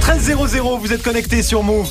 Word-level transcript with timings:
13 0.00 0.34
0 0.48 0.78
vous 0.78 0.92
êtes 0.92 1.04
connectés 1.04 1.44
sur 1.44 1.62
Move. 1.62 1.88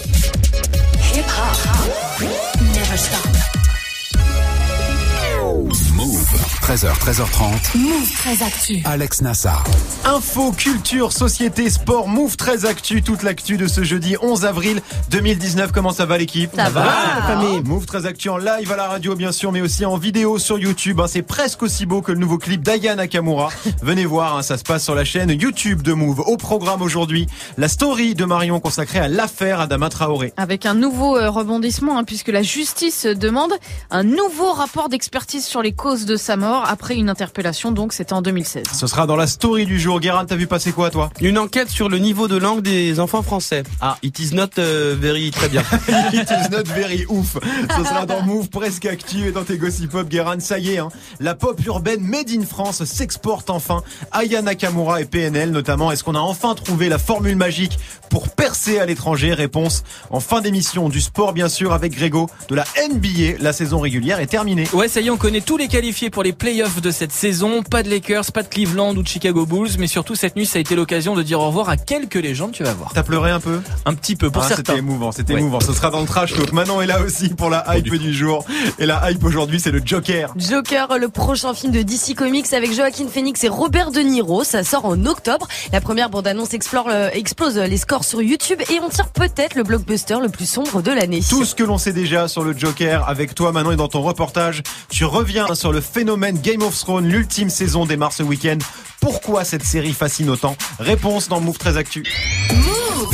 13h, 6.70 6.94
13h30. 7.00 7.78
Move 7.80 8.12
très 8.14 8.44
actu. 8.46 8.84
Alex 8.86 9.24
Nassar. 9.24 9.64
Info, 10.06 10.52
culture, 10.52 11.12
société, 11.12 11.68
sport, 11.68 12.08
Move 12.08 12.38
très 12.38 12.66
actu, 12.66 13.02
toute 13.02 13.24
l'actu 13.24 13.58
de 13.58 13.68
ce 13.68 13.84
jeudi 13.84 14.18
11 14.22 14.46
avril 14.46 14.80
2019. 15.10 15.72
Comment 15.72 15.92
ça 15.92 16.06
va 16.06 16.20
l'équipe? 16.20 16.52
Ça 16.56 16.70
va. 16.70 16.86
la 17.16 17.22
famille 17.24 17.64
Move 17.64 17.88
très 17.88 18.06
actu 18.06 18.30
en 18.30 18.38
live 18.38 18.72
à 18.72 18.76
la 18.76 18.88
radio 18.88 19.16
bien 19.16 19.32
sûr, 19.32 19.52
mais 19.52 19.62
aussi 19.62 19.84
en 19.84 19.98
vidéo 19.98 20.38
sur 20.38 20.60
YouTube. 20.60 21.00
hein. 21.00 21.08
C'est 21.08 21.24
presque 21.24 21.64
aussi 21.64 21.88
beau 21.88 22.04
que 22.04 22.12
le 22.12 22.20
nouveau 22.20 22.38
clip 22.38 22.62
d'Aya 22.62 22.94
Nakamura. 22.94 23.50
Venez 23.82 24.06
voir, 24.06 24.38
hein, 24.38 24.44
ça 24.44 24.56
se 24.60 24.64
passe 24.64 24.84
sur 24.84 24.94
la 24.94 25.06
chaîne 25.06 25.32
YouTube 25.32 25.82
de 25.82 25.94
Move. 25.94 26.20
Au 26.20 26.38
programme 26.38 26.84
aujourd'hui, 26.84 27.26
la 27.58 27.68
story 27.68 28.14
de 28.14 28.26
Marion 28.26 28.60
consacrée 28.60 29.00
à 29.00 29.08
l'affaire 29.08 29.60
Adama 29.60 29.90
Traoré. 29.90 30.34
Avec 30.38 30.68
un 30.68 30.76
nouveau 30.76 31.18
euh, 31.18 31.32
rebondissement, 31.32 31.98
hein, 31.98 32.04
puisque 32.04 32.30
la 32.30 32.44
justice 32.44 33.08
demande 33.08 33.54
un 33.90 34.04
nouveau 34.04 34.54
rapport 34.54 34.88
d'expertise 34.88 35.48
sur 35.48 35.64
les 35.64 35.74
causes 35.74 36.06
de 36.06 36.16
sa 36.16 36.38
mort 36.38 36.59
après 36.64 36.96
une 36.96 37.10
interpellation, 37.10 37.72
donc 37.72 37.94
c'était 37.94 38.14
en 38.14 38.22
2016. 38.22 38.64
Ce 38.74 38.88
sera 38.88 39.08
dans 39.08 39.16
la 39.16 39.28
story 39.28 39.66
du 39.66 39.80
jour. 39.80 40.00
Guérin, 40.00 40.26
t'as 40.26 40.36
vu 40.36 40.48
passer 40.48 40.72
quoi 40.72 40.90
toi? 40.90 41.10
Une 41.22 41.38
enquête 41.38 41.70
sur 41.70 41.90
le 41.90 41.98
niveau 42.00 42.28
de 42.28 42.38
langue 42.38 42.62
des 42.62 43.00
enfants 43.00 43.24
français. 43.24 43.64
Ah, 43.82 43.98
it 44.04 44.20
is 44.20 44.34
not 44.34 44.58
euh, 44.58 44.96
very 45.00 45.32
très 45.32 45.50
bien. 45.50 45.64
It 46.14 46.30
is 46.30 46.50
not 46.52 46.64
very 46.66 47.06
ouf. 47.10 47.38
Ce 47.78 47.84
sera 47.84 48.06
dans 48.06 48.22
Move 48.22 48.50
presque 48.50 48.86
actu 48.86 49.28
et 49.28 49.32
dans 49.32 49.44
tes 49.44 49.58
gossip 49.58 49.92
pop 49.92 50.08
Guérin. 50.08 50.40
Ça 50.40 50.60
y 50.60 50.74
est, 50.74 50.78
hein, 50.80 50.90
la 51.20 51.36
pop 51.36 51.60
urbaine 51.66 52.02
made 52.02 52.30
in 52.30 52.46
France 52.46 52.84
s'exporte 52.84 53.50
enfin. 53.50 53.84
Aya 54.12 54.42
Nakamura 54.42 55.02
et 55.02 55.06
PNL 55.06 55.52
notamment. 55.52 55.92
Est-ce 55.92 56.04
qu'on 56.04 56.16
a 56.16 56.20
enfin 56.20 56.56
trouvé 56.56 56.90
la 56.90 56.98
formule 56.98 57.36
magique 57.36 57.78
pour 58.10 58.30
percer 58.30 58.80
à 58.80 58.86
l'étranger? 58.86 59.34
Réponse 59.34 59.84
en 60.10 60.20
fin 60.20 60.42
d'émission 60.42 60.90
du 60.90 61.02
sport 61.02 61.34
bien 61.34 61.50
sûr 61.50 61.74
avec 61.74 61.94
Grégo 61.94 62.30
de 62.48 62.56
la 62.56 62.66
NBA. 62.90 63.38
La 63.40 63.54
saison 63.54 63.80
régulière 63.80 64.20
est 64.20 64.28
terminée. 64.28 64.68
Ouais, 64.74 64.88
ça 64.88 65.02
y 65.02 65.08
est, 65.08 65.10
on 65.10 65.18
connaît 65.18 65.42
tous 65.42 65.58
les 65.58 65.68
qualifiés 65.68 66.10
pour 66.10 66.24
les 66.24 66.34
playoffs 66.50 66.82
de 66.82 66.90
cette 66.90 67.12
saison. 67.12 67.62
Pas 67.62 67.84
de 67.84 67.90
Lakers, 67.92 68.32
pas 68.32 68.42
de 68.42 68.48
Cleveland 68.48 68.96
ou 68.96 69.04
de 69.04 69.08
Chicago 69.08 69.46
Bulls, 69.46 69.70
mais 69.78 69.86
surtout 69.86 70.16
cette 70.16 70.36
nuit, 70.36 70.48
ça 70.48 70.58
a 70.58 70.62
été 70.62 70.76
l'occasion 70.76 71.14
de 71.16 71.22
dire 71.22 71.40
au 71.40 71.46
revoir 71.46 71.70
à 71.70 71.78
quelques 71.78 72.16
légendes, 72.16 72.54
tu 72.54 72.64
vas 72.64 72.74
voir. 72.74 72.90
T'as 72.92 73.04
pleuré 73.04 73.30
un 73.30 73.40
peu 73.40 73.62
Un 73.86 73.94
petit 73.94 74.16
peu 74.16 74.32
pour 74.32 74.42
Ah, 74.42 74.48
certains. 74.48 74.64
C'était 74.74 74.80
émouvant, 74.80 75.12
c'était 75.12 75.34
Ouais. 75.36 75.40
émouvant. 75.42 75.60
Ce 75.60 75.72
sera 75.74 75.92
dans 75.92 76.02
le 76.02 76.08
trash 76.08 76.34
talk. 76.34 76.52
Manon 76.52 76.82
est 76.82 76.88
là 76.88 77.02
aussi 77.02 77.30
pour 77.30 77.52
la 77.52 77.64
hype 77.78 77.94
du 77.94 78.12
jour. 78.16 78.44
Et 78.80 78.88
la 78.88 79.12
hype 79.12 79.24
aujourd'hui, 79.24 79.60
c'est 79.60 79.70
le 79.70 79.80
Joker. 79.86 80.34
Joker, 80.38 80.98
le 80.98 81.10
prochain 81.10 81.54
film 81.54 81.72
de 81.72 81.84
DC 81.84 82.16
Comics 82.16 82.52
avec 82.54 82.74
Joaquin 82.74 83.08
Phoenix 83.08 83.44
et 83.44 83.48
Robert 83.50 83.92
De 83.92 84.00
Niro. 84.00 84.44
Ça 84.44 84.64
sort 84.64 84.86
en 84.86 85.06
octobre. 85.06 85.48
La 85.72 85.82
première 85.82 86.10
bande-annonce 86.10 86.56
explore, 86.56 86.88
euh, 86.90 87.10
explose 87.14 87.58
les 87.60 87.78
scores 87.78 88.06
sur 88.06 88.24
YouTube 88.24 88.60
et 88.72 88.80
on 88.82 88.90
tire 88.90 89.10
peut-être 89.10 89.54
le 89.56 89.62
blockbuster 89.62 90.18
le 90.20 90.30
plus 90.30 90.50
sombre 90.50 90.82
de 90.82 90.92
l'année. 90.92 91.22
Tout 91.30 91.46
ce 91.46 91.54
que 91.54 91.64
l'on 91.64 91.78
sait 91.78 91.94
déjà 91.94 92.28
sur 92.28 92.44
le 92.44 92.58
Joker 92.58 93.08
avec 93.08 93.36
toi 93.36 93.52
Manon 93.52 93.72
et 93.72 93.76
dans 93.76 93.88
ton 93.88 94.02
reportage, 94.02 94.64
tu 94.90 95.06
reviens 95.06 95.54
sur 95.54 95.72
le 95.72 95.82
phénomène 95.82 96.39
Game 96.42 96.62
of 96.62 96.78
Thrones, 96.78 97.08
l'ultime 97.08 97.50
saison 97.50 97.86
démarre 97.86 98.14
ce 98.14 98.24
week-end. 98.24 98.58
Pourquoi 99.02 99.44
cette 99.46 99.64
série 99.64 99.94
fascine 99.94 100.30
autant 100.30 100.56
Réponse 100.80 101.30
dans 101.30 101.40
Move 101.40 101.58
très 101.58 101.78
Actu. 101.78 102.04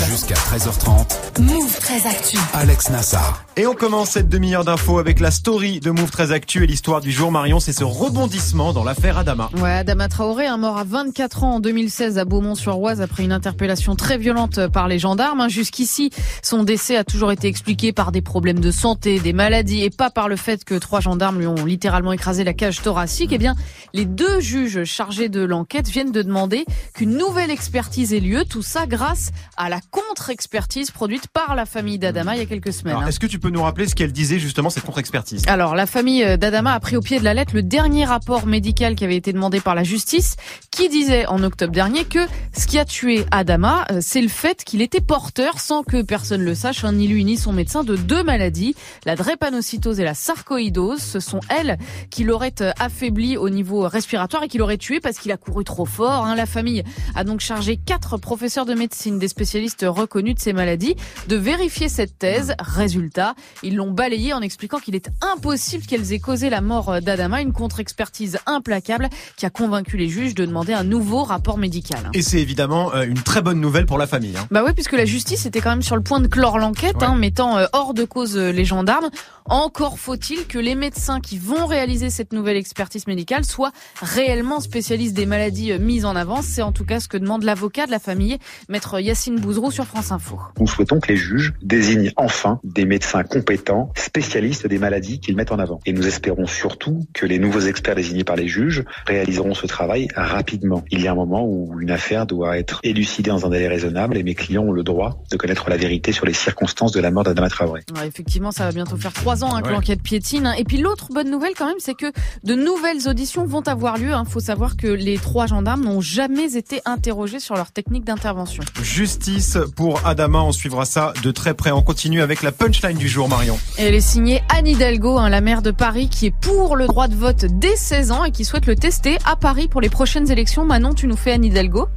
Jusqu'à 0.09 0.33
13h30. 0.35 1.41
Move 1.41 1.77
très 1.79 2.07
actu. 2.07 2.37
Alex 2.53 2.89
Nassar. 2.89 3.45
Et 3.55 3.67
on 3.67 3.75
commence 3.75 4.11
cette 4.11 4.27
demi-heure 4.29 4.65
d'infos 4.65 4.97
avec 4.97 5.19
la 5.19 5.29
story 5.29 5.79
de 5.79 5.91
Move 5.91 6.09
très 6.09 6.31
Actu 6.31 6.63
et 6.63 6.67
l'histoire 6.67 7.01
du 7.01 7.11
jour 7.11 7.31
Marion, 7.31 7.59
c'est 7.59 7.71
ce 7.73 7.83
rebondissement 7.83 8.73
dans 8.73 8.83
l'affaire 8.83 9.17
Adama. 9.17 9.49
Ouais, 9.57 9.71
Adama 9.71 10.07
Traoré, 10.07 10.47
un 10.47 10.57
mort 10.57 10.77
à 10.77 10.83
24 10.85 11.43
ans 11.43 11.55
en 11.55 11.59
2016 11.59 12.17
à 12.17 12.25
Beaumont-sur-Oise 12.25 13.01
après 13.01 13.23
une 13.23 13.31
interpellation 13.31 13.95
très 13.95 14.17
violente 14.17 14.67
par 14.67 14.87
les 14.87 14.97
gendarmes. 14.97 15.41
hein. 15.41 15.49
Jusqu'ici, 15.49 16.09
son 16.41 16.63
décès 16.63 16.97
a 16.97 17.03
toujours 17.03 17.31
été 17.31 17.47
expliqué 17.47 17.93
par 17.93 18.11
des 18.11 18.21
problèmes 18.21 18.59
de 18.59 18.71
santé, 18.71 19.19
des 19.19 19.33
maladies 19.33 19.83
et 19.83 19.89
pas 19.91 20.09
par 20.09 20.29
le 20.29 20.35
fait 20.35 20.63
que 20.65 20.75
trois 20.75 20.99
gendarmes 21.01 21.37
lui 21.39 21.47
ont 21.47 21.63
littéralement 21.65 22.11
écrasé 22.13 22.43
la 22.43 22.53
cage 22.53 22.81
thoracique. 22.81 23.29
Eh 23.33 23.37
bien, 23.37 23.55
les 23.93 24.05
deux 24.05 24.39
juges 24.39 24.83
chargés 24.85 25.29
de 25.29 25.41
l'enquête 25.41 25.74
viennent 25.83 26.11
de 26.11 26.21
demander 26.21 26.65
qu'une 26.93 27.17
nouvelle 27.17 27.51
expertise 27.51 28.13
ait 28.13 28.19
lieu. 28.19 28.45
Tout 28.45 28.61
ça 28.61 28.85
grâce 28.85 29.31
à 29.57 29.69
la 29.69 29.79
contre-expertise 29.91 30.91
produite 30.91 31.27
par 31.27 31.55
la 31.55 31.65
famille 31.65 31.99
d'Adama 31.99 32.35
il 32.35 32.39
y 32.39 32.41
a 32.41 32.45
quelques 32.45 32.73
semaines. 32.73 32.93
Alors, 32.93 33.03
hein. 33.03 33.07
est-ce 33.07 33.19
que 33.19 33.27
tu 33.27 33.39
peux 33.39 33.49
nous 33.49 33.61
rappeler 33.61 33.87
ce 33.87 33.95
qu'elle 33.95 34.11
disait 34.11 34.39
justement 34.39 34.69
cette 34.69 34.83
contre-expertise? 34.83 35.43
Alors, 35.47 35.75
la 35.75 35.85
famille 35.85 36.23
euh, 36.23 36.37
d'Adama 36.37 36.73
a 36.73 36.79
pris 36.79 36.97
au 36.97 37.01
pied 37.01 37.19
de 37.19 37.23
la 37.23 37.33
lettre 37.33 37.53
le 37.53 37.63
dernier 37.63 38.05
rapport 38.05 38.45
médical 38.45 38.95
qui 38.95 39.03
avait 39.03 39.15
été 39.15 39.33
demandé 39.33 39.59
par 39.59 39.75
la 39.75 39.83
justice, 39.83 40.37
qui 40.71 40.89
disait 40.89 41.25
en 41.25 41.43
octobre 41.43 41.73
dernier 41.73 42.05
que 42.05 42.19
ce 42.57 42.67
qui 42.67 42.79
a 42.79 42.85
tué 42.85 43.25
Adama, 43.31 43.85
euh, 43.91 43.99
c'est 44.01 44.21
le 44.21 44.29
fait 44.29 44.63
qu'il 44.63 44.81
était 44.81 45.01
porteur, 45.01 45.59
sans 45.59 45.83
que 45.83 46.01
personne 46.01 46.41
le 46.41 46.55
sache, 46.55 46.83
hein, 46.83 46.93
ni 46.93 47.07
lui 47.07 47.25
ni 47.25 47.37
son 47.37 47.51
médecin, 47.51 47.83
de 47.83 47.95
deux 47.95 48.23
maladies, 48.23 48.75
la 49.05 49.15
drépanocytose 49.15 49.99
et 49.99 50.03
la 50.03 50.13
sarcoïdose. 50.13 50.99
Ce 50.99 51.19
sont 51.19 51.41
elles 51.49 51.77
qui 52.09 52.23
l'auraient 52.23 52.61
euh, 52.61 52.71
affaibli 52.79 53.37
au 53.37 53.49
niveau 53.49 53.81
respiratoire 53.87 54.43
et 54.43 54.47
qui 54.47 54.57
l'auraient 54.57 54.77
tué 54.77 54.99
parce 54.99 55.17
qu'il 55.17 55.31
a 55.31 55.37
couru 55.37 55.63
trop 55.65 55.85
fort. 55.85 56.25
hein. 56.25 56.35
La 56.35 56.45
famille 56.45 56.83
a 57.15 57.23
donc 57.25 57.41
chargé 57.41 57.75
quatre 57.77 58.17
professeurs 58.17 58.65
de 58.65 58.73
médecine, 58.73 59.19
des 59.19 59.27
spécialistes 59.27 59.85
reconnus 59.87 60.35
de 60.35 60.39
ces 60.39 60.53
maladies, 60.53 60.95
de 61.27 61.35
vérifier 61.35 61.89
cette 61.89 62.17
thèse. 62.17 62.53
Résultat, 62.59 63.35
ils 63.63 63.75
l'ont 63.75 63.91
balayé 63.91 64.33
en 64.33 64.41
expliquant 64.41 64.79
qu'il 64.79 64.95
est 64.95 65.09
impossible 65.21 65.85
qu'elles 65.85 66.13
aient 66.13 66.19
causé 66.19 66.49
la 66.49 66.61
mort 66.61 67.01
d'Adama, 67.01 67.41
une 67.41 67.51
contre-expertise 67.51 68.37
implacable 68.45 69.09
qui 69.37 69.45
a 69.45 69.49
convaincu 69.49 69.97
les 69.97 70.07
juges 70.07 70.35
de 70.35 70.45
demander 70.45 70.73
un 70.73 70.83
nouveau 70.83 71.23
rapport 71.23 71.57
médical. 71.57 72.09
Et 72.13 72.21
c'est 72.21 72.39
évidemment 72.39 72.93
euh, 72.93 73.03
une 73.05 73.21
très 73.21 73.41
bonne 73.41 73.59
nouvelle 73.59 73.85
pour 73.85 73.97
la 73.97 74.07
famille. 74.07 74.37
hein. 74.37 74.47
Bah 74.51 74.63
oui, 74.65 74.71
puisque 74.73 74.93
la 74.93 75.05
justice 75.05 75.45
était 75.45 75.61
quand 75.61 75.71
même 75.71 75.81
sur 75.81 75.95
le 75.95 76.03
point 76.03 76.19
de 76.19 76.27
clore 76.27 76.59
l'enquête, 76.59 76.95
Ouais. 76.97 77.03
hein, 77.05 77.15
mettant 77.15 77.57
euh, 77.57 77.65
hors 77.73 77.93
de 77.93 78.03
cause 78.05 78.37
euh, 78.37 78.51
les 78.51 78.65
gendarmes. 78.65 79.09
Encore 79.47 79.99
faut-il 79.99 80.45
que 80.47 80.57
les 80.57 80.75
médecins 80.75 81.19
qui 81.21 81.37
vont 81.37 81.65
réaliser 81.65 82.09
cette 82.09 82.33
nouvelle 82.33 82.57
expertise 82.57 83.07
médicale 83.07 83.45
soient 83.45 83.71
réellement 84.01 84.59
spécialistes 84.59 85.13
des 85.13 85.25
maladies 85.25 85.54
euh, 85.71 85.79
mises 85.79 86.05
en 86.05 86.15
avant. 86.15 86.41
C'est 86.41 86.61
en 86.61 86.71
tout 86.71 86.85
cas 86.85 86.99
ce 86.99 87.07
que 87.07 87.17
demande 87.17 87.43
l'avocat 87.43 87.85
de 87.85 87.91
la 87.91 87.99
famille, 87.99 88.37
maître 88.69 88.99
Yacine 88.99 89.39
Bouzrou 89.39 89.71
sur 89.71 89.85
France 89.85 90.11
Info. 90.11 90.39
Nous 90.59 90.67
souhaitons 90.67 90.99
que 90.99 91.07
les 91.09 91.17
juges 91.17 91.53
désignent 91.61 92.11
enfin 92.17 92.59
des 92.63 92.85
médecins 92.85 93.23
compétents, 93.23 93.91
spécialistes 93.97 94.67
des 94.67 94.77
maladies 94.77 95.19
qu'ils 95.19 95.35
mettent 95.35 95.51
en 95.51 95.59
avant. 95.59 95.79
Et 95.85 95.93
nous 95.93 96.05
espérons 96.07 96.45
surtout 96.47 97.05
que 97.13 97.25
les 97.25 97.39
nouveaux 97.39 97.61
experts 97.61 97.95
désignés 97.95 98.23
par 98.23 98.35
les 98.35 98.47
juges 98.47 98.83
réaliseront 99.07 99.53
ce 99.53 99.67
travail 99.67 100.07
rapidement. 100.15 100.83
Il 100.91 101.01
y 101.01 101.07
a 101.07 101.11
un 101.11 101.15
moment 101.15 101.45
où 101.45 101.79
une 101.81 101.91
affaire 101.91 102.25
doit 102.25 102.57
être 102.57 102.79
élucidée 102.83 103.29
dans 103.29 103.45
un 103.45 103.49
délai 103.49 103.67
raisonnable 103.67 104.17
et 104.17 104.23
mes 104.23 104.35
clients 104.35 104.63
ont 104.63 104.71
le 104.71 104.83
droit 104.83 105.23
de 105.31 105.37
connaître 105.37 105.69
la 105.69 105.77
vérité 105.77 106.11
sur 106.11 106.25
les 106.25 106.33
circonstances 106.33 106.91
de 106.91 106.99
la 106.99 107.11
mort 107.11 107.23
d'Adama 107.23 107.49
Traoré. 107.49 107.81
Ouais, 107.95 108.07
effectivement, 108.07 108.51
ça 108.51 108.65
va 108.65 108.71
bientôt 108.71 108.97
faire 108.97 109.13
trois 109.13 109.43
ans 109.43 109.55
hein, 109.55 109.61
que 109.61 109.67
Ouais. 109.67 109.73
l'enquête 109.73 110.01
piétine. 110.01 110.47
hein. 110.47 110.53
Et 110.57 110.63
puis 110.63 110.77
l'autre 110.77 111.07
bonne 111.13 111.29
nouvelle 111.29 111.53
quand 111.57 111.67
même, 111.67 111.75
c'est 111.79 111.95
que 111.95 112.11
de 112.43 112.55
nouvelles 112.55 113.07
auditions 113.07 113.45
vont 113.45 113.61
avoir 113.67 113.97
lieu. 113.97 114.11
Il 114.11 114.29
faut 114.29 114.39
savoir 114.39 114.77
que 114.77 114.87
les 114.87 115.17
trois 115.17 115.44
gendarmes 115.47 115.83
n'ont 115.83 116.01
jamais 116.01 116.55
été 116.55 116.81
interrogés 116.85 117.39
sur 117.39 117.55
leur 117.55 117.71
technique 117.71 118.05
d'intervention. 118.05 118.63
Justice 118.81 119.57
pour 119.75 120.05
Adama, 120.05 120.41
on 120.41 120.51
suivra 120.51 120.85
ça 120.85 121.13
de 121.23 121.31
très 121.31 121.53
près. 121.53 121.71
On 121.71 121.81
continue 121.81 122.21
avec 122.21 122.43
la 122.43 122.51
punchline 122.51 122.97
du 122.97 123.07
jour 123.07 123.29
Marion. 123.29 123.57
Elle 123.77 123.93
est 123.93 124.01
signée 124.01 124.41
Anne 124.49 124.67
Hidalgo, 124.67 125.17
hein, 125.17 125.29
la 125.29 125.41
maire 125.41 125.61
de 125.61 125.71
Paris, 125.71 126.09
qui 126.09 126.27
est 126.27 126.33
pour 126.41 126.75
le 126.75 126.87
droit 126.87 127.07
de 127.07 127.15
vote 127.15 127.45
dès 127.45 127.75
16 127.75 128.11
ans 128.11 128.23
et 128.23 128.31
qui 128.31 128.45
souhaite 128.45 128.65
le 128.65 128.75
tester 128.75 129.17
à 129.25 129.35
Paris 129.35 129.67
pour 129.67 129.81
les 129.81 129.89
prochaines 129.89 130.31
élections. 130.31 130.65
Manon, 130.65 130.93
tu 130.93 131.07
nous 131.07 131.17
fais 131.17 131.31
Anne 131.31 131.45
Hidalgo 131.45 131.87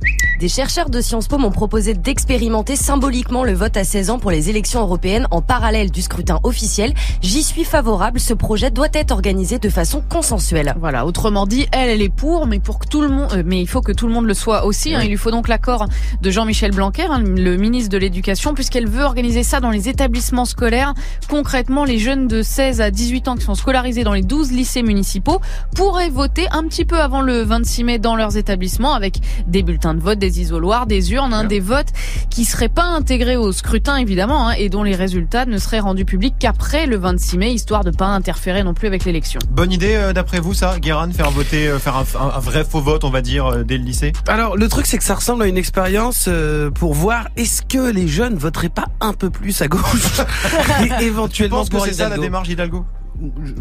Des 0.40 0.48
chercheurs 0.48 0.90
de 0.90 1.00
Sciences 1.00 1.28
Po 1.28 1.38
m'ont 1.38 1.50
proposé 1.50 1.94
d'expérimenter 1.94 2.76
symboliquement 2.76 3.44
le 3.44 3.52
vote 3.52 3.76
à 3.76 3.84
16 3.84 4.10
ans 4.10 4.18
pour 4.18 4.30
les 4.30 4.50
élections 4.50 4.80
européennes 4.80 5.26
en 5.30 5.42
parallèle 5.42 5.90
du 5.90 6.02
scrutin 6.02 6.40
officiel. 6.42 6.94
J'y 7.22 7.42
suis 7.42 7.64
favorable. 7.64 8.20
Ce 8.20 8.34
projet 8.34 8.70
doit 8.70 8.88
être 8.92 9.10
organisé 9.10 9.58
de 9.58 9.68
façon 9.68 10.02
consensuelle. 10.08 10.74
Voilà, 10.78 11.06
autrement 11.06 11.46
dit, 11.46 11.66
elle, 11.72 11.90
elle 11.90 12.02
est 12.02 12.08
pour, 12.08 12.46
mais 12.46 12.60
pour 12.60 12.78
que 12.78 12.86
tout 12.86 13.00
le 13.00 13.08
monde, 13.08 13.32
euh, 13.32 13.37
mais 13.44 13.60
il 13.60 13.66
faut 13.68 13.80
que 13.82 13.92
tout 13.92 14.06
le 14.06 14.12
monde 14.12 14.26
le 14.26 14.34
soit 14.34 14.64
aussi. 14.64 14.94
hein. 14.94 15.00
Il 15.02 15.08
lui 15.10 15.16
faut 15.16 15.30
donc 15.30 15.48
l'accord 15.48 15.86
de 16.20 16.30
Jean-Michel 16.30 16.72
Blanquer, 16.72 17.04
hein, 17.10 17.20
le 17.22 17.56
ministre 17.56 17.90
de 17.90 17.98
l'Éducation, 17.98 18.54
puisqu'elle 18.54 18.88
veut 18.88 19.02
organiser 19.04 19.42
ça 19.42 19.60
dans 19.60 19.70
les 19.70 19.88
établissements 19.88 20.44
scolaires. 20.44 20.94
Concrètement, 21.28 21.84
les 21.84 21.98
jeunes 21.98 22.28
de 22.28 22.42
16 22.42 22.80
à 22.80 22.90
18 22.90 23.28
ans 23.28 23.36
qui 23.36 23.44
sont 23.44 23.54
scolarisés 23.54 24.04
dans 24.04 24.12
les 24.12 24.22
12 24.22 24.52
lycées 24.52 24.82
municipaux 24.82 25.40
pourraient 25.74 26.10
voter 26.10 26.46
un 26.50 26.62
petit 26.64 26.84
peu 26.84 26.98
avant 27.00 27.20
le 27.20 27.42
26 27.42 27.84
mai 27.84 27.98
dans 27.98 28.16
leurs 28.16 28.36
établissements 28.36 28.94
avec 28.94 29.18
des 29.46 29.62
bulletins 29.62 29.94
de 29.94 30.00
vote, 30.00 30.18
des 30.18 30.40
isoloirs, 30.40 30.86
des 30.86 31.12
urnes, 31.12 31.34
hein, 31.34 31.44
des 31.44 31.60
votes 31.60 31.88
qui 32.30 32.44
seraient 32.44 32.68
pas 32.68 32.84
intégrés 32.84 33.36
au 33.36 33.52
scrutin 33.52 33.96
évidemment 33.96 34.48
hein, 34.48 34.52
et 34.58 34.68
dont 34.68 34.82
les 34.82 34.94
résultats 34.94 35.44
ne 35.46 35.58
seraient 35.58 35.80
rendus 35.80 36.04
publics 36.04 36.34
qu'après 36.38 36.86
le 36.86 36.96
26 36.96 37.38
mai, 37.38 37.52
histoire 37.52 37.84
de 37.84 37.90
pas 37.90 38.06
interférer 38.06 38.62
non 38.62 38.74
plus 38.74 38.86
avec 38.88 39.04
l'élection. 39.04 39.40
Bonne 39.50 39.72
idée 39.72 39.94
euh, 39.94 40.12
d'après 40.12 40.40
vous 40.40 40.54
ça, 40.54 40.78
Guérin, 40.78 41.10
faire 41.10 41.30
voter, 41.30 41.68
euh, 41.68 41.78
faire 41.78 41.96
un, 41.96 42.04
un- 42.20 42.36
un 42.36 42.40
vrai 42.40 42.64
faux 42.64 42.80
vote, 42.80 43.04
on 43.04 43.10
va 43.10 43.17
dire, 43.22 43.46
euh, 43.46 43.64
dès 43.64 43.78
le 43.78 43.84
lycée 43.84 44.12
Alors 44.28 44.56
le 44.56 44.68
truc 44.68 44.86
c'est 44.86 44.98
que 44.98 45.04
ça 45.04 45.14
ressemble 45.14 45.42
à 45.42 45.46
une 45.46 45.56
expérience 45.58 46.26
euh, 46.28 46.70
pour 46.70 46.94
voir 46.94 47.28
est-ce 47.36 47.62
que 47.62 47.90
les 47.90 48.08
jeunes 48.08 48.36
voteraient 48.36 48.68
pas 48.68 48.86
un 49.00 49.12
peu 49.12 49.30
plus 49.30 49.60
à 49.62 49.68
gauche 49.68 50.20
et 50.84 50.88
Tu 50.98 51.04
éventuellement 51.04 51.58
penses 51.58 51.68
que 51.70 51.76
pour 51.76 51.84
c'est 51.86 51.92
ça 51.94 52.08
la 52.08 52.16
démarche 52.18 52.48
Hidalgo 52.48 52.84
je- 52.86 52.98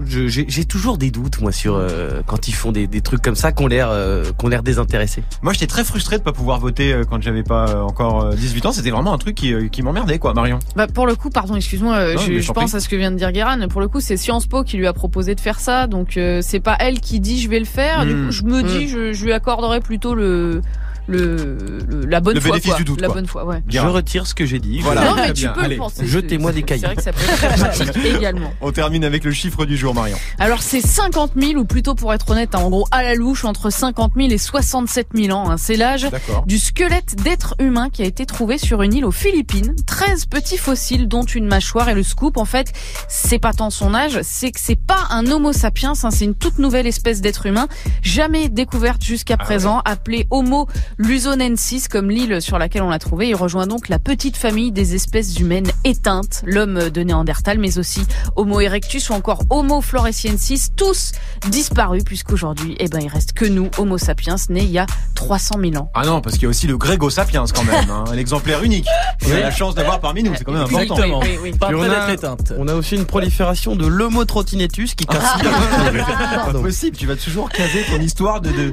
j'ai 0.06 0.66
toujours 0.66 0.98
des 0.98 1.12
doutes 1.12 1.42
moi 1.42 1.52
sur 1.52 1.76
euh, 1.76 2.22
quand 2.26 2.48
ils 2.48 2.54
font 2.54 2.72
des, 2.72 2.88
des 2.88 3.02
trucs 3.02 3.22
comme 3.22 3.36
ça 3.36 3.52
qu'on 3.52 3.68
l'air 3.68 3.90
euh, 3.90 4.32
qu'on 4.38 4.48
l'air 4.48 4.64
désintéressés. 4.64 5.24
Moi, 5.42 5.54
j'étais 5.54 5.68
très 5.68 5.84
frustré 5.84 6.18
de 6.18 6.24
pas 6.24 6.32
pouvoir 6.34 6.60
voter 6.60 6.94
euh, 6.94 7.04
quand 7.04 7.22
j'avais 7.22 7.44
pas 7.44 7.84
encore 7.84 8.22
euh, 8.26 8.34
18 8.36 8.66
ans. 8.68 8.72
C'était 8.72 8.92
vraiment 8.92 9.14
un 9.14 9.18
truc 9.18 9.36
qui, 9.36 9.54
qui 9.70 9.82
m'emmerdait, 9.84 10.20
quoi, 10.20 10.34
Marion. 10.34 10.60
Bah 10.76 10.88
pour 10.88 11.08
le 11.08 11.16
coup, 11.16 11.30
pardon, 11.30 11.56
excuse-moi, 11.56 12.16
je, 12.18 12.52
pense 12.52 12.70
prie. 12.72 12.78
à 12.78 12.80
ce 12.80 12.90
que 12.90 12.96
vient 12.96 13.12
de 13.12 13.18
dire 13.18 13.32
Guérin. 13.32 13.68
Pour 13.68 13.82
le 13.82 13.88
coup, 13.88 14.00
c'est 14.00 14.18
Sciences 14.18 14.48
Po 14.48 14.64
qui 14.64 14.78
lui 14.78 14.88
a 14.88 14.94
proposé 14.94 15.36
de 15.36 15.40
faire 15.40 15.60
ça, 15.60 15.88
donc 15.88 16.18
euh, 16.18 16.40
c'est 16.42 16.60
pas 16.60 16.76
elle 16.80 17.00
qui 17.00 17.20
dit 17.20 17.40
je 17.40 17.50
vais 17.50 17.60
le 17.60 17.66
faire. 17.66 18.06
Du 18.06 18.14
Hmm. 18.14 18.26
coup, 18.28 18.32
je 18.32 18.44
me 18.44 18.64
dis, 18.64 18.86
Hmm. 18.86 18.88
je, 18.88 19.14
je 19.14 19.24
lui 19.26 19.34
accorderais 19.34 19.80
plutôt 19.80 20.14
le, 20.16 20.62
le, 21.08 21.58
le- 21.90 22.06
la 22.06 22.20
bonne 22.20 22.36
Le 22.36 22.42
foi, 22.42 22.52
bénéfice 22.52 22.72
quoi. 22.72 22.78
du 22.78 22.84
doute, 22.84 23.02
la 23.02 23.08
quoi. 23.08 23.16
bonne 23.16 23.28
foi, 23.28 23.46
ouais. 23.46 23.64
Je 23.68 23.80
retire 23.80 24.28
ce 24.28 24.34
que 24.34 24.46
j'ai 24.46 24.60
dit. 24.60 24.80
Voilà. 24.80 25.06
non 25.06 25.12
très 25.14 25.28
mais 25.28 25.34
tu 25.34 25.42
bien. 25.44 25.54
peux 25.54 25.62
Allez, 25.62 25.76
le 25.76 25.82
penser. 25.82 26.06
jetez-moi 26.08 26.52
des 26.52 26.64
cailloux. 26.64 26.82
C'est 26.82 26.88
vrai 26.88 26.96
que 26.96 27.02
ça 27.02 27.12
peut 27.14 27.22
être 27.46 27.76
pratique 27.94 28.06
également. 28.06 28.54
On 28.62 28.72
termine 28.72 29.04
avec 29.04 29.24
le 29.24 29.32
chiffre 29.32 29.66
du 29.66 29.78
jour, 29.78 29.94
Marion. 29.94 30.18
Alors 30.40 30.62
c'est 30.62 30.82
50 30.82 31.32
000 31.36 31.54
ou 31.60 31.66
plutôt 31.66 31.96
pour 31.96 32.14
être 32.14 32.30
honnête, 32.32 32.56
hein, 32.56 32.60
en 32.60 32.70
gros 32.70 32.88
à 32.92 33.04
la 33.04 33.16
louche 33.16 33.46
entre 33.46 33.70
50 33.70 34.14
000 34.16 34.30
et 34.30 34.38
67 34.38 35.08
000 35.14 35.38
ans. 35.38 35.50
hein. 35.50 35.58
C'est 35.58 35.76
l'âge 35.78 36.08
du 36.46 36.58
squelette 36.60 37.16
d'être 37.24 37.56
humain 37.60 37.90
qui 37.90 38.02
a 38.04 38.06
été 38.06 38.26
trouvé 38.26 38.58
sur 38.58 38.82
une 38.82 38.94
île 38.94 39.06
aux 39.06 39.12
Philippines. 39.12 39.76
13 39.86 40.26
petits 40.26 40.58
fossiles 40.58 41.08
dont 41.08 41.24
une 41.24 41.46
mâchoire 41.48 41.90
et 41.90 41.96
le 41.96 42.04
scoop. 42.04 42.38
En 42.38 42.46
fait, 42.46 42.72
c'est 43.08 43.40
pas 43.40 43.54
tant 43.54 43.70
son 43.70 43.94
âge, 43.94 44.20
c'est 44.24 44.52
que 44.52 44.60
c'est 44.62 44.76
pas 44.80 45.08
un 45.10 45.26
Homo 45.32 45.54
sapiens, 45.54 45.94
hein, 46.04 46.12
c'est 46.12 46.26
une 46.26 46.36
toute 46.36 46.60
nouvelle 46.60 46.88
espèce 46.88 47.22
d'être 47.22 47.46
humain, 47.46 47.68
jamais 48.02 48.50
découverte 48.50 49.04
jusqu'à 49.04 49.38
présent, 49.38 49.82
appelée 49.86 50.28
Homo 50.32 50.68
lusonensis 50.98 51.88
comme 51.88 52.10
l'île 52.10 52.42
sur 52.42 52.58
laquelle 52.58 52.82
on 52.82 52.90
l'a 52.90 53.00
trouvé. 53.00 53.30
Il 53.30 53.36
rejoint 53.36 53.68
donc 53.68 53.90
la 53.90 54.00
petite 54.00 54.38
famille 54.38 54.72
des 54.72 54.96
espèces 54.96 55.40
humaines 55.40 55.70
éteintes, 55.84 56.42
l'homme 56.46 56.90
de 56.90 57.02
Néandertal, 57.02 57.60
mais 57.60 57.78
aussi 57.78 58.02
Homo 58.36 58.60
erectus 58.60 59.10
ou 59.10 59.14
encore 59.14 59.42
Homo 59.50 59.82
floresiensis, 59.82 60.70
tous 60.76 61.12
disparus 61.50 62.04
puisqu'aujourd'hui, 62.04 62.76
eh 62.80 62.88
ben, 62.88 63.00
il 63.02 63.08
reste 63.10 63.34
que 63.34 63.46
nous, 63.46 63.70
Homo 63.78 63.98
sapiens, 63.98 64.36
nés 64.50 64.64
il 64.64 64.72
y 64.72 64.80
a 64.80 64.86
300 65.16 65.56
000 65.62 65.76
ans. 65.76 65.90
Ah 65.94 66.06
non, 66.06 66.22
parce 66.22 66.36
qu'il 66.36 66.44
y 66.44 66.46
a 66.48 66.50
aussi 66.50 66.68
le 66.68 66.78
Grégo 66.78 67.10
Sapiens 67.10 67.46
quand 67.54 67.64
même, 67.64 67.90
hein, 67.90 68.04
l'exemplaire 68.14 68.64
unique. 68.64 68.88
On 69.28 69.32
a 69.32 69.40
la 69.40 69.52
chance 69.52 69.76
d'avoir 69.76 70.00
parmi 70.00 70.24
nous, 70.24 70.34
c'est 70.36 70.44
quand 70.44 70.52
même 70.52 70.62
important. 70.62 70.80
Exactement. 70.96 71.20
Oui, 71.20 71.28
oui, 71.44 71.52
oui. 71.52 71.58
Pas 71.58 71.70
on 71.74 71.82
a- 71.82 71.90
d'être 71.90 72.10
éteinte. 72.10 72.54
On 72.58 72.68
a 72.68 72.74
aussi 72.74 72.96
une 72.96 73.06
prolifération 73.06 73.76
de 73.76 73.86
l'homo 73.86 74.26
trottinetus 74.26 74.96
qui 74.96 75.06
casse 75.06 75.24
Pas 75.44 76.44
Pardon. 76.44 76.62
possible, 76.62 76.98
tu 76.98 77.06
vas 77.08 77.16
toujours 77.16 77.50
caser 77.50 77.84
ton 77.90 78.00
histoire 78.02 78.42
de, 78.42 78.72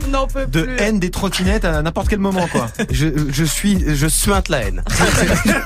haine 0.79 0.99
des 1.01 1.11
trottinettes 1.11 1.65
à 1.65 1.83
n'importe 1.83 2.09
quel 2.09 2.14
moment, 2.21 2.49
quoi. 2.49 2.69
je, 2.91 3.07
je 3.31 3.45
suis 3.45 3.85
je 3.95 4.07
suinte 4.07 4.49
la 4.49 4.63
haine. 4.63 4.83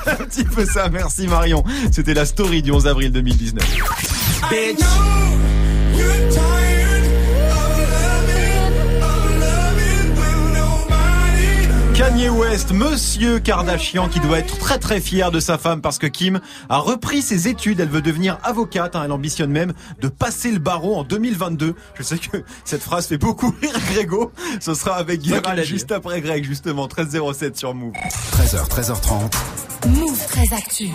un 0.05 0.25
petit 0.25 0.43
peu 0.43 0.65
ça, 0.65 0.89
merci 0.89 1.27
Marion. 1.27 1.63
C'était 1.91 2.13
la 2.13 2.25
story 2.25 2.61
du 2.61 2.71
11 2.71 2.87
avril 2.87 3.11
2019. 3.11 3.63
Kanye 12.19 12.29
West, 12.31 12.71
Monsieur 12.73 13.39
Kardashian, 13.39 14.09
qui 14.09 14.19
doit 14.19 14.39
être 14.39 14.57
très 14.57 14.77
très 14.77 14.99
fier 14.99 15.31
de 15.31 15.39
sa 15.39 15.57
femme 15.57 15.79
parce 15.79 15.97
que 15.97 16.05
Kim 16.05 16.41
a 16.67 16.79
repris 16.79 17.21
ses 17.21 17.47
études. 17.47 17.79
Elle 17.79 17.87
veut 17.87 18.01
devenir 18.01 18.37
avocate. 18.43 18.97
hein. 18.97 19.03
Elle 19.05 19.13
ambitionne 19.13 19.51
même 19.51 19.71
de 20.01 20.09
passer 20.09 20.51
le 20.51 20.59
barreau 20.59 20.97
en 20.97 21.05
2022. 21.05 21.75
Je 21.95 22.03
sais 22.03 22.17
que 22.17 22.43
cette 22.65 22.81
phrase 22.81 23.07
fait 23.07 23.17
beaucoup 23.17 23.55
rire 23.61 23.79
Grégo. 23.93 24.33
Ce 24.59 24.73
sera 24.73 24.97
avec 24.97 25.21
Guérin 25.21 25.55
juste 25.63 25.93
après 25.93 26.19
Greg, 26.19 26.43
justement. 26.43 26.87
13.07 26.87 27.57
sur 27.57 27.73
Move. 27.73 27.93
13h, 27.93 28.67
13h30. 28.67 29.31
Move 29.87 30.25
très 30.27 30.53
actu. 30.53 30.89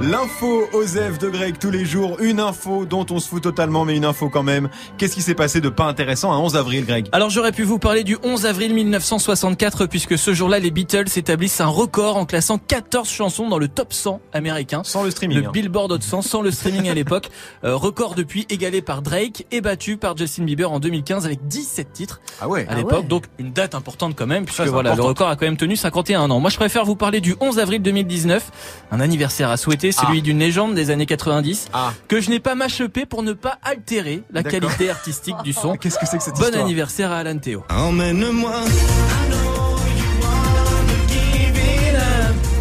L'info 0.00 0.64
Osef 0.72 1.18
de 1.18 1.28
Greg 1.28 1.58
tous 1.58 1.70
les 1.70 1.84
jours. 1.84 2.16
Une 2.20 2.40
info 2.40 2.86
dont 2.86 3.04
on 3.10 3.18
se 3.18 3.28
fout 3.28 3.42
totalement, 3.42 3.84
mais 3.84 3.94
une 3.94 4.06
info 4.06 4.30
quand 4.30 4.42
même. 4.42 4.70
Qu'est-ce 4.96 5.14
qui 5.14 5.20
s'est 5.22 5.34
passé 5.34 5.60
de 5.60 5.68
pas 5.68 5.84
intéressant 5.84 6.32
à 6.32 6.36
11 6.38 6.56
avril, 6.56 6.86
Greg? 6.86 7.08
Alors 7.12 7.28
j'aurais 7.28 7.52
pu 7.52 7.62
vous 7.62 7.78
parler 7.78 8.04
du 8.04 8.16
11 8.22 8.46
avril 8.46 8.72
1964 8.74 9.84
puisque 9.86 10.16
ce 10.16 10.32
jour-là 10.32 10.58
les 10.60 10.70
Beatles 10.70 11.04
établissent 11.16 11.60
un 11.60 11.66
record 11.66 12.16
en 12.16 12.24
classant 12.24 12.56
14 12.58 13.06
chansons 13.08 13.48
dans 13.48 13.58
le 13.58 13.68
top 13.68 13.92
100 13.92 14.20
américain. 14.32 14.80
Sans 14.84 15.02
le 15.02 15.10
streaming. 15.10 15.38
Le 15.38 15.46
hein. 15.48 15.50
Billboard 15.52 15.92
Hot 15.92 16.00
100 16.00 16.22
sans 16.22 16.40
le 16.40 16.50
streaming 16.50 16.88
à 16.88 16.94
l'époque. 16.94 17.28
Euh, 17.64 17.76
record 17.76 18.14
depuis 18.14 18.46
égalé 18.48 18.80
par 18.80 19.02
Drake 19.02 19.46
et 19.50 19.60
battu 19.60 19.98
par 19.98 20.16
Justin 20.16 20.44
Bieber 20.44 20.72
en 20.72 20.80
2015 20.80 21.26
avec 21.26 21.46
17 21.48 21.92
titres 21.92 22.20
Ah 22.40 22.48
ouais. 22.48 22.66
à 22.68 22.76
l'époque. 22.76 23.08
Donc 23.08 23.24
une 23.38 23.52
date 23.52 23.74
importante 23.74 24.14
quand 24.16 24.26
même 24.26 24.46
puisque 24.46 24.62
voilà, 24.62 24.94
le 24.94 25.02
record 25.02 25.28
a 25.28 25.36
quand 25.36 25.44
même 25.46 25.58
tenu 25.58 25.76
51 25.76 26.30
ans. 26.30 26.40
Moi 26.40 26.48
je 26.50 26.56
préfère 26.56 26.86
vous 26.86 26.96
parler 26.96 27.20
du 27.20 27.34
11 27.40 27.58
avril 27.58 27.82
2019, 28.06 28.50
un 28.92 29.00
anniversaire 29.00 29.50
à 29.50 29.56
souhaiter, 29.56 29.90
celui 29.92 30.18
Ah. 30.18 30.22
d'une 30.22 30.38
légende 30.38 30.74
des 30.74 30.90
années 30.90 31.06
90 31.06 31.66
Ah. 31.72 31.92
que 32.08 32.20
je 32.20 32.30
n'ai 32.30 32.40
pas 32.40 32.54
mâchepé 32.54 33.04
pour 33.04 33.22
ne 33.22 33.32
pas 33.32 33.58
altérer 33.64 34.22
la 34.32 34.42
qualité 34.42 34.88
artistique 34.90 35.36
du 35.44 35.52
son. 35.52 35.74
Qu'est-ce 35.80 35.98
que 35.98 36.06
c'est 36.06 36.18
que 36.18 36.22
cette 36.24 36.34
Bon 36.36 36.44
histoire 36.44 36.64
anniversaire 36.64 37.10
à 37.12 37.18
Alan 37.18 37.36
Théo. 37.38 37.64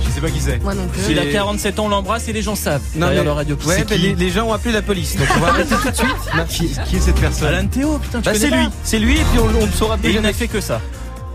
Je 0.01 0.11
sais 0.11 0.21
pas 0.21 0.29
qui 0.29 0.39
c'est. 0.39 0.57
Moi 0.63 0.73
non 0.73 0.87
plus. 0.87 1.01
Il 1.09 1.19
a 1.19 1.25
47 1.25 1.79
ans, 1.79 1.85
on 1.85 1.89
l'embrasse 1.89 2.27
et 2.29 2.33
les 2.33 2.41
gens 2.41 2.55
savent 2.55 2.81
Non, 2.95 3.07
derrière 3.07 3.21
mais- 3.23 3.25
le 3.25 3.31
radio. 3.33 3.57
Ouais, 3.65 3.85
les, 3.97 4.15
les 4.15 4.29
gens 4.29 4.47
ont 4.47 4.53
appelé 4.53 4.73
la 4.73 4.81
police. 4.81 5.17
Donc 5.17 5.27
on 5.35 5.39
va 5.39 5.49
arrêter 5.49 5.75
tout 5.75 5.89
de 5.89 5.95
suite. 5.95 6.07
Qui, 6.49 6.69
qui 6.89 6.95
est 6.95 6.99
cette 6.99 7.19
personne 7.19 7.53
Alan 7.53 7.67
Théo, 7.67 7.97
putain, 7.99 8.19
Bah, 8.19 8.31
c'est 8.33 8.49
lui, 8.49 8.67
c'est 8.83 8.99
lui 8.99 9.13
et 9.13 9.23
puis 9.31 9.39
on, 9.39 9.61
on 9.61 9.65
ne 9.67 9.71
saura 9.71 9.95
Et 9.95 9.97
plus 9.99 10.09
il 10.09 10.13
jamais. 10.15 10.27
n'a 10.29 10.33
fait 10.33 10.47
que 10.47 10.61
ça. 10.61 10.79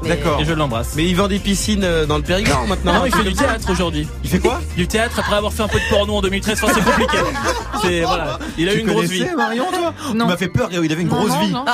D'accord. 0.06 0.40
Et 0.40 0.44
je 0.44 0.52
l'embrasse. 0.52 0.94
Mais 0.96 1.04
il 1.06 1.14
vend 1.16 1.28
des 1.28 1.38
piscines 1.38 1.84
euh, 1.84 2.06
dans 2.06 2.16
le 2.16 2.22
Périgord 2.22 2.66
maintenant. 2.66 2.94
Non, 2.94 3.06
il 3.06 3.14
fait 3.14 3.24
du 3.24 3.34
théâtre 3.34 3.70
aujourd'hui. 3.70 4.08
Il 4.24 4.30
fait 4.30 4.38
quoi? 4.38 4.60
Du 4.76 4.86
théâtre 4.86 5.18
après 5.18 5.36
avoir 5.36 5.52
fait 5.52 5.62
un 5.62 5.68
peu 5.68 5.78
de 5.78 5.88
porno 5.90 6.14
en 6.16 6.22
2013. 6.22 6.60
Enfin, 6.62 6.72
c'est 6.74 6.84
compliqué. 6.84 7.18
C'est 7.82 8.02
voilà. 8.02 8.38
Il 8.58 8.68
a 8.68 8.74
eu 8.74 8.80
une 8.80 8.88
grosse 8.88 9.06
vie. 9.06 9.24
Marion, 9.34 9.64
toi? 9.72 9.94
Non. 10.14 10.26
M'as 10.26 10.36
fait 10.36 10.48
peur, 10.48 10.68
il 10.70 10.92
avait 10.92 11.00
une 11.00 11.08
grosse 11.08 11.34
vie. 11.38 11.50
non. 11.50 11.64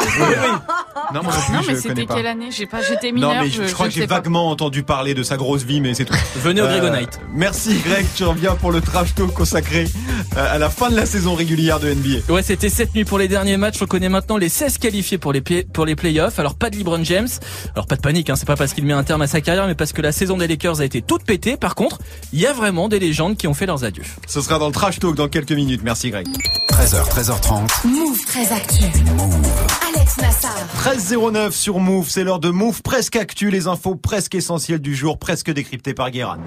Moi 1.23 1.33
plus, 1.33 1.67
mais 1.69 1.75
c'était 1.77 2.07
quelle 2.07 2.27
année? 2.27 2.49
J'ai 2.51 2.67
pas, 2.67 2.83
j'étais 2.83 3.11
mineure. 3.13 3.35
Non, 3.35 3.41
mais 3.41 3.51
je, 3.51 3.63
crois 3.73 3.87
que 3.89 3.93
j'ai 3.95 4.07
vaguement 4.07 4.49
entendu 4.51 4.83
parler 4.83 5.15
de 5.15 5.23
sa 5.23 5.37
grosse 5.37 5.65
vie, 5.65 5.81
mais 5.81 5.95
c'est 5.95 6.05
tout. 6.05 6.15
Venez 6.37 6.61
au 6.61 6.65
Euh, 6.65 6.79
Grego 6.79 6.95
Night. 6.97 7.21
Merci 7.35 7.81
Greg, 7.85 8.07
tu 8.15 8.25
reviens 8.25 8.55
pour 8.55 8.71
le 8.73 8.81
trash 8.81 9.15
talk 9.15 9.33
consacré 9.33 9.87
euh, 10.37 10.55
à 10.55 10.59
la 10.59 10.71
fin 10.71 10.91
de 10.91 10.97
la 10.97 11.07
saison 11.07 11.35
régulière 11.35 11.81
de 11.81 11.93
NBA. 11.93 12.33
Ouais, 12.33 12.43
c'était 12.43 12.69
cette 12.69 12.95
nuit 12.95 13.05
pour 13.05 13.19
les 13.19 13.29
derniers 13.29 13.57
matchs. 13.57 13.77
On 13.83 13.87
connaît 13.87 14.09
maintenant 14.09 14.37
les 14.37 14.49
16 14.49 14.79
qualifiés 14.79 15.19
pour 15.19 15.33
les 15.33 15.41
pour 15.41 15.87
les 15.87 15.97
playoffs. 15.97 16.39
Alors 16.39 16.55
pas 16.55 16.71
de 16.71 16.77
LeBron 16.77 17.03
James. 17.05 17.29
Alors 17.75 17.87
pas 17.87 17.97
de 17.97 18.01
panique, 18.01 18.16
hein. 18.29 18.37
C'est 18.37 18.47
pas 18.47 18.57
parce 18.57 18.73
qu'il 18.73 18.85
met 18.85 18.93
un 18.93 19.05
terme 19.05 19.23
à 19.23 19.27
sa 19.27 19.41
carrière, 19.41 19.67
mais 19.67 19.75
parce 19.75 19.93
que 19.93 20.03
la 20.03 20.13
saison 20.13 20.37
des 20.37 20.47
Lakers 20.49 20.81
a 20.81 20.85
été 20.85 21.03
toute 21.03 21.25
pétée. 21.25 21.57
Par 21.57 21.75
contre, 21.75 21.99
il 22.33 22.41
y 22.41 22.47
a 22.47 22.53
vraiment 22.53 22.89
des 22.89 22.99
légendes 22.99 23.37
qui 23.37 23.47
ont 23.47 23.55
fait 23.55 23.67
leurs 23.67 23.85
adieux. 23.85 24.05
Ce 24.27 24.41
sera 24.41 24.59
dans 24.59 24.67
le 24.67 24.73
trash 24.73 24.99
talk 24.99 25.15
dans 25.15 25.29
quelques 25.29 25.53
minutes. 25.53 25.83
Merci 25.85 26.11
Greg. 26.11 26.27
13h, 26.71 27.09
13h30. 27.09 27.87
Move 27.87 28.25
très 28.27 28.53
actu. 28.53 28.85
Alex 29.87 30.17
Nassar. 30.19 30.57
13.09 30.85 31.51
sur 31.53 31.79
Move, 31.79 32.09
c'est 32.09 32.25
l'heure 32.25 32.41
de 32.41 32.51
Move 32.51 32.83
presque 32.83 33.17
actu, 33.17 33.51
les 33.51 33.67
infos 33.67 33.95
presque 33.95 34.35
essentielles 34.35 34.81
du 34.81 34.95
jour, 34.95 35.19
presque 35.19 35.51
décryptées 35.51 35.95
par 35.95 36.11
Guérin. 36.11 36.39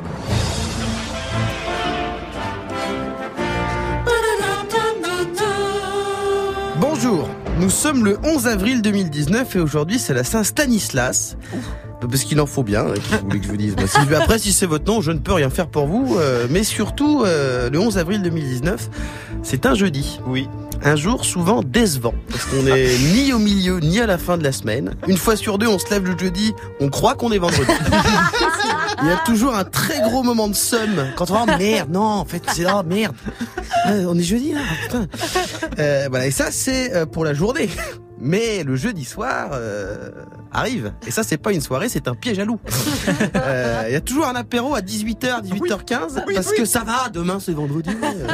Nous 7.69 7.75
sommes 7.75 8.03
le 8.03 8.17
11 8.23 8.47
avril 8.47 8.81
2019 8.81 9.55
et 9.55 9.59
aujourd'hui 9.59 9.99
c'est 9.99 10.15
la 10.15 10.23
Saint-Stanislas. 10.23 11.37
Parce 12.01 12.23
qu'il 12.23 12.41
en 12.41 12.47
faut 12.47 12.63
bien, 12.63 12.87
hein, 12.87 12.93
que 12.95 13.17
vous 13.17 13.25
voulez 13.25 13.39
que 13.39 13.45
je 13.45 13.51
vous 13.51 13.57
dise. 13.57 13.75
Après, 14.15 14.39
si 14.39 14.53
c'est 14.53 14.65
votre 14.65 14.85
nom, 14.91 15.01
je 15.01 15.11
ne 15.11 15.19
peux 15.19 15.33
rien 15.33 15.51
faire 15.51 15.67
pour 15.67 15.85
vous. 15.85 16.17
euh, 16.17 16.47
mais 16.49 16.63
surtout, 16.63 17.21
euh, 17.23 17.69
le 17.69 17.77
11 17.79 17.99
avril 17.99 18.23
2019, 18.23 18.89
c'est 19.43 19.67
un 19.67 19.75
jeudi. 19.75 20.19
Oui. 20.25 20.49
Un 20.81 20.95
jour 20.95 21.25
souvent 21.25 21.61
décevant. 21.61 22.15
Parce 22.31 22.45
qu'on 22.45 22.65
est 22.65 22.97
ni 23.13 23.33
au 23.33 23.39
milieu, 23.39 23.79
ni 23.79 23.99
à 23.99 24.07
la 24.07 24.17
fin 24.17 24.39
de 24.39 24.43
la 24.43 24.51
semaine. 24.51 24.95
Une 25.07 25.17
fois 25.17 25.35
sur 25.35 25.59
deux, 25.59 25.67
on 25.67 25.77
se 25.77 25.91
lève 25.91 26.05
le 26.05 26.17
jeudi, 26.17 26.55
on 26.79 26.89
croit 26.89 27.13
qu'on 27.13 27.31
est 27.31 27.37
vendredi. 27.37 27.65
Il 29.01 29.07
y 29.07 29.11
a 29.11 29.17
toujours 29.25 29.55
un 29.55 29.63
très 29.63 30.01
gros 30.01 30.23
moment 30.23 30.47
de 30.47 30.53
somme. 30.55 31.07
Quand 31.15 31.31
on 31.31 31.43
oh 31.43 31.45
merde, 31.57 31.89
non, 31.91 32.01
en 32.01 32.25
fait, 32.25 32.41
c'est 32.53 32.65
oh 32.71 32.83
merde. 32.85 33.15
Euh, 33.87 34.05
on 34.07 34.17
est 34.17 34.23
jeudi 34.23 34.53
là, 34.53 34.59
putain. 34.83 35.07
Euh, 35.79 36.07
voilà, 36.09 36.27
et 36.27 36.31
ça 36.31 36.51
c'est 36.51 36.93
euh, 36.93 37.05
pour 37.05 37.23
la 37.25 37.33
journée. 37.33 37.69
Mais 38.21 38.63
le 38.65 38.75
jeudi 38.75 39.05
soir 39.05 39.51
euh, 39.53 40.09
arrive. 40.51 40.91
Et 41.07 41.11
ça 41.11 41.23
c'est 41.23 41.37
pas 41.37 41.53
une 41.53 41.61
soirée, 41.61 41.87
c'est 41.87 42.09
un 42.09 42.15
piège 42.15 42.37
à 42.39 42.43
loup. 42.45 42.59
Euh, 43.35 43.83
Il 43.87 43.93
y 43.93 43.95
a 43.95 44.01
toujours 44.01 44.27
un 44.27 44.35
apéro 44.35 44.75
à 44.75 44.81
18h, 44.81 45.41
18h15 45.43 46.23
Oui, 46.27 46.33
parce 46.35 46.49
oui. 46.49 46.57
que 46.57 46.65
ça 46.65 46.83
va, 46.83 47.07
demain 47.09 47.39
c'est 47.39 47.53
vendredi. 47.53 47.91
euh. 48.03 48.27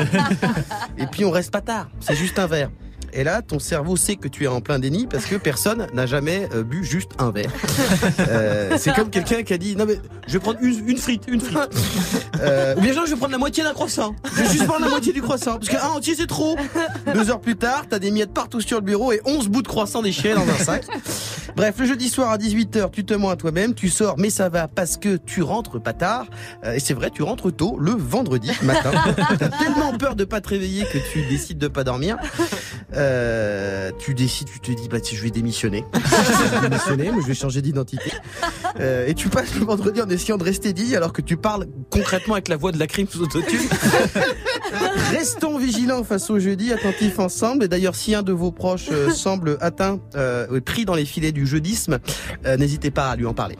et 0.98 1.06
puis 1.06 1.24
on 1.24 1.30
reste 1.32 1.52
pas 1.52 1.62
tard, 1.62 1.88
c'est 2.00 2.16
juste 2.16 2.40
un 2.40 2.48
verre. 2.48 2.72
Et 3.18 3.24
là, 3.24 3.42
ton 3.42 3.60
cerveau 3.60 3.96
sait 3.96 4.18
que 4.18 4.28
tu 4.28 4.44
es 4.44 4.48
en 4.48 4.60
plein 4.60 4.78
déni 4.78 5.08
parce 5.08 5.26
que 5.26 5.38
personne 5.38 5.88
n'a 5.94 6.06
jamais 6.06 6.50
euh, 6.54 6.64
bu 6.64 6.84
juste 6.84 7.12
un 7.18 7.32
verre. 7.32 7.52
Euh, 8.28 8.76
c'est 8.78 8.94
comme 8.94 9.10
quelqu'un 9.10 9.44
qui 9.44 9.54
a 9.54 9.58
dit 9.58 9.76
non 9.76 9.86
mais 9.86 10.00
je 10.28 10.34
vais 10.34 10.40
prendre 10.40 10.58
une, 10.62 10.90
une 10.90 10.98
frite, 10.98 11.24
une 11.28 11.40
frite. 11.40 11.70
Euh, 12.42 12.76
ou 12.76 12.82
bien 12.82 12.94
genre 12.94 13.06
je 13.06 13.12
vais 13.12 13.18
prendre 13.18 13.32
la 13.32 13.38
moitié 13.38 13.64
d'un 13.64 13.74
croissant. 13.74 14.16
Je 14.24 14.42
vais 14.42 14.50
juste 14.50 14.66
prendre 14.66 14.82
la 14.82 14.90
moitié 14.90 15.14
du 15.14 15.22
croissant 15.22 15.54
parce 15.54 15.70
qu'un 15.70 15.88
entier 15.90 16.16
c'est 16.16 16.28
trop. 16.28 16.58
Deux 17.14 17.30
heures 17.30 17.40
plus 17.40 17.56
tard, 17.56 17.86
t'as 17.90 18.00
des 18.00 18.12
miettes 18.12 18.34
partout 18.34 18.62
sur 18.62 18.78
le 18.78 18.84
bureau 18.84 19.12
et 19.12 19.22
11 19.26 19.48
bouts 19.50 19.62
de 19.62 19.68
croissant 19.68 20.02
déchirés 20.02 20.34
dans 20.34 20.48
un 20.48 20.58
sac. 20.58 20.86
Bref, 21.56 21.76
le 21.80 21.86
jeudi 21.86 22.10
soir 22.10 22.32
à 22.32 22.38
18h, 22.38 22.92
tu 22.92 23.06
te 23.06 23.14
mens 23.14 23.30
à 23.30 23.36
toi-même, 23.36 23.74
tu 23.74 23.90
sors, 23.90 24.18
mais 24.18 24.30
ça 24.30 24.50
va 24.50 24.68
parce 24.68 24.98
que 24.98 25.18
tu 25.18 25.42
rentres 25.42 25.82
pas 25.82 25.94
tard. 25.94 26.26
Et 26.74 26.80
c'est 26.80 26.94
vrai, 26.94 27.12
tu 27.12 27.24
rentres 27.24 27.56
tôt, 27.56 27.78
le 27.80 27.92
vendredi 27.92 28.52
matin. 28.64 28.92
T'as 29.40 29.50
tellement 29.50 29.98
peur 29.98 30.16
de 30.16 30.26
pas 30.26 30.42
te 30.42 30.50
réveiller 30.50 30.86
que 30.86 30.98
tu 31.12 31.24
décides 31.30 31.58
de 31.58 31.68
pas 31.68 31.84
dormir. 31.84 32.18
Euh, 32.96 33.92
tu 34.00 34.14
décides, 34.14 34.50
tu 34.50 34.60
te 34.60 34.72
dis, 34.72 34.88
bah, 34.88 34.98
je 35.04 35.22
vais 35.22 35.32
démissionner. 35.32 35.86
je 35.94 36.56
vais 36.56 36.70
démissionner, 36.70 37.12
mais 37.12 37.22
je 37.22 37.28
vais 37.28 37.34
changer 37.34 37.62
d'identité. 37.62 38.12
Euh, 38.80 39.08
et 39.08 39.14
tu 39.14 39.30
passes 39.30 39.56
le 39.56 39.66
vendredi 39.66 40.02
en 40.02 40.10
essayant 40.10 40.38
de 40.38 40.44
rester 40.44 40.74
dit 40.74 40.96
alors 40.96 41.14
que 41.14 41.22
tu 41.22 41.38
parles 41.38 41.68
concrètement 41.90 42.36
avec 42.36 42.48
la 42.48 42.58
voix 42.58 42.72
de 42.72 42.80
la 42.80 42.88
crime 42.88 43.08
sous 43.10 43.22
autotune. 43.22 43.60
Restons 45.12 45.58
vigilants 45.58 46.04
face 46.04 46.30
au 46.30 46.40
jeudi, 46.40 46.74
attentifs 46.74 47.20
ensemble. 47.20 47.66
Et 47.66 47.68
d'ailleurs, 47.68 47.96
si 47.96 48.16
un 48.16 48.24
de 48.24 48.34
vos 48.34 48.52
proches 48.52 48.90
euh, 48.92 49.10
semble 49.14 49.58
atteint, 49.62 50.00
pris 50.66 50.86
dans 50.86 50.96
les 50.96 51.06
filets 51.06 51.32
du 51.32 51.46
jeudisme, 51.46 52.00
n'hésitez 52.46 52.92
pas 52.92 53.10
à 53.10 53.16
lui 53.16 53.26
en 53.26 53.34
parler. 53.34 53.58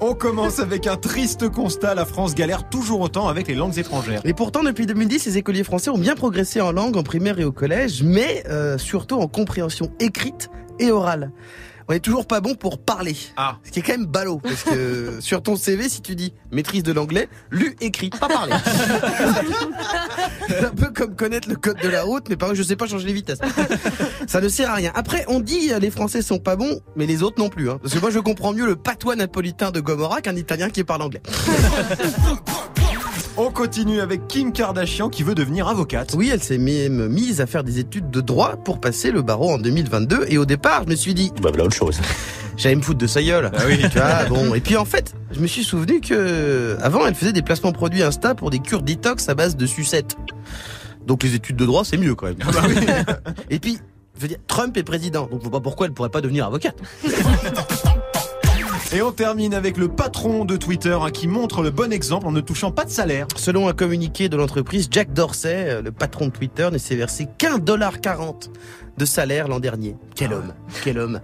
On 0.00 0.14
commence 0.14 0.60
avec 0.60 0.86
un 0.86 0.96
triste 0.96 1.48
constat. 1.48 1.94
La 1.96 2.04
France 2.04 2.36
galère 2.36 2.68
toujours 2.68 3.00
autant 3.00 3.26
avec 3.26 3.48
les 3.48 3.56
langues 3.56 3.78
étrangères. 3.78 4.20
Et 4.24 4.32
pourtant, 4.32 4.62
depuis 4.62 4.86
2010, 4.86 5.26
les 5.26 5.38
écoliers 5.38 5.64
français 5.64 5.90
ont 5.90 5.98
bien 5.98 6.14
progressé 6.14 6.60
en 6.60 6.70
langue 6.70 6.96
en 6.96 7.02
primaire 7.02 7.40
et 7.40 7.44
au 7.44 7.50
collège, 7.50 8.04
mais 8.04 8.44
euh, 8.48 8.78
surtout 8.78 9.16
en 9.16 9.26
compréhension 9.26 9.90
écrite 9.98 10.50
et 10.78 10.92
orale. 10.92 11.32
On 11.88 11.94
est 11.94 12.00
toujours 12.00 12.26
pas 12.26 12.40
bon 12.40 12.54
pour 12.54 12.78
parler. 12.78 13.16
Ah. 13.38 13.56
Ce 13.64 13.70
qui 13.70 13.78
est 13.78 13.82
quand 13.82 13.96
même 13.96 14.06
ballot. 14.06 14.40
Parce 14.42 14.62
que 14.62 15.16
sur 15.20 15.42
ton 15.42 15.56
CV, 15.56 15.88
si 15.88 16.02
tu 16.02 16.14
dis 16.14 16.34
maîtrise 16.52 16.82
de 16.82 16.92
l'anglais, 16.92 17.30
lu, 17.50 17.76
écrit, 17.80 18.10
pas 18.10 18.28
parler. 18.28 18.52
C'est 20.48 20.64
un 20.64 20.70
peu 20.70 20.90
comme 20.90 21.16
connaître 21.16 21.48
le 21.48 21.56
code 21.56 21.78
de 21.82 21.88
la 21.88 22.02
route, 22.02 22.28
mais 22.28 22.36
par 22.36 22.50
exemple, 22.50 22.62
je 22.64 22.68
sais 22.68 22.76
pas 22.76 22.86
changer 22.86 23.06
les 23.06 23.14
vitesses. 23.14 23.38
Ça 24.26 24.40
ne 24.40 24.48
sert 24.48 24.70
à 24.70 24.74
rien. 24.74 24.92
Après, 24.94 25.24
on 25.28 25.40
dit 25.40 25.72
euh, 25.72 25.78
les 25.78 25.90
Français 25.90 26.20
sont 26.20 26.38
pas 26.38 26.56
bons, 26.56 26.80
mais 26.94 27.06
les 27.06 27.22
autres 27.22 27.38
non 27.38 27.48
plus. 27.48 27.70
Hein. 27.70 27.78
Parce 27.82 27.94
que 27.94 28.00
moi, 28.00 28.10
je 28.10 28.18
comprends 28.18 28.52
mieux 28.52 28.66
le 28.66 28.76
patois 28.76 29.16
napolitain 29.16 29.70
de 29.70 29.80
Gomorrah 29.80 30.20
qu'un 30.20 30.36
Italien 30.36 30.68
qui 30.68 30.84
parle 30.84 31.02
anglais. 31.02 31.22
On 33.40 33.52
continue 33.52 34.00
avec 34.00 34.26
Kim 34.26 34.52
Kardashian 34.52 35.08
qui 35.08 35.22
veut 35.22 35.36
devenir 35.36 35.68
avocate. 35.68 36.12
Oui, 36.16 36.28
elle 36.32 36.42
s'est 36.42 36.58
même 36.58 37.06
mise 37.06 37.40
à 37.40 37.46
faire 37.46 37.62
des 37.62 37.78
études 37.78 38.10
de 38.10 38.20
droit 38.20 38.56
pour 38.56 38.80
passer 38.80 39.12
le 39.12 39.22
barreau 39.22 39.52
en 39.52 39.58
2022. 39.58 40.26
Et 40.28 40.38
au 40.38 40.44
départ, 40.44 40.82
je 40.84 40.90
me 40.90 40.96
suis 40.96 41.14
dit, 41.14 41.30
bah 41.40 41.50
voilà 41.50 41.66
autre 41.66 41.76
chose. 41.76 42.00
J'allais 42.56 42.74
me 42.74 42.82
foutre 42.82 42.98
de 42.98 43.06
sa 43.06 43.22
gueule. 43.22 43.52
Ah 43.56 43.62
oui. 43.68 43.78
Tu 43.78 43.96
vois, 43.96 44.24
bon. 44.24 44.54
Et 44.54 44.60
puis 44.60 44.76
en 44.76 44.84
fait, 44.84 45.14
je 45.30 45.38
me 45.38 45.46
suis 45.46 45.62
souvenu 45.62 46.00
que 46.00 46.76
avant, 46.82 47.06
elle 47.06 47.14
faisait 47.14 47.32
des 47.32 47.42
placements 47.42 47.70
produits 47.70 48.02
Insta 48.02 48.34
pour 48.34 48.50
des 48.50 48.58
cures 48.58 48.82
detox 48.82 49.28
à 49.28 49.36
base 49.36 49.56
de 49.56 49.66
sucettes. 49.66 50.16
Donc 51.06 51.22
les 51.22 51.36
études 51.36 51.54
de 51.54 51.64
droit, 51.64 51.84
c'est 51.84 51.96
mieux 51.96 52.16
quand 52.16 52.26
même. 52.26 52.38
Et 53.50 53.60
puis, 53.60 53.78
je 54.16 54.22
veux 54.22 54.28
dire, 54.28 54.38
Trump 54.48 54.76
est 54.76 54.82
président, 54.82 55.28
donc 55.30 55.42
je 55.44 55.48
vois 55.48 55.52
pas 55.52 55.60
pourquoi 55.60 55.86
elle 55.86 55.92
pourrait 55.92 56.08
pas 56.08 56.22
devenir 56.22 56.44
avocate. 56.44 56.76
Et 58.90 59.02
on 59.02 59.12
termine 59.12 59.52
avec 59.52 59.76
le 59.76 59.88
patron 59.88 60.46
de 60.46 60.56
Twitter 60.56 60.96
hein, 60.98 61.10
qui 61.10 61.28
montre 61.28 61.62
le 61.62 61.70
bon 61.70 61.92
exemple 61.92 62.26
en 62.26 62.32
ne 62.32 62.40
touchant 62.40 62.70
pas 62.70 62.86
de 62.86 62.90
salaire. 62.90 63.26
Selon 63.36 63.68
un 63.68 63.74
communiqué 63.74 64.30
de 64.30 64.36
l'entreprise, 64.36 64.88
Jack 64.90 65.12
Dorsey, 65.12 65.68
euh, 65.68 65.82
le 65.82 65.92
patron 65.92 66.28
de 66.28 66.30
Twitter, 66.30 66.70
ne 66.72 66.78
s'est 66.78 66.96
versé 66.96 67.28
qu'un 67.36 67.58
dollar 67.58 68.00
40 68.00 68.50
de 68.96 69.04
salaire 69.04 69.46
l'an 69.46 69.60
dernier. 69.60 69.94
Quel 70.14 70.32
homme, 70.32 70.54
quel 70.82 70.98
homme. 70.98 71.20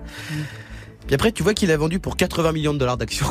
Puis 1.06 1.14
après, 1.14 1.32
tu 1.32 1.42
vois 1.42 1.54
qu'il 1.54 1.70
a 1.70 1.76
vendu 1.76 1.98
pour 1.98 2.16
80 2.16 2.52
millions 2.52 2.72
de 2.72 2.78
dollars 2.78 2.96
d'actions. 2.96 3.26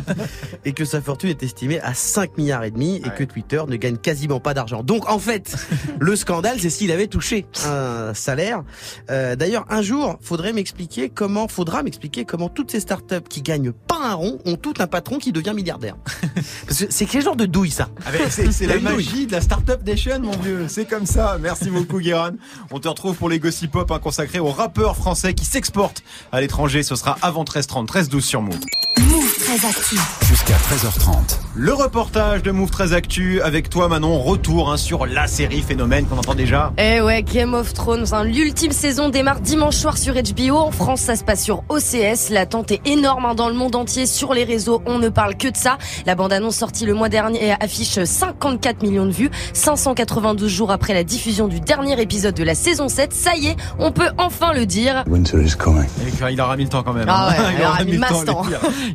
et 0.64 0.72
que 0.72 0.84
sa 0.84 1.00
fortune 1.00 1.30
est 1.30 1.42
estimée 1.42 1.80
à 1.80 1.94
5 1.94 2.36
milliards 2.36 2.64
et 2.64 2.70
demi 2.70 2.96
et 2.96 3.10
que 3.10 3.24
Twitter 3.24 3.62
ne 3.66 3.76
gagne 3.76 3.96
quasiment 3.96 4.40
pas 4.40 4.54
d'argent. 4.54 4.82
Donc, 4.82 5.08
en 5.08 5.18
fait, 5.18 5.56
le 5.98 6.16
scandale, 6.16 6.60
c'est 6.60 6.70
s'il 6.70 6.90
avait 6.90 7.06
touché 7.06 7.46
un 7.64 8.12
salaire. 8.14 8.62
Euh, 9.10 9.36
D'ailleurs, 9.36 9.64
un 9.70 9.82
jour, 9.82 10.18
faudrait 10.20 10.52
m'expliquer 10.52 11.08
comment, 11.08 11.48
faudra 11.48 11.82
m'expliquer 11.82 12.24
comment 12.24 12.48
toutes 12.48 12.70
ces 12.70 12.80
startups 12.80 13.28
qui 13.28 13.42
gagnent 13.42 13.72
pas 13.72 13.98
un 14.02 14.14
rond 14.14 14.38
ont 14.44 14.56
tout 14.56 14.74
un 14.78 14.86
patron 14.86 15.18
qui 15.18 15.32
devient 15.32 15.52
milliardaire. 15.54 15.96
Parce 16.66 16.84
que 16.84 16.86
c'est 16.90 17.06
quel 17.06 17.22
genre 17.22 17.36
de 17.36 17.46
douille, 17.46 17.70
ça? 17.70 17.88
Ah 18.04 18.10
c'est 18.28 18.66
la 18.66 18.74
douille. 18.74 18.82
magie 18.82 19.26
de 19.26 19.32
la 19.32 19.40
Startup 19.40 19.82
Nation, 19.86 20.20
mon 20.20 20.36
vieux. 20.36 20.66
C'est 20.68 20.84
comme 20.84 21.06
ça. 21.06 21.38
Merci 21.40 21.70
beaucoup, 21.70 21.98
Guéran. 21.98 22.32
On 22.70 22.80
te 22.80 22.88
retrouve 22.88 23.16
pour 23.16 23.28
les 23.28 23.38
Gossip 23.38 23.70
Pop 23.70 23.90
hein, 23.90 23.98
consacrés 23.98 24.38
aux 24.38 24.50
rappeurs 24.50 24.96
français 24.96 25.34
qui 25.34 25.44
s'exportent 25.44 26.02
à 26.32 26.40
l'étranger. 26.40 26.82
Ce 26.82 26.94
sera 26.96 27.05
avant 27.22 27.44
13h30, 27.44 27.86
13-12 27.86 28.20
sur 28.20 28.42
Move. 28.42 28.60
Move 29.00 29.34
très 29.38 29.66
actif. 29.68 30.00
Jusqu'à 30.28 30.54
13h30. 30.54 31.38
Le 31.54 31.72
reportage 31.72 32.42
de 32.42 32.50
Move 32.50 32.70
très 32.70 32.92
Actu 32.92 33.40
avec 33.40 33.70
toi, 33.70 33.88
Manon. 33.88 34.20
Retour 34.20 34.70
hein, 34.72 34.76
sur 34.76 35.06
la 35.06 35.26
série 35.26 35.62
phénomène 35.62 36.06
qu'on 36.06 36.18
entend 36.18 36.34
déjà. 36.34 36.72
Eh 36.78 37.00
ouais, 37.00 37.22
Game 37.22 37.54
of 37.54 37.72
Thrones, 37.72 38.06
hein. 38.12 38.24
l'ultime 38.24 38.72
saison 38.72 39.08
démarre 39.08 39.40
dimanche 39.40 39.76
soir 39.76 39.98
sur 39.98 40.14
HBO. 40.14 40.56
En 40.56 40.70
France, 40.70 41.00
ça 41.00 41.16
se 41.16 41.24
passe 41.24 41.42
sur 41.42 41.62
OCS. 41.68 42.30
L'attente 42.30 42.70
est 42.72 42.86
énorme 42.86 43.26
hein, 43.26 43.34
dans 43.34 43.48
le 43.48 43.54
monde 43.54 43.74
entier. 43.74 44.06
Sur 44.06 44.34
les 44.34 44.44
réseaux, 44.44 44.82
on 44.86 44.98
ne 44.98 45.08
parle 45.08 45.36
que 45.36 45.48
de 45.48 45.56
ça. 45.56 45.78
La 46.06 46.14
bande-annonce 46.14 46.56
sortie 46.56 46.86
le 46.86 46.94
mois 46.94 47.08
dernier 47.08 47.52
affiche 47.60 48.02
54 48.02 48.82
millions 48.82 49.06
de 49.06 49.12
vues. 49.12 49.30
592 49.52 50.50
jours 50.50 50.70
après 50.70 50.94
la 50.94 51.04
diffusion 51.04 51.48
du 51.48 51.60
dernier 51.60 52.00
épisode 52.00 52.34
de 52.34 52.44
la 52.44 52.54
saison 52.54 52.88
7. 52.88 53.12
Ça 53.12 53.36
y 53.36 53.48
est, 53.48 53.56
on 53.78 53.92
peut 53.92 54.10
enfin 54.18 54.52
le 54.52 54.66
dire. 54.66 55.04
Winter 55.06 55.42
is 55.42 55.56
coming. 55.56 55.86
Et 56.06 56.32
il 56.32 56.40
aura 56.40 56.56
mis 56.56 56.64
le 56.64 56.70
temps 56.70 56.82
quand 56.82 56.92
même. 56.92 57.06
Ah 57.08 57.28
hein. 57.28 57.32
ouais, 57.32 57.54
il 57.58 57.64
aura 57.64 57.84
mis 57.84 57.92
le 57.92 58.24
temps. 58.24 58.42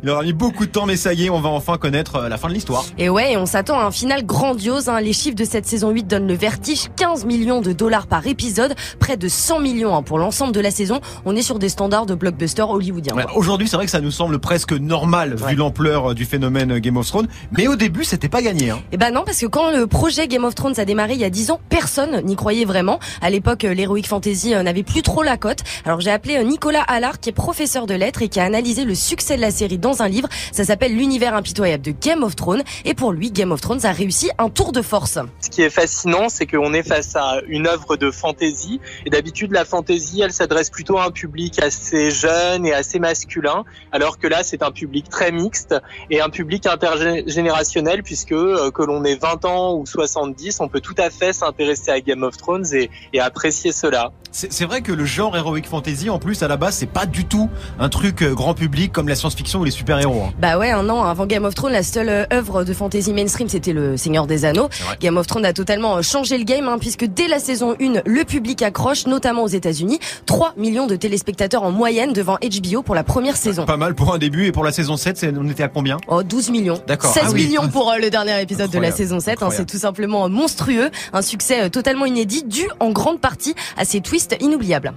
Il 0.04 0.10
aura 0.10 0.24
mis 0.24 0.34
beaucoup 0.34 0.66
de 0.66 0.72
temps, 0.72 0.86
mais 0.86 0.96
ça 0.96 1.14
y 1.14 1.26
est, 1.26 1.30
on 1.30 1.42
va 1.42 1.50
enfin 1.50 1.78
connaître 1.78 2.16
euh, 2.16 2.30
la 2.30 2.38
fin 2.38 2.48
de 2.50 2.54
l'histoire. 2.54 2.86
Et 2.98 3.10
ouais, 3.10 3.36
on 3.38 3.46
s'attend 3.46 3.80
à 3.80 3.84
un 3.84 3.92
final 3.92 4.26
grandiose. 4.26 4.90
hein. 4.90 5.00
Les 5.02 5.14
chiffres 5.14 5.36
de 5.36 5.46
cette 5.46 5.66
saison 5.66 5.90
8 5.92 6.04
donnent 6.08 6.28
le 6.28 6.34
vertige. 6.34 6.90
15 6.96 7.26
millions 7.26 7.62
de 7.62 7.74
dollars 7.74 8.08
par 8.08 8.26
épisode, 8.28 8.76
près 9.00 9.18
de 9.18 9.28
100 9.28 9.60
millions 9.60 9.96
hein, 9.96 10.04
pour 10.04 10.18
l'ensemble 10.20 10.54
de 10.54 10.60
la 10.60 10.72
saison. 10.72 11.00
On 11.26 11.36
est 11.36 11.42
sur 11.42 11.60
des 11.60 11.70
standards 11.70 12.06
de 12.06 12.16
blockbuster 12.16 12.64
hollywoodien. 12.64 13.16
Ouais. 13.16 13.26
Aujourd'hui, 13.36 13.68
c'est 13.68 13.76
vrai 13.76 13.86
que 13.86 13.92
ça 13.92 14.02
nous 14.02 14.12
semble 14.12 14.40
presque 14.40 14.74
normal 14.74 15.36
Ouais. 15.42 15.52
vu 15.52 15.56
l'ampleur 15.56 16.12
euh, 16.12 16.14
du 16.14 16.26
phénomène 16.26 16.72
euh, 16.74 16.80
Game 16.80 16.98
of 16.98 17.08
Thrones. 17.08 17.28
Mais 17.58 17.68
au 17.68 17.76
début, 17.76 18.04
c'était 18.04 18.30
pas 18.30 18.42
gagné. 18.42 18.70
Hein. 18.72 18.80
Eh 18.92 18.98
ben 18.98 19.12
non, 19.12 19.24
parce 19.26 19.40
que 19.40 19.46
quand 19.46 19.72
le 19.72 19.88
projet 19.88 20.28
Game 20.28 20.44
of 20.46 20.56
Thrones 20.56 20.74
a 20.80 20.86
démarré 20.86 21.14
il 21.14 21.20
y 21.20 21.24
a 21.26 21.30
10 21.30 21.52
ans, 21.52 21.60
personne 21.70 22.22
n'y 22.26 22.36
croyait 22.36 22.66
vraiment. 22.66 23.00
À 23.22 23.30
l'époque, 23.30 23.64
l'Heroic 23.64 24.04
Fantasy 24.08 24.52
n'avait 24.52 24.84
plus 24.84 25.02
trop 25.02 25.24
la 25.24 25.38
cote. 25.38 25.60
Alors 25.86 26.00
j'ai 26.02 26.12
appelé 26.12 26.44
Nicolas 26.44 26.82
Allard, 26.82 27.20
qui 27.20 27.30
est 27.30 27.34
professeur 27.34 27.86
de 27.88 27.94
lettres 27.94 28.22
et 28.22 28.30
qui 28.30 28.40
a 28.40 28.44
analysé 28.44 28.84
le 28.86 28.96
succès 28.96 29.36
de 29.36 29.42
la 29.42 29.52
série 29.52 29.78
dans 29.82 30.02
un 30.02 30.08
livre. 30.08 30.30
Ça 30.52 30.64
s'appelle 30.64 30.96
L'univers 30.96 31.34
impitoyable 31.34 31.84
de 31.84 31.92
Game 31.92 32.24
of 32.24 32.36
Thrones. 32.36 32.64
Et 32.86 32.94
pour 32.94 33.12
lui, 33.12 33.32
Game 33.32 33.52
of 33.52 33.60
Thrones 33.60 33.86
a 33.86 33.92
réussi 33.92 34.30
un 34.38 34.50
tour 34.50 34.72
de 34.72 34.82
force. 34.82 35.20
Ce 35.42 35.50
qui 35.50 35.62
est 35.62 35.70
fascinant, 35.70 36.30
c'est 36.30 36.46
qu'on 36.46 36.74
est 36.74 36.88
face 36.88 37.16
à 37.16 37.42
une 37.48 37.68
œuvre 37.68 37.98
de 37.98 38.12
fantaisie. 38.12 38.80
Et 39.06 39.10
d'habitude, 39.10 39.52
la 39.52 39.66
fantaisie, 39.66 40.22
elle 40.22 40.32
s'adresse 40.32 40.70
plutôt 40.70 40.98
à 40.98 41.06
un 41.06 41.12
public 41.12 41.62
assez 41.62 42.12
jeune 42.12 42.66
et 42.66 42.74
assez 42.74 43.00
masculin, 43.00 43.64
alors 43.92 44.18
que 44.18 44.28
là, 44.28 44.44
c'est 44.44 44.64
un 44.64 44.72
public 44.72 45.10
très 45.10 45.32
mixte 45.32 45.76
et 46.10 46.22
un 46.22 46.30
public 46.30 46.66
intergénérationnel, 46.68 48.04
puisque 48.04 48.32
euh, 48.32 48.72
que 48.72 48.84
l'on 48.84 49.04
ait 49.04 49.16
20 49.16 49.46
ans 49.46 49.76
ou 49.76 49.86
70, 49.86 50.60
on 50.60 50.68
peut 50.68 50.82
tout 50.82 50.96
à 50.98 51.10
fait 51.10 51.34
s'intéresser 51.34 51.92
à 51.92 52.02
Game 52.02 52.24
of 52.24 52.38
Thrones 52.38 52.66
et, 52.74 52.90
et 53.14 53.20
apprécier 53.20 53.72
cela. 53.72 54.12
C'est 54.34 54.64
vrai 54.66 54.82
que 54.82 54.94
le 54.94 55.04
genre 55.04 55.36
heroic 55.36 55.64
fantasy, 55.70 56.10
en 56.10 56.18
plus, 56.18 56.42
à 56.42 56.48
la 56.48 56.56
base, 56.56 56.76
c'est 56.76 56.86
pas 56.86 57.06
du 57.06 57.26
tout 57.26 57.50
un 57.80 57.90
truc 57.90 58.22
euh, 58.22 58.34
grand 58.34 58.54
public 58.54 58.94
comme 58.94 59.10
la 59.10 59.16
science-fiction 59.16 59.60
ou 59.60 59.66
les 59.66 59.72
super-héros. 59.72 60.24
hein. 60.28 60.34
Bah 60.40 60.58
ouais, 60.58 60.72
un 60.72 60.88
an 60.90 61.04
avant 61.04 61.26
Game 61.26 61.44
of 61.44 61.54
Thrones, 61.54 61.74
la 61.74 61.84
seule 61.84 62.08
euh, 62.08 62.26
œuvre 62.32 62.64
de 62.64 62.74
fantasy 62.74 63.12
mainstream, 63.12 63.50
c'était 63.50 63.74
le 63.74 63.98
Seigneur 63.98 64.28
des 64.28 64.46
Anneaux. 64.46 64.70
Game 65.02 65.18
of 65.18 65.28
Thrones 65.28 65.44
a 65.46 65.52
totalement 65.52 65.98
euh, 65.98 66.02
changé 66.02 66.38
le 66.38 66.46
game, 66.46 66.66
hein, 66.70 66.78
puisque 66.80 67.04
dès 67.06 67.28
la 67.28 67.40
saison 67.40 67.76
1, 67.82 68.04
le 68.06 68.24
public 68.24 68.62
accroche, 68.62 69.06
notamment 69.06 69.44
aux 69.44 69.48
États-Unis. 69.50 70.00
3 70.28 70.54
millions 70.56 70.88
de 70.88 70.96
téléspectateurs 70.96 71.64
en 71.64 71.72
moyenne 71.72 72.14
devant 72.14 72.38
HBO 72.42 72.84
pour 72.84 72.96
la 72.96 73.04
première 73.04 73.36
saison. 73.36 73.66
Pas 73.66 73.76
mal 73.76 73.96
pour 73.96 74.14
un 74.14 74.18
début 74.18 74.46
et 74.46 74.54
pour 74.54 74.64
la 74.64 74.72
saison 74.72 74.96
7, 74.96 75.18
c'est- 75.18 75.34
on 75.38 75.50
était 75.50 75.64
à 75.64 75.68
combien? 75.68 75.98
Oh, 76.08 76.24
12 76.24 76.52
millions. 76.52 76.80
D'accord. 76.88 77.14
16 77.14 77.24
Ah 77.26 77.32
oui. 77.34 77.46
millions 77.48 77.68
pour 77.68 77.92
euh, 77.92 77.98
le 77.98 78.10
dernier 78.10 78.42
épisode 78.42 78.70
de 78.72 78.80
la 78.80 78.92
saison 78.92 79.20
7. 79.20 79.44
hein, 79.44 79.50
c'est 79.52 79.66
tout 79.66 79.78
simplement 79.78 80.30
monstrueux. 80.30 80.90
Un 81.12 81.22
succès 81.22 81.64
euh, 81.64 81.70
totalement 81.70 82.06
inédit, 82.06 82.44
dû 82.46 82.66
en 82.80 82.92
grande 82.92 83.20
partie 83.20 83.56
à 83.76 83.84
ces 83.84 84.00
twists 84.00 84.21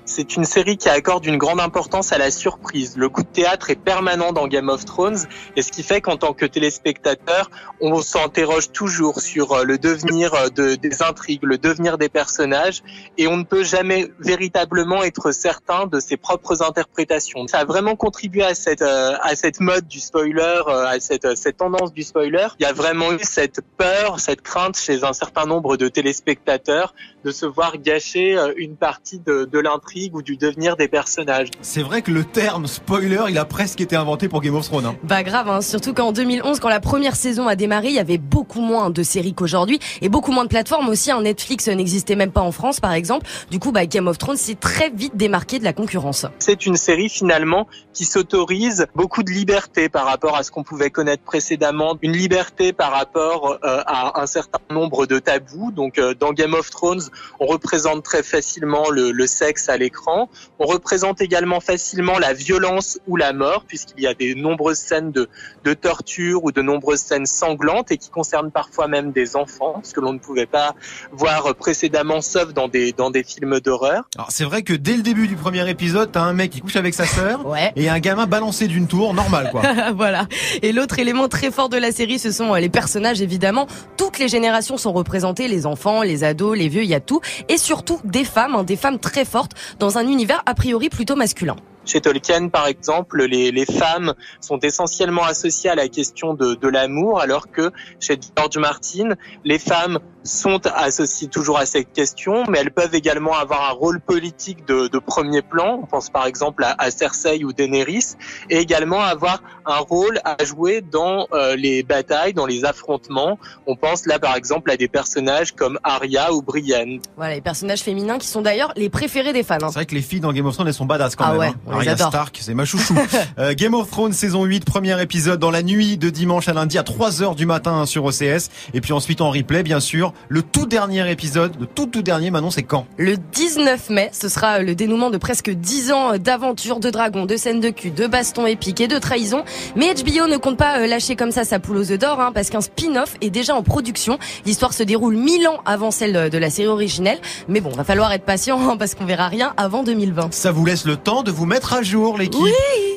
C'est 0.04 0.36
une 0.36 0.44
série 0.44 0.76
qui 0.76 0.88
accorde 0.88 1.24
une 1.24 1.38
grande 1.38 1.60
importance 1.60 2.12
à 2.12 2.18
la 2.18 2.30
surprise. 2.30 2.96
Le 2.96 3.08
coup 3.08 3.22
de 3.22 3.28
théâtre 3.28 3.70
est 3.70 3.76
permanent 3.76 4.32
dans 4.32 4.46
Game 4.48 4.68
of 4.68 4.84
Thrones, 4.84 5.18
et 5.56 5.62
ce 5.62 5.72
qui 5.72 5.82
fait 5.82 6.00
qu'en 6.00 6.16
tant 6.16 6.34
que 6.34 6.44
téléspectateur, 6.44 7.50
on 7.80 8.02
s'interroge 8.02 8.70
toujours 8.72 9.20
sur 9.20 9.52
euh, 9.52 9.64
le 9.64 9.78
devenir 9.78 10.34
euh, 10.34 10.48
de, 10.48 10.74
des 10.74 11.02
intrigues, 11.02 11.42
le 11.42 11.56
devenir 11.56 11.96
des 11.96 12.08
personnages, 12.08 12.82
et 13.16 13.26
on 13.26 13.38
ne 13.38 13.44
peut 13.44 13.64
jamais 13.64 14.10
véritablement 14.18 15.02
être 15.02 15.32
certain 15.32 15.86
de 15.86 16.00
ses 16.00 16.16
propres 16.16 16.62
interprétations. 16.62 17.46
Ça 17.48 17.60
a 17.60 17.64
vraiment 17.64 17.96
contribué 17.96 18.42
à 18.42 18.54
cette 18.54 18.82
euh, 18.82 19.16
mode 19.60 19.86
du 19.86 20.00
spoiler, 20.00 20.62
à 20.68 21.00
cette 21.00 21.36
cette 21.36 21.56
tendance 21.56 21.92
du 21.92 22.02
spoiler. 22.02 22.48
Il 22.58 22.64
y 22.64 22.66
a 22.66 22.72
vraiment 22.72 23.12
eu 23.12 23.20
cette 23.22 23.60
peur, 23.78 24.20
cette 24.20 24.42
crainte 24.42 24.76
chez 24.76 25.04
un 25.04 25.12
certain 25.12 25.46
nombre 25.46 25.76
de 25.76 25.88
téléspectateurs 25.88 26.94
de 27.24 27.30
se 27.30 27.46
voir 27.46 27.78
gâcher 27.78 28.38
une 28.56 28.76
partie 28.76 29.13
partie 29.14 29.20
de, 29.24 29.44
de 29.44 29.58
l'intrigue 29.58 30.14
ou 30.14 30.22
du 30.22 30.36
devenir 30.36 30.76
des 30.76 30.88
personnages. 30.88 31.48
C'est 31.62 31.82
vrai 31.82 32.02
que 32.02 32.10
le 32.10 32.24
terme 32.24 32.66
spoiler, 32.66 33.24
il 33.28 33.38
a 33.38 33.44
presque 33.44 33.80
été 33.80 33.96
inventé 33.96 34.28
pour 34.28 34.40
Game 34.40 34.54
of 34.54 34.66
Thrones. 34.66 34.86
Hein. 34.86 34.96
Bah 35.02 35.22
grave, 35.22 35.48
hein, 35.48 35.60
surtout 35.60 35.94
qu'en 35.94 36.12
2011, 36.12 36.60
quand 36.60 36.68
la 36.68 36.80
première 36.80 37.16
saison 37.16 37.46
a 37.48 37.56
démarré, 37.56 37.88
il 37.88 37.94
y 37.94 37.98
avait 37.98 38.18
beaucoup 38.18 38.60
moins 38.60 38.90
de 38.90 39.02
séries 39.02 39.34
qu'aujourd'hui 39.34 39.78
et 40.00 40.08
beaucoup 40.08 40.32
moins 40.32 40.44
de 40.44 40.48
plateformes 40.48 40.88
aussi. 40.88 41.10
Un 41.10 41.22
Netflix 41.22 41.68
n'existait 41.68 42.16
même 42.16 42.32
pas 42.32 42.40
en 42.40 42.52
France, 42.52 42.80
par 42.80 42.92
exemple. 42.92 43.26
Du 43.50 43.58
coup, 43.58 43.72
bah, 43.72 43.86
Game 43.86 44.08
of 44.08 44.18
Thrones 44.18 44.36
s'est 44.36 44.54
très 44.54 44.90
vite 44.90 45.16
démarqué 45.16 45.58
de 45.58 45.64
la 45.64 45.72
concurrence. 45.72 46.26
C'est 46.38 46.66
une 46.66 46.76
série 46.76 47.08
finalement 47.08 47.66
qui 47.92 48.04
s'autorise 48.04 48.86
beaucoup 48.94 49.22
de 49.22 49.30
liberté 49.30 49.88
par 49.88 50.06
rapport 50.06 50.36
à 50.36 50.42
ce 50.42 50.50
qu'on 50.50 50.64
pouvait 50.64 50.90
connaître 50.90 51.22
précédemment, 51.22 51.96
une 52.02 52.12
liberté 52.12 52.72
par 52.72 52.92
rapport 52.92 53.58
euh, 53.64 53.82
à 53.86 54.20
un 54.20 54.26
certain 54.26 54.58
nombre 54.70 55.06
de 55.06 55.18
tabous. 55.18 55.70
Donc 55.70 55.98
euh, 55.98 56.14
dans 56.14 56.32
Game 56.32 56.54
of 56.54 56.70
Thrones, 56.70 57.02
on 57.40 57.46
représente 57.46 58.02
très 58.02 58.22
facilement 58.22 58.90
le, 58.90 59.03
le 59.12 59.26
sexe 59.26 59.68
à 59.68 59.76
l'écran. 59.76 60.28
On 60.58 60.66
représente 60.66 61.20
également 61.20 61.60
facilement 61.60 62.18
la 62.18 62.32
violence 62.32 62.98
ou 63.06 63.16
la 63.16 63.32
mort, 63.32 63.64
puisqu'il 63.66 64.02
y 64.02 64.06
a 64.06 64.14
des 64.14 64.34
nombreuses 64.34 64.78
scènes 64.78 65.12
de, 65.12 65.28
de 65.64 65.74
torture 65.74 66.44
ou 66.44 66.52
de 66.52 66.62
nombreuses 66.62 67.00
scènes 67.00 67.26
sanglantes 67.26 67.90
et 67.92 67.96
qui 67.98 68.10
concernent 68.10 68.50
parfois 68.50 68.88
même 68.88 69.12
des 69.12 69.36
enfants, 69.36 69.80
ce 69.82 69.92
que 69.92 70.00
l'on 70.00 70.12
ne 70.12 70.18
pouvait 70.18 70.46
pas 70.46 70.74
voir 71.12 71.54
précédemment, 71.54 72.20
sauf 72.20 72.52
dans 72.52 72.68
des 72.68 72.92
dans 72.92 73.10
des 73.10 73.22
films 73.24 73.60
d'horreur. 73.60 74.04
Alors 74.16 74.30
c'est 74.30 74.44
vrai 74.44 74.62
que 74.62 74.72
dès 74.72 74.96
le 74.96 75.02
début 75.02 75.26
du 75.28 75.36
premier 75.36 75.68
épisode, 75.68 76.10
t'as 76.12 76.22
un 76.22 76.32
mec 76.32 76.50
qui 76.50 76.60
couche 76.60 76.76
avec 76.76 76.94
sa 76.94 77.06
sœur 77.06 77.46
Ouais. 77.54 77.72
et 77.76 77.88
un 77.88 77.98
gamin 77.98 78.26
balancé 78.26 78.66
d'une 78.68 78.86
tour, 78.86 79.14
normal 79.14 79.50
quoi. 79.50 79.62
voilà. 79.94 80.26
Et 80.62 80.72
l'autre 80.72 80.98
élément 80.98 81.28
très 81.28 81.50
fort 81.50 81.68
de 81.68 81.76
la 81.76 81.92
série, 81.92 82.18
ce 82.18 82.30
sont 82.30 82.54
euh, 82.54 82.58
les 82.58 82.68
personnages, 82.68 83.20
évidemment. 83.20 83.66
Toutes 83.96 84.18
les 84.18 84.28
générations 84.28 84.76
sont 84.76 84.92
représentées, 84.92 85.48
les 85.48 85.66
enfants, 85.66 86.02
les 86.02 86.24
ados, 86.24 86.56
les 86.56 86.68
vieux, 86.68 86.82
il 86.82 86.88
y 86.88 86.94
a 86.94 87.00
tout. 87.00 87.20
Et 87.48 87.58
surtout 87.58 88.00
des 88.04 88.24
femmes, 88.24 88.54
hein, 88.54 88.64
des 88.64 88.76
très 88.98 89.24
fortes, 89.24 89.52
dans 89.78 89.98
un 89.98 90.06
univers 90.06 90.42
a 90.46 90.54
priori 90.54 90.88
plutôt 90.88 91.16
masculin. 91.16 91.56
Chez 91.86 92.00
Tolkien, 92.00 92.48
par 92.48 92.66
exemple, 92.66 93.24
les, 93.24 93.50
les 93.50 93.66
femmes 93.66 94.14
sont 94.40 94.58
essentiellement 94.58 95.24
associées 95.24 95.68
à 95.68 95.74
la 95.74 95.88
question 95.88 96.32
de, 96.32 96.54
de 96.54 96.68
l'amour, 96.68 97.20
alors 97.20 97.50
que 97.50 97.72
chez 98.00 98.18
George 98.36 98.56
Martin, 98.56 99.10
les 99.44 99.58
femmes 99.58 99.98
sont 100.24 100.66
associées 100.66 101.28
toujours 101.28 101.58
à 101.58 101.66
cette 101.66 101.92
question, 101.92 102.44
mais 102.48 102.58
elles 102.58 102.70
peuvent 102.72 102.94
également 102.94 103.34
avoir 103.34 103.68
un 103.68 103.72
rôle 103.72 104.00
politique 104.00 104.66
de, 104.66 104.88
de 104.88 104.98
premier 104.98 105.42
plan. 105.42 105.80
On 105.82 105.86
pense 105.86 106.08
par 106.10 106.26
exemple 106.26 106.64
à, 106.64 106.74
à 106.78 106.90
Cersei 106.90 107.44
ou 107.44 107.52
Daenerys, 107.52 108.14
et 108.50 108.56
également 108.58 109.00
avoir 109.02 109.42
un 109.66 109.78
rôle 109.78 110.18
à 110.24 110.42
jouer 110.44 110.80
dans 110.80 111.26
euh, 111.32 111.56
les 111.56 111.82
batailles, 111.82 112.32
dans 112.32 112.46
les 112.46 112.64
affrontements. 112.64 113.38
On 113.66 113.76
pense 113.76 114.06
là 114.06 114.18
par 114.18 114.34
exemple 114.36 114.70
à 114.70 114.76
des 114.78 114.88
personnages 114.88 115.52
comme 115.52 115.78
Arya 115.84 116.32
ou 116.32 116.40
Brienne. 116.42 117.00
Voilà, 117.16 117.34
les 117.34 117.40
personnages 117.42 117.80
féminins 117.82 118.18
qui 118.18 118.26
sont 118.26 118.40
d'ailleurs 118.42 118.72
les 118.76 118.88
préférés 118.88 119.32
des 119.34 119.42
fans. 119.42 119.56
hein. 119.56 119.68
C'est 119.68 119.74
vrai 119.74 119.86
que 119.86 119.94
les 119.94 120.02
filles 120.02 120.20
dans 120.20 120.32
Game 120.32 120.46
of 120.46 120.54
Thrones 120.54 120.68
elles 120.68 120.74
sont 120.74 120.86
badass 120.86 121.16
quand 121.16 121.24
Ah 121.26 121.30
même. 121.32 121.40
ouais, 121.40 121.46
hein. 121.48 121.54
on 121.66 121.70
les 121.72 121.76
Arya 121.88 121.92
adore. 121.92 122.08
Stark, 122.08 122.38
c'est 122.40 122.54
ma 122.54 122.64
chouchou. 122.64 122.94
Euh, 123.38 123.52
Game 123.54 123.74
of 123.74 123.90
Thrones 123.90 124.12
saison 124.12 124.44
8, 124.44 124.64
premier 124.64 125.00
épisode 125.02 125.40
dans 125.40 125.50
la 125.50 125.62
nuit 125.62 125.98
de 125.98 126.08
dimanche 126.08 126.48
à 126.48 126.52
lundi 126.52 126.78
à 126.78 126.82
3h 126.82 127.34
du 127.34 127.46
matin 127.46 127.72
hein, 127.72 127.86
sur 127.86 128.04
OCS. 128.04 128.48
Et 128.74 128.80
puis 128.80 128.92
ensuite 128.92 129.20
en 129.20 129.30
replay 129.30 129.62
bien 129.62 129.80
sûr. 129.80 130.13
Le 130.28 130.42
tout 130.42 130.66
dernier 130.66 131.10
épisode, 131.10 131.52
le 131.60 131.66
tout 131.66 131.86
tout 131.86 132.02
dernier 132.02 132.30
Manon 132.30 132.50
c'est 132.50 132.62
quand? 132.62 132.86
Le 132.96 133.16
19 133.16 133.90
mai, 133.90 134.10
ce 134.12 134.28
sera 134.28 134.60
le 134.60 134.74
dénouement 134.74 135.10
de 135.10 135.18
presque 135.18 135.50
10 135.50 135.92
ans 135.92 136.16
d'aventures, 136.18 136.80
de 136.80 136.90
dragons, 136.90 137.26
de 137.26 137.36
scènes 137.36 137.60
de 137.60 137.70
cul, 137.70 137.90
de 137.90 138.06
bastons 138.06 138.46
épiques 138.46 138.80
et 138.80 138.88
de 138.88 138.98
trahison. 138.98 139.44
Mais 139.76 139.92
HBO 139.94 140.26
ne 140.28 140.36
compte 140.36 140.56
pas 140.56 140.78
euh, 140.80 140.86
lâcher 140.86 141.16
comme 141.16 141.30
ça 141.30 141.44
sa 141.44 141.58
poule 141.58 141.76
aux 141.78 141.90
œufs 141.92 141.98
d'or, 141.98 142.20
hein, 142.20 142.32
parce 142.34 142.50
qu'un 142.50 142.60
spin-off 142.60 143.16
est 143.20 143.30
déjà 143.30 143.54
en 143.54 143.62
production. 143.62 144.18
L'histoire 144.46 144.72
se 144.72 144.82
déroule 144.82 145.16
1000 145.16 145.46
ans 145.48 145.60
avant 145.66 145.90
celle 145.90 146.30
de 146.30 146.38
la 146.38 146.50
série 146.50 146.68
originelle. 146.68 147.18
Mais 147.48 147.60
bon, 147.60 147.70
va 147.70 147.84
falloir 147.84 148.12
être 148.12 148.24
patient, 148.24 148.60
hein, 148.68 148.76
parce 148.76 148.94
qu'on 148.94 149.04
verra 149.04 149.28
rien 149.28 149.52
avant 149.56 149.82
2020. 149.82 150.32
Ça 150.32 150.52
vous 150.52 150.64
laisse 150.64 150.84
le 150.84 150.96
temps 150.96 151.22
de 151.22 151.30
vous 151.30 151.46
mettre 151.46 151.72
à 151.74 151.82
jour 151.82 152.18
l'équipe. 152.18 152.40
Oui. 152.42 152.50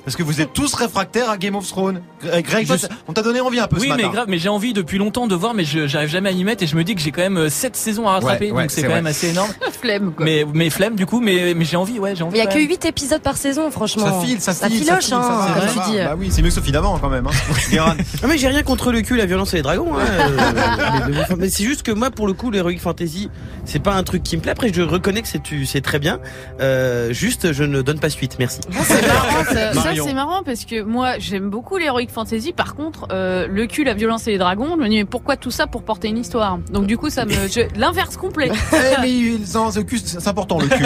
Parce 0.05 0.15
que 0.15 0.23
vous 0.23 0.39
êtes 0.39 0.53
tous 0.53 0.73
réfractaires 0.73 1.29
à 1.29 1.37
Game 1.37 1.55
of 1.55 1.67
Thrones. 1.67 2.01
Greg, 2.23 2.67
on 3.07 3.13
t'a 3.13 3.21
donné 3.21 3.41
envie 3.41 3.59
un 3.59 3.67
peu 3.67 3.75
Oui, 3.77 3.89
ce 3.89 3.93
mais 3.93 4.03
matin. 4.03 4.13
grave, 4.13 4.25
mais 4.29 4.37
j'ai 4.37 4.47
envie 4.49 4.71
depuis 4.73 4.97
longtemps 4.97 5.27
de 5.27 5.35
voir, 5.35 5.53
mais 5.53 5.65
je 5.65 5.85
j'arrive 5.87 6.09
jamais 6.09 6.29
à 6.29 6.33
m'y 6.33 6.43
mettre 6.45 6.63
et 6.63 6.67
je 6.67 6.75
me 6.77 6.83
dis 6.85 6.95
que 6.95 7.01
j'ai 7.07 7.11
quand 7.13 7.21
même 7.21 7.49
7 7.49 7.75
saisons 7.77 8.05
à 8.07 8.13
rattraper, 8.13 8.51
Ouais, 8.51 8.57
ouais, 8.57 8.63
donc 8.63 8.71
c'est 8.71 8.81
quand 8.81 8.87
vrai. 8.87 8.95
même 8.97 9.07
assez 9.07 9.29
énorme. 9.29 9.49
Flemme, 9.81 10.11
quoi. 10.13 10.25
Mais 10.25 10.43
mais 10.55 10.69
flemme 10.71 10.95
du 10.95 11.05
coup, 11.05 11.19
mais 11.21 11.53
mais 11.55 11.63
j'ai 11.63 11.77
envie, 11.77 11.99
ouais, 11.99 12.15
j'ai 12.15 12.23
envie. 12.23 12.35
Il 12.35 12.39
y 12.39 12.41
a 12.41 12.47
que 12.47 12.57
même. 12.57 12.67
8 12.67 12.85
épisodes 12.85 13.21
par 13.21 13.37
saison, 13.37 13.69
franchement. 13.71 14.05
Ça 14.21 14.25
file, 14.25 14.41
ça 14.41 14.53
file, 14.53 14.79
filoche, 14.83 15.05
file, 15.05 15.13
hein, 15.13 15.47
ça 15.67 15.81
tu 15.85 15.91
dis. 15.91 15.97
Bah 15.99 16.15
oui, 16.17 16.29
c'est 16.31 16.41
mieux 16.41 16.47
que 16.49 16.55
Sophie 16.55 16.71
d'avant 16.71 16.97
quand 16.97 17.09
même. 17.09 17.27
Hein. 17.27 17.31
Guérin. 17.71 17.95
Ah 18.23 18.27
mais 18.27 18.37
j'ai 18.39 18.47
rien 18.47 18.63
contre 18.63 18.91
le 18.91 19.01
cul, 19.01 19.15
la 19.17 19.25
violence 19.27 19.53
et 19.53 19.57
les 19.57 19.61
dragons. 19.63 19.93
Hein. 19.95 20.01
Euh, 20.19 21.01
mais, 21.29 21.35
mais 21.37 21.49
c'est 21.49 21.63
juste 21.63 21.83
que 21.83 21.91
moi, 21.91 22.09
pour 22.09 22.25
le 22.27 22.33
coup, 22.33 22.49
l'heroic 22.51 22.77
fantasy, 22.79 23.29
c'est 23.65 23.79
pas 23.81 23.93
un 23.93 24.01
truc 24.03 24.23
qui 24.23 24.35
me 24.35 24.41
plaît. 24.41 24.51
Après, 24.51 24.73
je 24.73 24.81
reconnais 24.81 25.21
que 25.21 25.27
c'est 25.27 25.43
tu- 25.43 25.65
c'est 25.67 25.81
très 25.81 25.99
bien. 25.99 26.19
Euh, 26.59 27.13
juste, 27.13 27.53
je 27.53 27.63
ne 27.63 27.81
donne 27.83 27.99
pas 27.99 28.09
suite. 28.09 28.37
Merci. 28.39 28.59
Ah, 28.73 28.79
c'est 28.83 29.07
marrant, 29.07 29.43
ça, 29.45 29.73
ça, 29.73 29.89
c'est 30.03 30.13
marrant 30.13 30.41
parce 30.43 30.65
que 30.65 30.81
moi 30.81 31.19
j'aime 31.19 31.49
beaucoup 31.49 31.77
l'heroic 31.77 32.07
fantasy. 32.11 32.51
Par 32.51 32.75
contre, 32.75 33.07
euh, 33.11 33.47
le 33.47 33.67
cul, 33.67 33.83
la 33.83 33.93
violence 33.93 34.27
et 34.27 34.31
les 34.31 34.37
dragons, 34.39 34.71
je 34.77 34.83
me 34.83 34.89
dis 34.89 34.97
mais 34.97 35.05
pourquoi 35.05 35.37
tout 35.37 35.51
ça 35.51 35.67
pour 35.67 35.83
porter 35.83 36.07
une 36.07 36.17
histoire? 36.17 36.57
Donc 36.71 36.87
du 36.87 36.96
coup 36.97 37.09
ça 37.09 37.25
me 37.25 37.31
je- 37.33 37.67
l'inverse 37.79 38.17
complet. 38.17 38.51
Eh, 38.73 39.01
mais 39.01 39.11
ils 39.11 39.57
ont 39.57 39.71
ce 39.71 39.79
cul, 39.79 39.99
c'est 40.03 40.27
important 40.27 40.59
le 40.59 40.67
cul. 40.67 40.83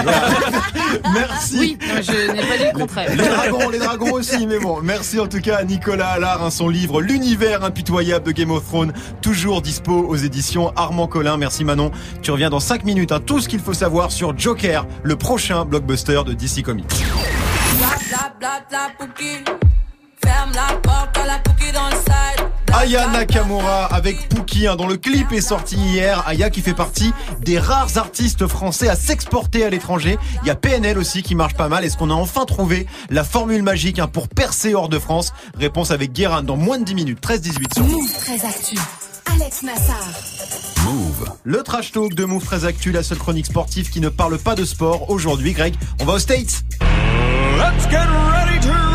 Merci. 1.14 1.58
Oui, 1.58 1.78
non, 1.88 2.02
je 2.02 2.32
n'ai 2.32 2.42
pas 2.48 2.58
dit 2.58 2.64
le 2.74 2.78
contraire. 2.78 3.10
Les 3.16 3.28
dragons, 3.28 3.70
les 3.70 3.80
dragons 3.80 4.14
aussi, 4.14 4.46
mais 4.48 4.60
bon. 4.60 4.80
Merci 4.82 5.20
en 5.20 5.28
tout 5.28 5.40
cas 5.42 5.58
à 5.58 5.64
Nicolas 5.64 6.10
Allard, 6.10 6.44
hein, 6.44 6.50
son 6.52 6.70
livre 6.70 7.02
L'univers 7.02 7.64
impitoyable 7.64 8.26
de 8.26 8.32
Game 8.32 8.52
of 8.52 8.66
Thrones, 8.66 8.94
toujours 9.22 9.62
dispo 9.62 9.94
aux 10.08 10.16
éditions 10.16 10.72
Armand 10.76 11.08
Collin. 11.08 11.38
Merci 11.38 11.64
Manon. 11.66 11.92
Tu 12.22 12.32
reviens 12.32 12.50
dans 12.50 12.60
5 12.60 12.84
minutes. 12.86 13.12
hein, 13.12 13.20
tout 13.26 13.40
ce 13.40 13.48
qu'il 13.50 13.60
faut 13.60 13.74
savoir 13.74 14.12
sur 14.12 14.38
Joker, 14.38 14.86
le 15.04 15.16
prochain 15.16 15.66
blockbuster 15.66 16.22
de 16.26 16.34
DC 16.34 16.62
Comics. 16.64 16.86
Ferme 20.24 20.52
la 20.54 20.76
porte 20.78 21.18
à 21.18 21.26
la 21.26 21.40
cookie 21.40 21.72
dans 21.72 21.88
le 21.88 21.96
side. 21.96 22.61
Aya 22.74 23.08
Nakamura 23.08 23.86
avec 23.86 24.30
Pookie, 24.30 24.68
hein, 24.68 24.76
dont 24.76 24.88
le 24.88 24.98
clip 24.98 25.32
est 25.32 25.42
sorti 25.42 25.76
hier. 25.76 26.24
Aya 26.28 26.50
qui 26.50 26.62
fait 26.62 26.74
partie 26.74 27.14
des 27.42 27.60
rares 27.60 27.98
artistes 27.98 28.48
français 28.48 28.88
à 28.88 28.96
s'exporter 28.96 29.66
à 29.66 29.70
l'étranger. 29.70 30.18
Il 30.44 30.48
y 30.48 30.50
a 30.50 30.56
PNL 30.56 30.98
aussi 30.98 31.22
qui 31.22 31.36
marche 31.36 31.54
pas 31.56 31.68
mal. 31.68 31.84
Est-ce 31.84 31.98
qu'on 31.98 32.10
a 32.10 32.14
enfin 32.14 32.46
trouvé 32.46 32.88
la 33.10 33.24
formule 33.24 33.62
magique 33.62 34.00
hein, 34.00 34.08
pour 34.08 34.30
percer 34.30 34.74
hors 34.74 34.90
de 34.90 35.00
France? 35.00 35.34
Réponse 35.58 35.92
avec 35.92 36.14
Guérin 36.14 36.44
dans 36.44 36.58
moins 36.58 36.80
de 36.80 36.86
10 36.86 36.96
minutes. 36.96 37.20
13-18 37.22 37.74
sur 37.74 37.84
Move 37.84 38.14
très 38.14 38.46
actu. 38.46 38.78
Alex 39.34 39.64
Nassar. 39.64 39.96
Move. 40.86 41.32
Le 41.44 41.64
trash 41.64 41.92
talk 41.92 42.14
de 42.16 42.26
Move 42.26 42.44
très 42.44 42.66
actu, 42.66 42.92
la 42.92 43.04
seule 43.04 43.20
chronique 43.20 43.46
sportive 43.46 43.90
qui 43.90 44.02
ne 44.02 44.10
parle 44.10 44.38
pas 44.38 44.56
de 44.56 44.66
sport. 44.66 45.10
Aujourd'hui, 45.10 45.54
Greg, 45.54 45.76
on 46.00 46.06
va 46.06 46.14
aux 46.14 46.20
States. 46.20 46.64
Fin 47.60 48.91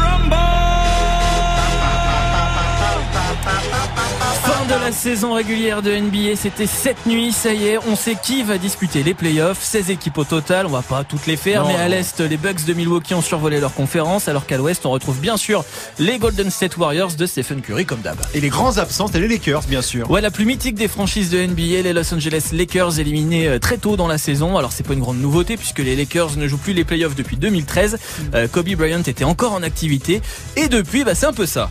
de 4.67 4.81
la 4.81 4.91
saison 4.91 5.35
régulière 5.35 5.81
de 5.83 5.95
NBA, 5.97 6.37
c'était 6.37 6.67
cette 6.67 7.07
nuit, 7.07 7.33
ça 7.33 7.53
y 7.53 7.69
est, 7.69 7.79
on 7.87 7.95
sait 7.95 8.17
qui 8.21 8.43
va 8.43 8.59
disputer 8.59 9.03
les 9.03 9.15
playoffs, 9.15 9.63
16 9.63 9.91
équipes 9.91 10.19
au 10.19 10.25
total, 10.25 10.67
on 10.67 10.71
va 10.71 10.83
pas 10.83 11.05
toutes 11.05 11.27
les 11.27 11.37
faire, 11.37 11.63
Non, 11.63 11.69
mais 11.69 11.77
à 11.77 11.89
l'Est, 11.89 12.21
les 12.21 12.37
Bucks 12.37 12.65
de 12.65 12.73
Milwaukee 12.73 13.15
ont 13.15 13.23
survolé 13.23 13.61
leur 13.61 13.75
conférence, 13.75 14.29
alors 14.29 14.47
qu'à 14.47 14.57
l'Ouest, 14.57 14.85
on 14.85 14.91
retrouve 14.91 15.21
bien 15.21 15.37
sûr 15.37 15.65
les 15.99 16.19
Golden 16.19 16.51
State 16.51 16.77
Warriors 16.77 17.13
de 17.13 17.27
Stephen 17.27 17.61
Curry 17.61 17.87
comme 17.87 18.01
d'hab. 18.01 18.17
Et 18.35 18.41
les 18.41 18.49
grands 18.49 18.79
absents, 18.79 19.07
c'est 19.07 19.21
les 19.21 19.29
Lakers, 19.29 19.63
bien 19.69 19.83
sûr. 19.83 20.11
Ouais, 20.11 20.21
la 20.21 20.31
plus 20.33 20.45
mythique 20.45 20.75
des 20.75 20.89
franchises 20.89 21.31
de 21.31 21.45
NBA, 21.45 21.83
les 21.83 21.93
Los 21.93 22.13
Angeles 22.13 22.49
Lakers 22.53 22.99
éliminés 22.99 23.47
euh, 23.47 23.59
très 23.59 23.77
tôt 23.79 23.97
dans 23.97 24.09
la 24.09 24.19
saison. 24.19 24.57
Alors 24.57 24.73
c'est 24.73 24.87
pas 24.87 24.95
une 24.95 25.01
grande 25.01 25.21
nouveauté 25.21 25.57
puisque 25.57 25.81
les 25.81 25.95
Lakers 25.95 26.37
ne 26.37 26.49
jouent 26.49 26.59
plus 26.59 26.73
les 26.73 26.85
playoffs 26.85 27.15
depuis 27.15 27.37
2013. 27.37 27.99
Euh, 28.35 28.49
Kobe 28.49 28.71
Bryant 28.71 29.03
était 29.03 29.25
encore 29.25 29.53
en 29.53 29.63
activité 29.63 30.23
et 30.57 30.69
depuis, 30.69 31.05
bah 31.05 31.15
c'est 31.15 31.27
un 31.27 31.33
peu 31.33 31.47
ça. 31.47 31.71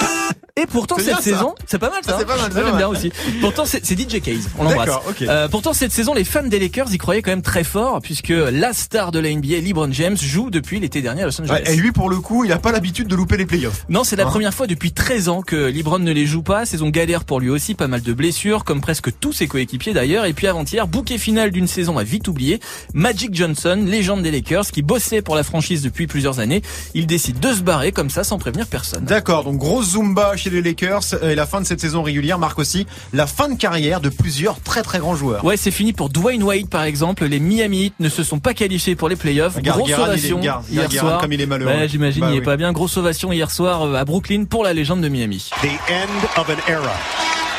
Et 0.61 0.65
pourtant 0.67 0.97
cette 0.97 1.07
bien, 1.07 1.15
ça. 1.15 1.21
saison, 1.21 1.55
c'est 1.65 1.79
pas 1.79 1.89
mal 1.89 1.99
ça. 2.05 2.11
Ah, 2.13 2.17
c'est 2.19 2.25
pas 2.25 2.37
mal, 2.37 2.51
pas 2.51 2.63
j'aime 2.65 2.77
bien 2.77 2.87
aussi. 2.87 3.11
Pourtant 3.41 3.63
c'est 3.65 3.83
DJ 3.99 4.21
Case, 4.21 4.49
on 4.59 4.63
l'embrasse. 4.63 4.87
D'accord, 4.87 5.03
ok. 5.09 5.21
Euh, 5.23 5.47
pourtant 5.47 5.73
cette 5.73 5.91
saison, 5.91 6.13
les 6.13 6.23
fans 6.23 6.43
des 6.43 6.59
Lakers 6.59 6.93
y 6.93 6.97
croyaient 6.97 7.21
quand 7.21 7.31
même 7.31 7.41
très 7.41 7.63
fort 7.63 7.99
puisque 8.01 8.29
la 8.29 8.73
star 8.73 9.11
de 9.11 9.19
la 9.19 9.33
NBA, 9.33 9.59
LeBron 9.61 9.91
James, 9.91 10.17
joue 10.17 10.49
depuis 10.49 10.79
l'été 10.79 11.01
dernier 11.01 11.23
à 11.23 11.25
Los 11.25 11.41
Angeles. 11.41 11.63
Ouais, 11.65 11.73
et 11.73 11.75
lui, 11.75 11.91
pour 11.91 12.09
le 12.09 12.19
coup, 12.19 12.45
il 12.45 12.51
a 12.51 12.59
pas 12.59 12.71
l'habitude 12.71 13.07
de 13.07 13.15
louper 13.15 13.37
les 13.37 13.45
playoffs. 13.45 13.85
Non, 13.89 14.03
c'est 14.03 14.15
la 14.15 14.25
Hein 14.25 14.29
première 14.29 14.53
fois 14.53 14.67
depuis 14.67 14.91
13 14.91 15.29
ans 15.29 15.41
que 15.41 15.55
LeBron 15.55 15.99
ne 15.99 16.11
les 16.11 16.25
joue 16.27 16.43
pas. 16.43 16.65
Saison 16.65 16.89
galère 16.89 17.23
pour 17.23 17.39
lui 17.39 17.49
aussi, 17.49 17.73
pas 17.73 17.87
mal 17.87 18.01
de 18.01 18.13
blessures, 18.13 18.63
comme 18.63 18.81
presque 18.81 19.09
tous 19.19 19.33
ses 19.33 19.47
coéquipiers 19.47 19.93
d'ailleurs. 19.93 20.25
Et 20.25 20.33
puis 20.33 20.47
avant-hier, 20.47 20.87
bouquet 20.87 21.17
final 21.17 21.49
d'une 21.51 21.67
saison 21.67 21.97
à 21.97 22.03
vite 22.03 22.27
oublié. 22.27 22.59
Magic 22.93 23.33
Johnson, 23.33 23.83
légende 23.85 24.21
des 24.21 24.29
Lakers, 24.31 24.67
qui 24.67 24.83
bossait 24.83 25.21
pour 25.23 25.35
la 25.35 25.43
franchise 25.43 25.81
depuis 25.81 26.05
plusieurs 26.05 26.39
années, 26.39 26.61
il 26.93 27.07
décide 27.07 27.39
de 27.39 27.51
se 27.53 27.61
barrer 27.61 27.91
comme 27.91 28.09
ça 28.11 28.23
sans 28.23 28.37
prévenir 28.37 28.67
personne. 28.67 29.03
D'accord, 29.05 29.43
donc 29.43 29.57
grosse 29.57 29.91
Zumba 29.93 30.37
chez 30.37 30.50
les 30.51 30.61
Lakers 30.61 31.01
euh, 31.13 31.31
et 31.31 31.35
la 31.35 31.45
fin 31.45 31.61
de 31.61 31.65
cette 31.65 31.79
saison 31.79 32.03
régulière 32.03 32.37
marque 32.39 32.59
aussi 32.59 32.85
la 33.13 33.27
fin 33.27 33.49
de 33.49 33.55
carrière 33.55 34.01
de 34.01 34.09
plusieurs 34.09 34.59
très 34.59 34.81
très 34.81 34.99
grands 34.99 35.15
joueurs. 35.15 35.43
Ouais, 35.43 35.57
c'est 35.57 35.71
fini 35.71 35.93
pour 35.93 36.09
Dwayne 36.09 36.43
White 36.43 36.69
par 36.69 36.83
exemple. 36.83 37.25
Les 37.25 37.39
Miami 37.39 37.85
Heat 37.85 37.93
ne 37.99 38.09
se 38.09 38.23
sont 38.23 38.39
pas 38.39 38.53
qualifiés 38.53 38.95
pour 38.95 39.09
les 39.09 39.15
playoffs. 39.15 39.61
Grosse 39.61 39.91
ovation 39.91 40.39
hier 40.41 40.91
soir. 40.91 41.21
Comme 41.21 41.33
il 41.33 41.41
est 41.41 41.45
malheureux. 41.45 41.87
J'imagine 41.87 42.21
bah, 42.21 42.29
il 42.31 42.37
est 42.37 42.41
pas 42.41 42.57
bien. 42.57 42.71
Grosse 42.71 42.97
ovation 42.97 43.31
hier 43.31 43.49
soir 43.51 43.83
euh, 43.83 43.95
à 43.95 44.05
Brooklyn 44.05 44.45
pour 44.45 44.63
la 44.63 44.73
légende 44.73 45.01
de 45.01 45.09
Miami. 45.09 45.49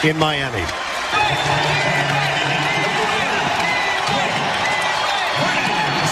Miami. 0.05 0.63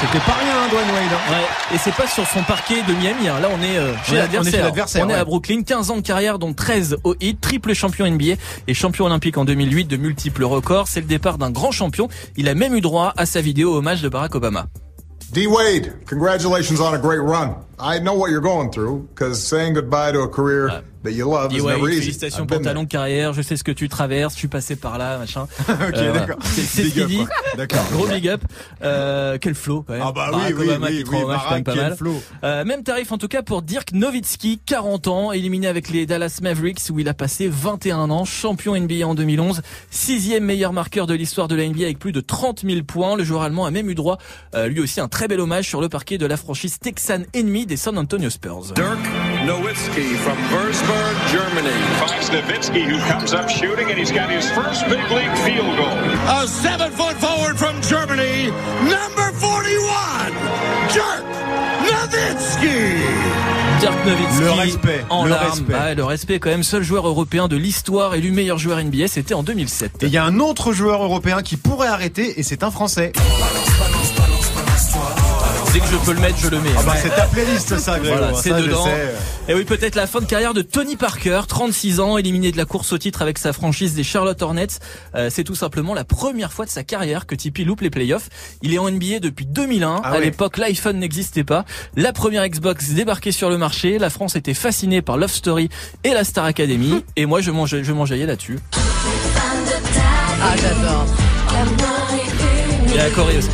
C'était 0.00 0.24
pas 0.24 0.36
rien. 0.40 0.49
Dwayne 0.70 0.88
Wade. 0.88 1.18
Ouais, 1.30 1.74
et 1.74 1.78
c'est 1.78 1.94
pas 1.94 2.06
sur 2.06 2.26
son 2.26 2.42
parquet 2.42 2.82
de 2.82 2.92
Miami. 2.94 3.28
hein. 3.28 3.40
Là, 3.40 3.48
on 3.52 3.62
est 3.62 3.76
euh, 3.76 3.92
chez 4.04 4.12
On 4.38 4.42
est- 4.44 4.60
on 5.00 5.04
On 5.04 5.08
à 5.14 5.24
Brooklyn. 5.24 5.62
15 5.62 5.90
ans 5.90 5.96
de 5.96 6.00
carrière, 6.02 6.38
dont 6.38 6.52
13 6.52 6.96
au 7.04 7.14
hit, 7.20 7.40
triple 7.40 7.74
champion 7.74 8.06
NBA 8.06 8.34
et 8.68 8.74
champion 8.74 9.06
olympique 9.06 9.36
en 9.38 9.44
2008, 9.44 9.84
de 9.86 9.96
multiples 9.96 10.44
records. 10.44 10.88
C'est 10.88 11.00
le 11.00 11.06
départ 11.06 11.38
d'un 11.38 11.50
grand 11.50 11.72
champion. 11.72 12.08
Il 12.36 12.48
a 12.48 12.54
même 12.54 12.74
eu 12.74 12.80
droit 12.80 13.12
à 13.16 13.26
sa 13.26 13.40
vidéo 13.40 13.74
hommage 13.76 14.02
de 14.02 14.08
Barack 14.08 14.34
Obama. 14.34 14.66
D 15.32 15.46
Wade, 15.46 15.92
congratulations 16.08 16.74
on 16.80 16.92
a 16.92 16.98
great 16.98 17.20
run. 17.24 17.56
I 17.82 17.98
know 18.00 18.14
what 18.14 18.28
you're 18.30 18.40
going 18.42 18.70
through 18.70 19.08
because 19.14 19.42
saying 19.42 19.74
goodbye 19.74 20.12
to 20.12 20.22
a 20.22 20.28
career 20.28 20.82
that 21.02 21.12
you 21.12 21.24
love 21.30 21.50
is 21.54 21.62
ouais, 21.62 21.76
never 21.76 21.88
easy. 21.88 22.00
félicitations 22.02 22.46
pour 22.46 22.60
ta 22.60 22.74
longue 22.74 22.88
carrière. 22.88 23.32
Je 23.32 23.40
sais 23.40 23.56
ce 23.56 23.64
que 23.64 23.72
tu 23.72 23.88
traverses. 23.88 24.34
Je 24.34 24.38
suis 24.40 24.48
passé 24.48 24.76
par 24.76 24.98
là, 24.98 25.16
machin. 25.18 25.46
Ok, 25.68 25.96
Euh, 25.96 26.12
d'accord. 26.12 26.36
C'est 26.42 26.62
ce 26.62 26.92
qu'il 26.92 27.06
dit. 27.06 27.24
D'accord. 27.56 27.84
Gros 27.92 28.06
big 28.06 28.28
up. 28.28 28.42
Euh, 28.82 29.38
quel 29.40 29.54
flow 29.54 29.82
quand 29.82 29.94
même. 29.94 30.02
Ah 30.04 30.12
bah 30.12 30.30
Barack 30.30 30.48
oui, 30.50 30.54
oui, 30.58 30.64
Obama 30.68 30.86
oui, 30.88 30.92
qui 31.02 31.10
oui, 31.10 31.20
quand 31.20 31.50
même 31.52 31.64
pas 31.64 31.74
mal. 31.74 31.96
Euh, 32.44 32.64
même 32.66 32.82
tarif 32.82 33.12
en 33.12 33.18
tout 33.18 33.28
cas 33.28 33.42
pour 33.42 33.62
Dirk 33.62 33.92
Nowitzki, 33.92 34.60
40 34.66 35.08
ans, 35.08 35.32
éliminé 35.32 35.68
avec 35.68 35.88
les 35.88 36.04
Dallas 36.04 36.38
Mavericks 36.42 36.80
où 36.90 36.98
il 36.98 37.08
a 37.08 37.14
passé 37.14 37.48
21 37.48 38.10
ans, 38.10 38.26
champion 38.26 38.78
NBA 38.78 39.06
en 39.06 39.14
2011, 39.14 39.62
sixième 39.90 40.44
meilleur 40.44 40.74
marqueur 40.74 41.06
de 41.06 41.14
l'histoire 41.14 41.48
de 41.48 41.54
la 41.54 41.66
NBA 41.66 41.84
avec 41.84 41.98
plus 41.98 42.12
de 42.12 42.20
30 42.20 42.60
000 42.62 42.82
points. 42.84 43.16
Le 43.16 43.24
joueur 43.24 43.40
allemand 43.42 43.64
a 43.64 43.70
même 43.70 43.88
eu 43.88 43.94
droit, 43.94 44.18
euh, 44.54 44.66
lui 44.68 44.80
aussi, 44.80 45.00
un 45.00 45.08
très 45.08 45.28
bel 45.28 45.40
hommage 45.40 45.66
sur 45.66 45.80
le 45.80 45.88
parquet 45.88 46.18
de 46.18 46.26
la 46.26 46.36
franchise 46.36 46.78
texan 46.78 47.22
ennemie 47.32 47.64
des 47.70 47.76
San 47.76 47.96
Antonio 47.96 48.28
Spurs. 48.30 48.72
Dirk 48.74 48.98
Nowitzki 49.46 50.16
from 50.24 50.36
Würzburg, 50.50 51.14
Germany. 51.30 51.70
Finds 52.00 52.28
Nowitzki, 52.28 52.82
who 52.84 52.98
comes 53.08 53.32
up 53.32 53.48
shooting, 53.48 53.88
and 53.88 53.96
he's 53.96 54.10
got 54.10 54.28
his 54.28 54.50
first 54.50 54.84
big 54.88 54.98
league 55.12 55.36
field 55.44 55.76
goal. 55.76 55.86
A 56.42 56.48
seven 56.48 56.90
foot 56.90 57.14
forward 57.18 57.56
from 57.56 57.80
Germany, 57.82 58.50
number 58.90 59.30
41, 59.38 60.32
Dirk 60.92 61.24
Nowitzki. 61.86 63.00
Dirk 63.80 64.04
Nowitzki. 64.04 64.40
Le 64.42 64.50
respect, 64.60 65.04
En 65.08 65.24
le 65.24 65.30
larmes. 65.30 65.50
respect. 65.50 65.72
Ouais, 65.72 65.94
le 65.94 66.04
respect 66.04 66.38
quand 66.40 66.50
même. 66.50 66.64
Seul 66.64 66.82
joueur 66.82 67.06
européen 67.06 67.46
de 67.46 67.56
l'histoire 67.56 68.16
élu 68.16 68.32
meilleur 68.32 68.58
joueur 68.58 68.82
NBA, 68.82 69.06
c'était 69.06 69.34
en 69.34 69.44
2007. 69.44 70.02
Et 70.02 70.06
il 70.06 70.12
y 70.12 70.18
a 70.18 70.24
un 70.24 70.40
autre 70.40 70.72
joueur 70.72 71.04
européen 71.04 71.42
qui 71.42 71.56
pourrait 71.56 71.86
arrêter 71.88 72.40
et 72.40 72.42
c'est 72.42 72.64
un 72.64 72.72
Français. 72.72 73.12
Dès 75.72 75.78
que 75.78 75.86
je 75.86 75.96
peux 76.04 76.12
le 76.12 76.20
mettre, 76.20 76.38
je 76.38 76.48
le 76.48 76.60
mets. 76.60 76.70
Ah 76.76 76.82
bah 76.82 76.94
c'est 77.00 77.14
ta 77.14 77.26
playlist 77.26 77.78
ça, 77.78 78.00
Grégo. 78.00 78.16
Voilà, 78.16 78.34
c'est 78.34 78.50
dedans. 78.50 78.88
Et 79.48 79.54
oui, 79.54 79.64
peut-être 79.64 79.94
la 79.94 80.08
fin 80.08 80.20
de 80.20 80.24
carrière 80.24 80.52
de 80.52 80.62
Tony 80.62 80.96
Parker, 80.96 81.42
36 81.46 82.00
ans, 82.00 82.18
éliminé 82.18 82.50
de 82.50 82.56
la 82.56 82.64
course 82.64 82.92
au 82.92 82.98
titre 82.98 83.22
avec 83.22 83.38
sa 83.38 83.52
franchise 83.52 83.94
des 83.94 84.02
Charlotte 84.02 84.40
Hornets. 84.42 84.66
Euh, 85.14 85.28
c'est 85.30 85.44
tout 85.44 85.54
simplement 85.54 85.94
la 85.94 86.04
première 86.04 86.52
fois 86.52 86.64
de 86.64 86.70
sa 86.70 86.82
carrière 86.82 87.26
que 87.26 87.36
Tipeee 87.36 87.64
loupe 87.64 87.82
les 87.82 87.90
playoffs. 87.90 88.28
Il 88.62 88.74
est 88.74 88.78
en 88.78 88.90
NBA 88.90 89.20
depuis 89.20 89.46
2001. 89.46 90.00
Ah 90.02 90.10
à 90.10 90.18
l'époque, 90.18 90.58
l'iPhone 90.58 90.98
n'existait 90.98 91.44
pas. 91.44 91.64
La 91.94 92.12
première 92.12 92.46
Xbox 92.48 92.90
débarquait 92.90 93.32
sur 93.32 93.48
le 93.48 93.56
marché. 93.56 93.98
La 93.98 94.10
France 94.10 94.34
était 94.34 94.54
fascinée 94.54 95.02
par 95.02 95.18
Love 95.18 95.32
Story 95.32 95.68
et 96.02 96.10
la 96.10 96.24
Star 96.24 96.46
Academy. 96.46 97.04
et 97.14 97.26
moi, 97.26 97.40
je 97.40 97.52
m'enjaillais 97.52 97.84
je 97.84 97.92
m'enjaillais 97.92 98.26
là-dessus. 98.26 98.58
Ah, 100.42 100.54
j'adore. 100.56 101.06
Il 102.88 102.94
y 102.96 102.98
a 102.98 103.04
la 103.04 103.10
Corée 103.10 103.38
aussi. 103.38 103.50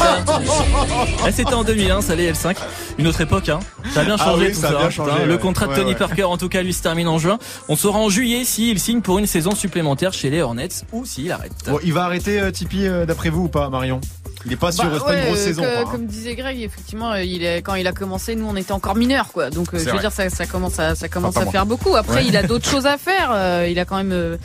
Ah, 0.00 1.32
C'était 1.32 1.54
en 1.54 1.64
2001, 1.64 2.00
ça 2.02 2.12
allait 2.12 2.30
L5. 2.32 2.56
Une 2.98 3.06
autre 3.06 3.20
époque, 3.20 3.48
hein. 3.48 3.60
Ça 3.94 4.00
a 4.00 4.04
bien 4.04 4.16
Ah 4.18 4.24
changé 4.24 4.46
oui, 4.48 4.52
tout 4.52 4.60
ça 4.60 4.68
a 4.68 4.70
ça. 4.72 4.76
bien 4.78 4.86
hein, 4.86 4.90
changé, 4.90 5.10
putain. 5.10 5.22
ouais. 5.22 5.28
Le 5.28 5.38
contrat 5.38 5.66
de 5.66 5.74
Tony 5.74 5.90
ouais. 5.90 5.94
Parker, 5.96 6.24
en 6.24 6.36
tout 6.36 6.48
cas, 6.48 6.62
lui 6.62 6.72
se 6.72 6.82
termine 6.82 7.08
en 7.08 7.18
juin. 7.18 7.38
On 7.68 7.76
saura 7.76 7.98
en 7.98 8.08
juillet 8.08 8.44
s'il 8.44 8.78
signe 8.80 9.00
pour 9.00 9.18
une 9.18 9.26
saison 9.26 9.54
supplémentaire 9.54 10.12
chez 10.12 10.30
les 10.30 10.42
Hornets 10.42 10.68
ou 10.92 11.04
s'il 11.04 11.30
arrête. 11.32 11.52
Bon, 11.66 11.78
il 11.82 11.92
va 11.92 12.04
arrêter 12.04 12.40
euh, 12.40 12.50
Tipeee 12.50 12.86
euh, 12.88 13.06
d'après 13.06 13.30
vous 13.30 13.44
ou 13.44 13.48
pas, 13.48 13.68
Marion? 13.68 14.00
Il 14.44 14.52
est 14.52 14.56
pas 14.56 14.70
sûr, 14.70 14.84
Bah, 14.84 14.96
c'est 14.98 15.04
pas 15.04 15.18
une 15.18 15.24
grosse 15.26 15.38
euh, 15.40 15.44
saison. 15.44 15.62
que- 15.62 15.68
quoi, 15.72 15.80
hein. 15.80 15.88
Comme 15.90 16.06
disait 16.06 16.34
Greg, 16.36 16.60
effectivement, 16.60 17.14
il 17.16 17.44
est, 17.44 17.62
quand 17.62 17.74
il 17.74 17.86
a 17.86 17.92
commencé, 17.92 18.36
nous 18.36 18.46
on 18.48 18.54
était 18.56 18.72
encore 18.72 18.94
mineurs, 18.94 19.28
quoi. 19.32 19.50
Donc 19.50 19.68
euh, 19.74 19.78
je 19.78 19.84
veux 19.84 19.90
vrai. 19.92 20.00
dire, 20.00 20.12
ça, 20.12 20.30
ça 20.30 20.46
commence 20.46 20.78
à, 20.78 20.94
ça 20.94 21.08
commence 21.08 21.34
pas 21.34 21.40
à 21.40 21.44
moi. 21.44 21.52
faire 21.52 21.66
beaucoup. 21.66 21.96
Après, 21.96 22.16
Ouais. 22.16 22.26
il 22.26 22.36
a 22.36 22.42
d'autres 22.44 22.68
choses 22.70 22.86
à 22.86 22.96
faire. 22.96 23.30
euh, 23.32 23.66
il 23.70 23.78
a 23.78 23.84
quand 23.84 23.96
même, 23.96 24.12
euh, 24.12 24.36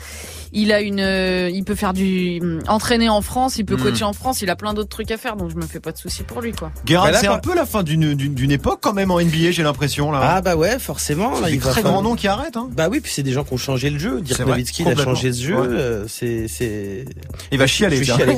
il 0.52 0.72
a 0.72 0.80
une, 0.80 1.00
euh, 1.00 1.50
il 1.52 1.64
peut 1.64 1.74
faire 1.74 1.92
du 1.92 2.38
hum, 2.42 2.60
entraîner 2.68 3.08
en 3.08 3.22
France, 3.22 3.56
il 3.56 3.64
peut 3.64 3.76
Mm. 3.76 3.82
coacher 3.82 4.04
en 4.04 4.12
France. 4.12 4.42
Il 4.42 4.50
a 4.50 4.56
plein 4.56 4.74
d'autres 4.74 4.88
trucs 4.90 5.10
à 5.10 5.16
faire, 5.16 5.36
donc 5.36 5.50
je 5.50 5.56
me 5.56 5.62
fais 5.62 5.80
pas 5.80 5.92
de 5.92 5.98
soucis 5.98 6.22
pour 6.22 6.40
lui, 6.40 6.52
quoi. 6.52 6.70
Bah 6.88 7.12
c'est 7.14 7.26
un 7.26 7.38
peu 7.38 7.54
la 7.54 7.64
fin 7.66 7.82
d'une 7.82 8.14
d'une 8.14 8.34
d'une 8.34 8.50
époque 8.50 8.78
quand 8.82 8.92
même 8.92 9.10
en 9.10 9.18
NBA, 9.20 9.50
j'ai 9.52 9.62
l'impression 9.62 10.10
là. 10.12 10.20
Ah 10.22 10.40
bah 10.40 10.56
ouais, 10.56 10.78
forcément. 10.78 11.34
C'est 11.36 11.42
là, 11.42 11.48
des 11.48 11.54
il 11.54 11.60
très 11.60 11.74
falloir- 11.74 11.92
grands 11.94 12.02
noms 12.02 12.14
qui 12.16 12.28
arrêtent. 12.28 12.56
Hein. 12.56 12.68
Bah 12.76 12.88
oui, 12.90 13.00
puis 13.00 13.12
c'est 13.12 13.22
des 13.22 13.32
gens 13.32 13.44
qui 13.44 13.52
ont 13.54 13.56
changé 13.58 13.90
le 13.90 13.98
jeu. 13.98 14.20
Dirk 14.20 14.38
C'est 14.38 14.46
Nowitzki 14.46 14.82
il 14.82 14.88
a 14.88 14.96
changé 14.96 15.32
ce 15.32 15.42
jeu. 15.42 15.54
Ouais. 15.56 15.66
euh, 15.70 16.04
C'est 16.08 16.46
c'est. 16.48 17.04
Il 17.50 17.58
va 17.58 17.66
chialer. 17.66 17.96
Je 17.98 18.04
tiens. 18.04 18.16
chiale. 18.18 18.36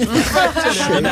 Non, 0.95 1.01
mais 1.03 1.09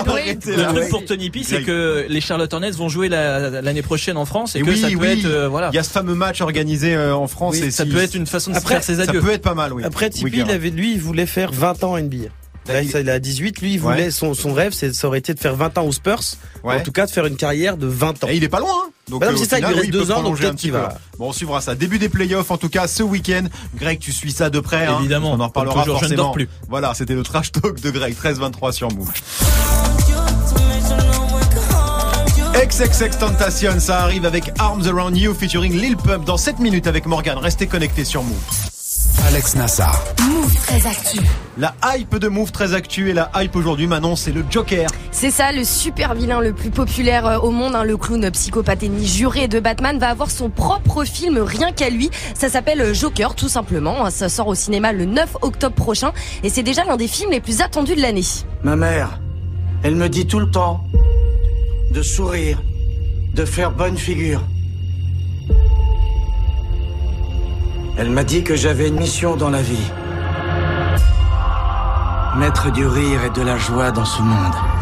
après, 0.00 0.34
le 0.46 0.72
truc- 0.72 0.88
pour 0.90 1.04
Tony 1.04 1.30
P, 1.30 1.40
c'est 1.44 1.62
que 1.62 2.06
les 2.08 2.20
Charlotte 2.20 2.52
Hornets 2.52 2.70
vont 2.72 2.88
jouer 2.88 3.08
la- 3.08 3.60
l'année 3.62 3.82
prochaine 3.82 4.16
en 4.16 4.24
France 4.24 4.56
et, 4.56 4.60
que 4.62 4.74
ça 4.74 4.88
peut 4.88 5.04
être, 5.04 5.24
euh, 5.24 5.48
voilà. 5.48 5.70
Il 5.72 5.76
y 5.76 5.78
a 5.78 5.82
ce 5.82 5.90
fameux 5.90 6.14
match 6.14 6.40
organisé 6.40 6.94
euh, 6.94 7.14
en 7.14 7.26
France 7.26 7.56
et 7.56 7.70
ça 7.70 7.84
peut 7.86 7.98
être 7.98 8.14
une 8.14 8.26
façon 8.26 8.52
de 8.52 8.58
faire 8.58 8.82
ses 8.82 8.96
ça 8.96 9.02
adieux. 9.02 9.20
peut 9.20 9.30
être 9.30 9.42
pas 9.42 9.54
mal, 9.54 9.72
oui. 9.72 9.82
Après 9.84 10.10
Tipeee. 10.10 10.43
Il 10.46 10.50
avait 10.50 10.70
lui, 10.70 10.92
il 10.94 11.00
voulait 11.00 11.26
faire 11.26 11.52
20 11.52 11.82
ans 11.84 11.96
NBA. 11.98 12.28
Là, 12.66 12.80
il- 12.80 12.90
ça, 12.90 13.00
il 13.00 13.10
a 13.10 13.18
18, 13.18 13.60
lui, 13.60 13.74
il 13.74 13.80
Ouais. 13.82 13.92
voulait 13.92 14.10
son, 14.10 14.32
son 14.32 14.54
rêve, 14.54 14.72
c'est 14.72 14.94
ça 14.94 15.06
aurait 15.08 15.18
été 15.18 15.34
de 15.34 15.38
faire 15.40 15.54
20 15.54 15.76
ans 15.76 15.84
aux 15.84 15.92
Spurs. 15.92 16.20
Ouais. 16.62 16.76
En 16.76 16.80
tout 16.80 16.92
cas, 16.92 17.04
de 17.04 17.10
faire 17.10 17.26
une 17.26 17.36
carrière 17.36 17.76
de 17.76 17.86
20 17.86 18.24
ans. 18.24 18.28
Et 18.28 18.36
il 18.36 18.44
est 18.44 18.48
pas 18.48 18.60
loin. 18.60 18.70
Hein 18.86 18.90
donc, 19.10 19.20
Bah 19.20 19.30
non, 19.32 19.36
c'est 19.36 19.44
ça, 19.44 19.58
il 19.58 19.60
lui 19.60 19.66
final, 19.68 19.74
reste 19.74 19.84
oui, 19.86 19.90
deux 19.90 19.98
peut 20.06 20.12
ans, 20.12 20.16
donc 20.16 20.22
prolonger 20.22 20.44
un 20.44 20.46
peut-être 20.48 20.54
petit 20.56 20.62
qu'il 20.62 20.72
peu. 20.72 20.78
va- 20.78 20.98
Bon, 21.18 21.28
on 21.28 21.32
suivra 21.34 21.60
ça. 21.60 21.74
Début 21.74 21.98
des 21.98 22.08
playoffs, 22.08 22.50
en 22.50 22.56
tout 22.56 22.70
cas, 22.70 22.86
ce 22.88 23.02
week-end. 23.02 23.44
Greg, 23.76 23.98
tu 23.98 24.12
suis 24.12 24.32
ça 24.32 24.48
de 24.48 24.60
près. 24.60 24.86
hein. 24.86 24.96
Évidemment. 25.00 25.32
On 25.32 25.40
en 25.40 25.48
reparlera 25.48 25.74
toujours, 25.82 25.98
je 25.98 26.04
ne 26.04 26.08
forcément. 26.08 26.22
dors 26.22 26.32
plus. 26.32 26.48
Voilà, 26.70 26.94
c'était 26.94 27.14
le 27.14 27.22
trash 27.22 27.52
talk 27.52 27.82
de 27.82 27.90
Greg, 27.90 28.14
13-23 28.16 28.72
sur 28.72 28.90
Move. 28.92 29.10
XXX 32.54 33.18
Tentation, 33.18 33.78
ça 33.78 34.00
arrive 34.04 34.24
avec 34.24 34.50
Arms 34.58 34.86
Around 34.86 35.16
You 35.18 35.34
featuring 35.34 35.78
Lil 35.78 35.96
Pump 35.98 36.24
dans 36.24 36.38
7 36.38 36.58
minutes 36.60 36.86
avec 36.86 37.04
Morgan. 37.04 37.36
Restez 37.36 37.66
connectés 37.66 38.04
sur 38.06 38.22
Move. 38.22 38.38
Alex 39.22 39.54
Nassar. 39.56 40.02
Move 40.28 40.54
très 40.54 40.86
actu. 40.86 41.20
La 41.56 41.74
hype 41.84 42.16
de 42.16 42.28
Move 42.28 42.52
très 42.52 42.74
actu 42.74 43.10
et 43.10 43.12
la 43.12 43.30
hype 43.36 43.54
aujourd'hui, 43.56 43.86
Manon, 43.86 44.16
c'est 44.16 44.32
le 44.32 44.44
Joker. 44.50 44.88
C'est 45.12 45.30
ça, 45.30 45.52
le 45.52 45.64
super 45.64 46.14
vilain 46.14 46.40
le 46.40 46.52
plus 46.52 46.70
populaire 46.70 47.26
euh, 47.26 47.38
au 47.38 47.50
monde, 47.50 47.74
hein, 47.74 47.84
le 47.84 47.96
clown 47.96 48.30
psychopathe 48.30 48.82
ennemi 48.82 49.06
juré 49.06 49.48
de 49.48 49.60
Batman, 49.60 49.98
va 49.98 50.08
avoir 50.08 50.30
son 50.30 50.50
propre 50.50 51.04
film 51.04 51.38
rien 51.38 51.72
qu'à 51.72 51.90
lui. 51.90 52.10
Ça 52.34 52.48
s'appelle 52.48 52.80
euh, 52.80 52.94
Joker, 52.94 53.34
tout 53.34 53.48
simplement. 53.48 54.10
Ça 54.10 54.28
sort 54.28 54.48
au 54.48 54.54
cinéma 54.54 54.92
le 54.92 55.04
9 55.04 55.38
octobre 55.42 55.74
prochain 55.76 56.12
et 56.42 56.48
c'est 56.48 56.62
déjà 56.62 56.84
l'un 56.84 56.96
des 56.96 57.08
films 57.08 57.30
les 57.30 57.40
plus 57.40 57.60
attendus 57.60 57.94
de 57.94 58.02
l'année. 58.02 58.24
Ma 58.62 58.76
mère, 58.76 59.20
elle 59.82 59.96
me 59.96 60.08
dit 60.08 60.26
tout 60.26 60.40
le 60.40 60.50
temps 60.50 60.84
de 61.92 62.02
sourire, 62.02 62.60
de 63.34 63.44
faire 63.44 63.70
bonne 63.70 63.96
figure. 63.96 64.42
Elle 67.96 68.10
m'a 68.10 68.24
dit 68.24 68.42
que 68.42 68.56
j'avais 68.56 68.88
une 68.88 68.98
mission 68.98 69.36
dans 69.36 69.50
la 69.50 69.62
vie. 69.62 69.92
Mettre 72.36 72.72
du 72.72 72.84
rire 72.86 73.24
et 73.24 73.30
de 73.30 73.42
la 73.42 73.56
joie 73.56 73.92
dans 73.92 74.04
ce 74.04 74.20
monde. 74.20 74.73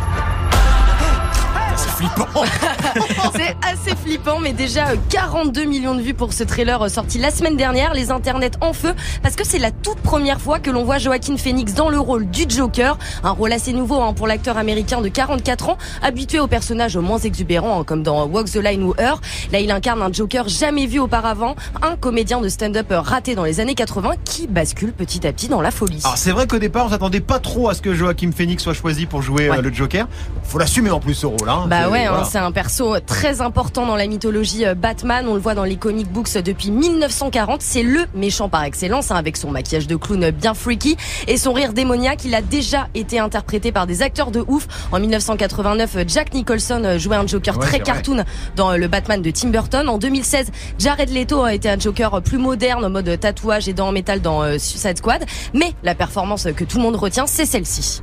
C'est 2.03 2.09
flippant. 2.09 2.43
C'est 3.35 3.57
assez 3.63 3.97
flippant, 3.97 4.39
mais 4.41 4.53
déjà 4.53 4.89
euh, 4.89 4.97
42 5.11 5.65
millions 5.65 5.95
de 5.95 6.01
vues 6.03 6.15
pour 6.15 6.33
ce 6.33 6.43
trailer 6.45 6.83
euh, 6.83 6.89
sorti 6.89 7.19
la 7.19 7.31
semaine 7.31 7.57
dernière. 7.57 7.95
Les 7.95 8.11
internets 8.11 8.51
en 8.61 8.73
feu, 8.73 8.95
parce 9.23 9.37
que 9.37 9.45
c'est 9.45 9.59
la 9.59 9.71
toute 9.71 9.99
première 9.99 10.41
fois 10.41 10.59
que 10.59 10.71
l'on 10.71 10.85
voit 10.85 10.99
Joaquin 10.99 11.37
Phoenix 11.37 11.75
dans 11.75 11.89
le 11.89 11.99
rôle 11.99 12.29
du 12.29 12.45
Joker. 12.49 12.99
Un 13.23 13.31
rôle 13.31 13.53
assez 13.53 13.73
nouveau 13.73 14.01
hein, 14.01 14.13
pour 14.15 14.27
l'acteur 14.27 14.57
américain 14.59 15.01
de 15.01 15.09
44 15.09 15.69
ans, 15.71 15.79
habitué 16.03 16.41
aux 16.41 16.47
personnages 16.49 16.97
moins 16.97 17.19
exubérants, 17.19 17.81
hein, 17.81 17.85
comme 17.85 18.03
dans 18.03 18.27
Walk 18.27 18.51
the 18.51 18.57
Line 18.57 18.83
ou 18.83 18.95
Her. 18.99 19.21
Là, 19.53 19.61
il 19.61 19.71
incarne 19.71 20.03
un 20.03 20.13
Joker 20.13 20.49
jamais 20.49 20.87
vu 20.87 20.99
auparavant, 20.99 21.55
un 21.83 21.97
comédien 21.97 22.41
de 22.41 22.49
stand-up 22.49 22.91
euh, 22.91 23.01
raté 23.01 23.35
dans 23.35 23.45
les 23.45 23.61
années 23.61 23.75
80 23.75 24.13
qui 24.25 24.47
bascule 24.47 24.93
petit 24.93 25.27
à 25.27 25.33
petit 25.33 25.49
dans 25.49 25.61
la 25.61 25.71
folie. 25.71 26.01
Alors 26.05 26.17
c'est 26.19 26.33
vrai 26.33 26.47
qu'au 26.47 26.59
départ 26.59 26.87
on 26.87 26.91
s'attendait 26.91 27.21
pas 27.21 27.39
trop 27.39 27.69
à 27.69 27.75
ce 27.75 27.83
que 27.83 27.95
Joachim 27.95 28.31
Phoenix 28.37 28.63
soit 28.63 28.75
choisi 28.75 29.07
pour 29.07 29.23
jouer 29.23 29.47
euh, 29.49 29.53
Ouais. 29.53 29.63
le 29.63 29.73
Joker. 29.73 30.07
Faut 30.45 30.59
l'assumer 30.59 30.91
en 30.91 31.01
plus 31.01 31.15
ce 31.15 31.27
rôle. 31.27 31.49
Hein. 31.49 31.65
Bah 31.69 31.89
Ouais, 31.93 32.05
hein, 32.05 32.11
voilà. 32.11 32.25
c'est 32.25 32.39
un 32.39 32.53
perso 32.53 32.99
très 33.01 33.41
important 33.41 33.87
dans 33.87 33.97
la 33.97 34.07
mythologie 34.07 34.65
euh, 34.65 34.75
Batman. 34.75 35.27
On 35.29 35.35
le 35.35 35.41
voit 35.41 35.55
dans 35.55 35.65
les 35.65 35.77
comic 35.77 36.11
books 36.11 36.37
depuis 36.39 36.71
1940. 36.71 37.61
C'est 37.63 37.83
le 37.83 38.07
méchant 38.15 38.49
par 38.49 38.65
excellence, 38.65 39.11
hein, 39.11 39.17
avec 39.17 39.37
son 39.37 39.51
maquillage 39.51 39.87
de 39.87 39.97
clown 39.97 40.31
bien 40.31 40.55
freaky 40.55 40.97
et 41.29 41.37
son 41.37 41.53
rire 41.53 41.73
démoniaque. 41.73 42.25
Il 42.25 42.35
a 42.35 42.43
déjà 42.43 42.89
été 42.95 43.19
interprété 43.19 43.73
par 43.73 43.87
des 43.87 44.03
acteurs 44.03 44.31
de 44.31 44.45
ouf. 44.47 44.67
En 44.91 45.01
1989, 45.01 45.97
Jack 46.09 46.35
Nicholson 46.35 46.83
euh, 46.85 46.99
jouait 46.99 47.17
un 47.17 47.27
Joker 47.27 47.57
Ouais, 47.59 47.61
très 47.61 47.79
vrai. 47.79 47.81
cartoon 47.81 48.25
dans 48.57 48.73
euh, 48.73 48.77
le 48.77 48.89
Batman 48.89 49.21
de 49.21 49.31
Tim 49.31 49.49
Burton. 49.49 49.89
En 49.89 49.99
2016, 49.99 50.51
Jared 50.79 51.11
Leto 51.11 51.43
a 51.43 51.55
été 51.55 51.69
un 51.69 51.79
Joker 51.79 52.23
plus 52.23 52.39
moderne 52.39 52.85
en 52.85 52.91
mode 52.91 53.19
tatouage 53.21 53.69
et 53.69 53.73
dents 53.73 53.89
en 53.89 53.93
métal 53.93 54.21
dans 54.21 54.43
euh, 54.43 54.59
Suicide 54.59 54.99
Squad. 54.99 55.25
Mais 55.55 55.73
la 55.83 55.95
performance 55.95 56.49
que 56.57 56.65
tout 56.65 56.79
le 56.79 56.83
monde 56.83 56.97
retient, 56.97 57.27
c'est 57.27 57.47
celle-ci. 57.47 58.03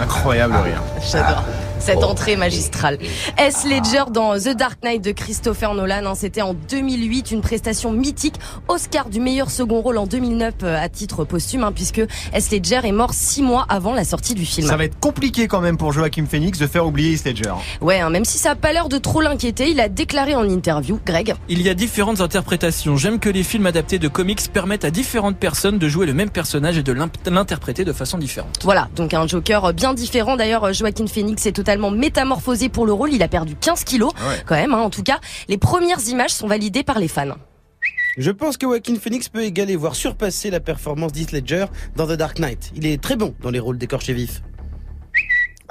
Incroyable 0.00 0.54
le 0.54 0.60
rire. 0.60 0.82
J'adore. 1.00 1.44
Cette 1.80 2.04
entrée 2.04 2.36
magistrale. 2.36 2.98
S. 3.38 3.64
Ledger 3.64 4.04
dans 4.12 4.38
The 4.38 4.50
Dark 4.56 4.82
Knight 4.84 5.02
de 5.02 5.12
Christopher 5.12 5.74
Nolan. 5.74 6.04
hein, 6.06 6.14
C'était 6.14 6.42
en 6.42 6.52
2008, 6.54 7.30
une 7.32 7.40
prestation 7.40 7.90
mythique. 7.90 8.34
Oscar 8.68 9.08
du 9.08 9.18
meilleur 9.18 9.50
second 9.50 9.80
rôle 9.80 9.96
en 9.96 10.06
2009 10.06 10.54
euh, 10.62 10.76
à 10.80 10.88
titre 10.90 11.24
posthume, 11.24 11.64
hein, 11.64 11.72
puisque 11.74 12.02
S. 12.34 12.50
Ledger 12.52 12.80
est 12.84 12.92
mort 12.92 13.14
six 13.14 13.42
mois 13.42 13.64
avant 13.70 13.94
la 13.94 14.04
sortie 14.04 14.34
du 14.34 14.44
film. 14.44 14.66
Ça 14.68 14.76
va 14.76 14.84
être 14.84 15.00
compliqué 15.00 15.48
quand 15.48 15.60
même 15.60 15.78
pour 15.78 15.92
Joachim 15.92 16.26
Phoenix 16.30 16.58
de 16.58 16.66
faire 16.66 16.86
oublier 16.86 17.14
Heath 17.14 17.24
Ledger. 17.24 17.54
Ouais, 17.80 17.98
hein, 18.00 18.10
même 18.10 18.26
si 18.26 18.36
ça 18.36 18.50
a 18.50 18.54
pas 18.54 18.72
l'air 18.74 18.88
de 18.90 18.98
trop 18.98 19.22
l'inquiéter, 19.22 19.70
il 19.70 19.80
a 19.80 19.88
déclaré 19.88 20.34
en 20.36 20.48
interview, 20.48 21.00
Greg. 21.06 21.34
Il 21.48 21.62
y 21.62 21.70
a 21.70 21.74
différentes 21.74 22.20
interprétations. 22.20 22.96
J'aime 22.98 23.18
que 23.18 23.30
les 23.30 23.42
films 23.42 23.66
adaptés 23.66 23.98
de 23.98 24.06
comics 24.08 24.52
permettent 24.52 24.84
à 24.84 24.90
différentes 24.90 25.38
personnes 25.38 25.78
de 25.78 25.88
jouer 25.88 26.06
le 26.06 26.14
même 26.14 26.30
personnage 26.30 26.76
et 26.76 26.82
de 26.82 26.92
l'interpréter 26.92 27.84
de 27.84 27.92
façon 27.94 28.18
différente. 28.18 28.58
Voilà, 28.62 28.88
donc 28.94 29.14
un 29.14 29.26
Joker 29.26 29.72
bien 29.72 29.94
différent. 29.94 30.36
D'ailleurs, 30.36 30.72
Joaquin 30.74 31.06
Phoenix 31.06 31.46
est 31.46 31.52
totalement 31.52 31.69
métamorphosé 31.78 32.68
pour 32.68 32.86
le 32.86 32.92
rôle. 32.92 33.12
Il 33.12 33.22
a 33.22 33.28
perdu 33.28 33.54
15 33.56 33.84
kilos, 33.84 34.12
Ouais. 34.14 34.42
quand 34.46 34.54
même. 34.56 34.74
hein. 34.74 34.78
En 34.78 34.90
tout 34.90 35.02
cas, 35.02 35.20
les 35.48 35.58
premières 35.58 36.00
images 36.08 36.30
sont 36.30 36.46
validées 36.48 36.82
par 36.82 36.98
les 36.98 37.08
fans. 37.08 37.36
Je 38.18 38.30
pense 38.32 38.56
que 38.56 38.66
Joaquin 38.66 38.96
Phoenix 38.96 39.28
peut 39.28 39.42
égaler, 39.44 39.76
voire 39.76 39.94
surpasser 39.94 40.50
la 40.50 40.58
performance 40.60 41.12
d'Heath 41.12 41.30
Ledger 41.32 41.66
dans 41.96 42.06
The 42.08 42.12
Dark 42.12 42.38
Knight. 42.40 42.72
Il 42.74 42.84
est 42.86 43.00
très 43.00 43.14
bon 43.16 43.34
dans 43.40 43.50
les 43.50 43.60
rôles 43.60 43.78
d'écorché 43.78 44.12
vif. 44.12 44.42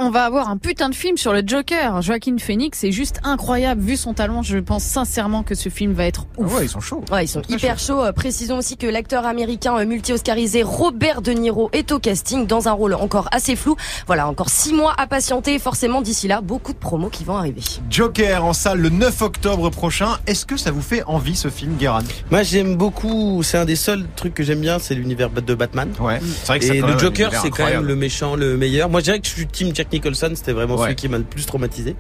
On 0.02 0.12
va 0.12 0.24
avoir 0.24 0.48
un 0.48 0.56
putain 0.56 0.88
de 0.88 0.96
film 0.96 1.18
sur 1.18 1.34
le 1.34 1.44
Joker. 1.46 2.02
Joaquin 2.02 2.38
Phoenix 2.38 2.86
est 2.86 2.94
juste 2.94 3.20
incroyable. 3.26 3.82
Vu 3.82 3.98
son 3.98 4.14
talent, 4.14 4.42
je 4.42 4.58
pense 4.58 4.86
sincèrement 4.86 5.44
que 5.44 5.56
ce 5.56 5.68
film 5.68 5.92
va 5.92 6.06
être 6.06 6.26
ouf. 6.38 6.50
Ah 6.50 6.56
ouais, 6.56 6.66
ils 6.68 6.70
sont 6.70 6.80
chauds. 6.80 7.04
Ouais, 7.12 7.26
ils 7.26 7.28
sont 7.28 7.42
hyper 7.50 7.78
chauds. 7.80 8.06
Euh, 8.06 8.14
Précisons 8.14 8.60
aussi 8.60 8.78
que 8.78 8.88
l'acteur 8.88 9.26
américain 9.26 9.78
euh, 9.78 9.86
multi-oscarisé 9.86 10.64
Robert 10.64 11.22
De 11.22 11.34
Niro 11.34 11.70
est 11.74 11.92
au 11.92 12.00
casting 12.00 12.48
dans 12.48 12.70
un 12.70 12.72
rôle 12.72 12.94
encore 12.94 13.28
assez 13.34 13.58
flou. 13.58 13.76
Voilà, 14.08 14.30
encore 14.30 14.50
six 14.50 14.72
mois 14.72 14.94
à 14.98 15.06
patienter. 15.06 15.60
Forcément, 15.60 16.02
d'ici 16.02 16.30
là, 16.30 16.40
beaucoup 16.40 16.72
de 16.72 16.78
promos 16.78 17.10
qui 17.10 17.26
vont 17.26 17.36
arriver. 17.36 17.62
Joker 17.90 18.46
en 18.46 18.54
salle 18.54 18.80
le 18.80 18.88
9 18.88 19.22
octobre 19.22 19.70
prochain. 19.70 20.18
Est-ce 20.28 20.46
que 20.46 20.56
ça 20.56 20.72
vous 20.72 20.82
fait 20.82 21.04
envie 21.08 21.36
ce 21.36 21.50
film, 21.50 21.76
Guéran 21.76 22.04
Moi, 22.32 22.44
j'aime 22.44 22.78
beaucoup. 22.78 23.44
C'est 23.44 23.58
un 23.58 23.66
des 23.66 23.76
seuls 23.76 24.06
trucs 24.16 24.34
que 24.34 24.44
j'aime 24.44 24.62
bien, 24.62 24.80
c'est 24.80 24.96
l'univers 24.96 25.30
de 25.30 25.56
Batman. 25.56 25.92
Ouais. 26.00 26.22
C'est 26.22 26.48
vrai 26.48 26.60
que 26.60 26.66
Et 26.74 26.80
le 26.80 26.98
Joker, 26.98 27.34
c'est 27.34 27.50
quand 27.50 27.66
même 27.66 27.84
le 27.84 27.98
méchant, 27.98 28.38
le 28.38 28.56
meilleur. 28.56 28.88
Moi, 28.88 29.02
je 29.02 29.04
dirais 29.04 29.20
que 29.20 29.28
je 29.28 29.34
suis 29.34 29.46
team 29.46 29.76
Jack 29.76 29.89
Nicholson. 29.92 30.32
C'était 30.36 30.54
vraiment 30.54 30.76
Ouais. 30.76 30.84
celui 30.84 30.96
qui 30.96 31.08
m'a 31.10 31.18
le 31.18 31.24
plus 31.24 31.46
traumatisé. 31.46 31.96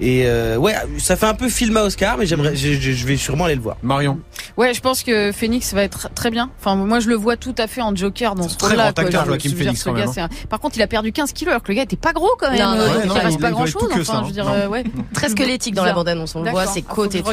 Et 0.00 0.22
euh, 0.26 0.56
ouais, 0.56 0.74
ça 0.98 1.16
fait 1.16 1.26
un 1.26 1.34
peu 1.34 1.48
film 1.48 1.76
à 1.76 1.84
Oscar, 1.84 2.16
mais 2.18 2.26
j'aimerais, 2.26 2.56
je, 2.56 2.72
je- 2.72 2.92
je 2.92 3.06
vais 3.06 3.16
sûrement 3.16 3.44
aller 3.46 3.54
le 3.54 3.60
voir. 3.60 3.76
Marion. 3.82 4.18
Ouais, 4.56 4.74
je 4.74 4.80
pense 4.80 5.02
que 5.02 5.32
Phoenix 5.32 5.74
va 5.74 5.82
être 5.82 6.08
très 6.14 6.30
bien. 6.30 6.50
Enfin, 6.60 6.76
moi, 6.76 7.00
je 7.00 7.08
le 7.08 7.14
vois 7.14 7.36
tout 7.36 7.54
à 7.58 7.66
fait 7.66 7.82
en 7.82 7.94
Joker 7.94 8.34
dans 8.34 8.48
ce 8.48 8.56
très 8.56 8.68
rôle-là. 8.68 8.84
grand 8.84 8.92
quoi. 8.94 9.04
acteur, 9.04 9.24
Phoenix, 9.40 9.82
quand 9.84 9.92
gars, 9.92 10.06
même, 10.06 10.24
un- 10.24 10.46
Par 10.48 10.60
contre, 10.60 10.76
il 10.76 10.82
a 10.82 10.86
perdu 10.86 11.12
15 11.12 11.32
kilos 11.32 11.50
alors 11.52 11.62
que 11.62 11.68
le 11.72 11.76
gars 11.76 11.82
était 11.82 11.96
pas 11.96 12.12
gros 12.12 12.30
quand 12.38 12.50
même. 12.50 12.60
Non, 12.60 12.74
non, 12.76 12.80
euh, 12.80 12.86
ouais, 12.88 12.94
donc 12.94 13.06
non, 13.06 13.14
il 13.16 13.20
reste 13.20 13.36
il- 13.36 13.40
pas 13.40 13.50
grand-chose. 13.50 13.88
Enfin, 14.00 14.14
hein. 14.18 14.20
je 14.22 14.26
veux 14.28 14.32
dire, 14.32 14.44
Non. 14.44 14.52
euh, 14.52 14.68
ouais. 14.68 14.84
Très 15.12 15.28
squelettique 15.28 15.74
dans 15.74 15.84
la 15.84 15.92
bande-annonce. 15.92 16.34
On 16.34 16.42
le 16.42 16.50
voit, 16.50 16.66
ses 16.66 16.82
côtes 16.82 17.14
et 17.14 17.22
tout. 17.22 17.30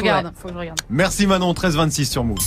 Merci 0.90 1.26
Manon, 1.26 1.52
13-26 1.54 2.04
sur 2.10 2.24
Move. 2.24 2.38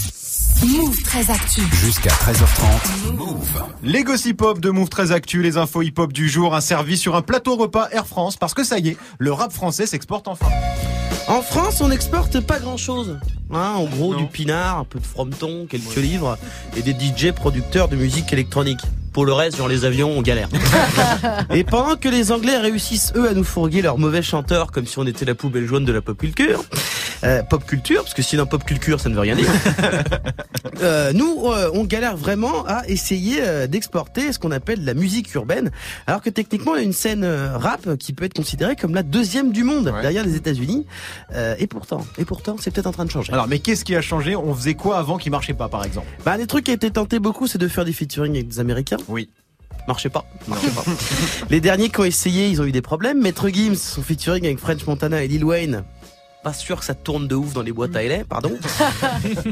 Move 0.65 1.03
très 1.03 1.29
actu. 1.29 1.61
Jusqu'à 1.75 2.09
13h30. 2.09 3.13
Move. 3.13 3.63
Les 3.83 4.03
gossip 4.03 4.41
hop 4.41 4.59
de 4.59 4.71
Move 4.71 4.89
très 4.89 5.11
Actu, 5.11 5.43
les 5.43 5.57
infos 5.57 5.83
hip 5.83 5.93
hop 5.97 6.11
du 6.11 6.27
jour, 6.27 6.55
un 6.55 6.61
service 6.61 6.99
sur 6.99 7.15
un 7.15 7.21
plateau 7.21 7.55
repas 7.55 7.87
Air 7.91 8.07
France, 8.07 8.37
parce 8.37 8.55
que 8.55 8.63
ça 8.63 8.79
y 8.79 8.89
est, 8.89 8.97
le 9.19 9.31
rap 9.31 9.51
français 9.51 9.85
s'exporte 9.85 10.27
enfin. 10.27 10.47
En 11.27 11.41
France, 11.41 11.81
on 11.81 11.89
n'exporte 11.89 12.39
pas 12.39 12.59
grand-chose. 12.59 13.19
Hein, 13.51 13.73
en 13.75 13.85
gros, 13.85 14.15
du 14.15 14.25
pinard, 14.25 14.79
un 14.79 14.83
peu 14.83 14.99
de 14.99 15.05
frometon, 15.05 15.67
quelques 15.69 15.97
livres 15.97 16.37
et 16.75 16.81
des 16.81 16.93
DJ 16.93 17.33
producteurs 17.33 17.87
de 17.87 17.95
musique 17.95 18.33
électronique. 18.33 18.81
Pour 19.17 19.25
le 19.25 19.33
reste, 19.33 19.57
genre 19.57 19.67
les 19.67 19.83
avions, 19.83 20.15
on 20.15 20.21
galère. 20.21 20.47
et 21.49 21.63
pendant 21.63 21.95
que 21.95 22.07
les 22.07 22.31
Anglais 22.31 22.55
réussissent 22.55 23.13
eux 23.15 23.27
à 23.27 23.33
nous 23.33 23.43
fourguer 23.43 23.81
leurs 23.81 23.97
mauvais 23.97 24.21
chanteurs 24.21 24.71
comme 24.71 24.85
si 24.85 24.99
on 24.99 25.07
était 25.07 25.25
la 25.25 25.33
poubelle 25.33 25.65
jaune 25.65 25.85
de 25.85 25.91
la 25.91 26.01
pop 26.01 26.15
culture, 26.15 26.63
euh, 27.23 27.41
pop 27.41 27.65
culture, 27.65 28.03
parce 28.03 28.13
que 28.13 28.21
sinon 28.21 28.45
pop 28.45 28.63
culture 28.63 28.99
ça 28.99 29.09
ne 29.09 29.15
veut 29.15 29.21
rien 29.21 29.35
dire. 29.35 29.49
Euh, 30.83 31.11
nous, 31.11 31.43
euh, 31.47 31.71
on 31.73 31.85
galère 31.85 32.15
vraiment 32.15 32.63
à 32.67 32.87
essayer 32.87 33.37
euh, 33.41 33.65
d'exporter 33.65 34.31
ce 34.31 34.37
qu'on 34.37 34.51
appelle 34.51 34.85
la 34.85 34.93
musique 34.93 35.33
urbaine, 35.33 35.71
alors 36.05 36.21
que 36.21 36.29
techniquement, 36.29 36.75
il 36.75 36.79
y 36.79 36.81
a 36.81 36.85
une 36.85 36.93
scène 36.93 37.23
euh, 37.23 37.57
rap 37.57 37.95
qui 37.97 38.13
peut 38.13 38.25
être 38.25 38.35
considérée 38.35 38.75
comme 38.75 38.93
la 38.93 39.01
deuxième 39.01 39.51
du 39.51 39.63
monde 39.63 39.91
derrière 40.03 40.23
les 40.23 40.35
États-Unis. 40.35 40.85
Euh, 41.33 41.55
et 41.57 41.65
pourtant, 41.65 42.05
et 42.19 42.25
pourtant, 42.25 42.57
c'est 42.59 42.69
peut-être 42.69 42.85
en 42.85 42.91
train 42.91 43.05
de 43.05 43.11
changer. 43.11 43.33
Alors, 43.33 43.47
mais 43.47 43.57
qu'est-ce 43.57 43.83
qui 43.85 43.95
a 43.95 44.01
changé? 44.01 44.35
On 44.35 44.53
faisait 44.53 44.75
quoi 44.75 44.99
avant 44.99 45.17
qui 45.17 45.31
marchait 45.31 45.55
pas, 45.55 45.67
par 45.67 45.83
exemple? 45.83 46.07
Bah, 46.23 46.37
des 46.37 46.45
trucs 46.45 46.65
qui 46.65 46.71
a 46.71 46.75
été 46.75 46.91
tenté 46.91 47.17
beaucoup, 47.17 47.47
c'est 47.47 47.57
de 47.57 47.67
faire 47.67 47.85
des 47.85 47.93
featuring 47.93 48.33
avec 48.35 48.47
des 48.47 48.59
Américains. 48.59 48.97
Oui. 49.07 49.29
Marchait 49.87 50.09
pas. 50.09 50.25
Marchait 50.47 50.69
pas. 50.71 50.83
Les 51.49 51.61
derniers 51.61 51.89
qui 51.89 51.99
ont 51.99 52.03
essayé, 52.05 52.49
ils 52.49 52.61
ont 52.61 52.65
eu 52.65 52.71
des 52.71 52.81
problèmes. 52.81 53.21
Maître 53.21 53.47
Gims, 53.49 53.75
son 53.75 54.01
featuring 54.01 54.45
avec 54.45 54.59
French 54.59 54.85
Montana 54.85 55.23
et 55.23 55.27
Lil 55.27 55.45
Wayne. 55.45 55.83
Pas 56.43 56.53
sûr 56.53 56.79
que 56.79 56.85
ça 56.85 56.93
tourne 56.93 57.27
de 57.27 57.35
ouf 57.35 57.53
dans 57.53 57.61
les 57.61 57.71
boîtes 57.71 57.95
à 57.95 58.03
LA, 58.03 58.23
pardon. 58.23 58.51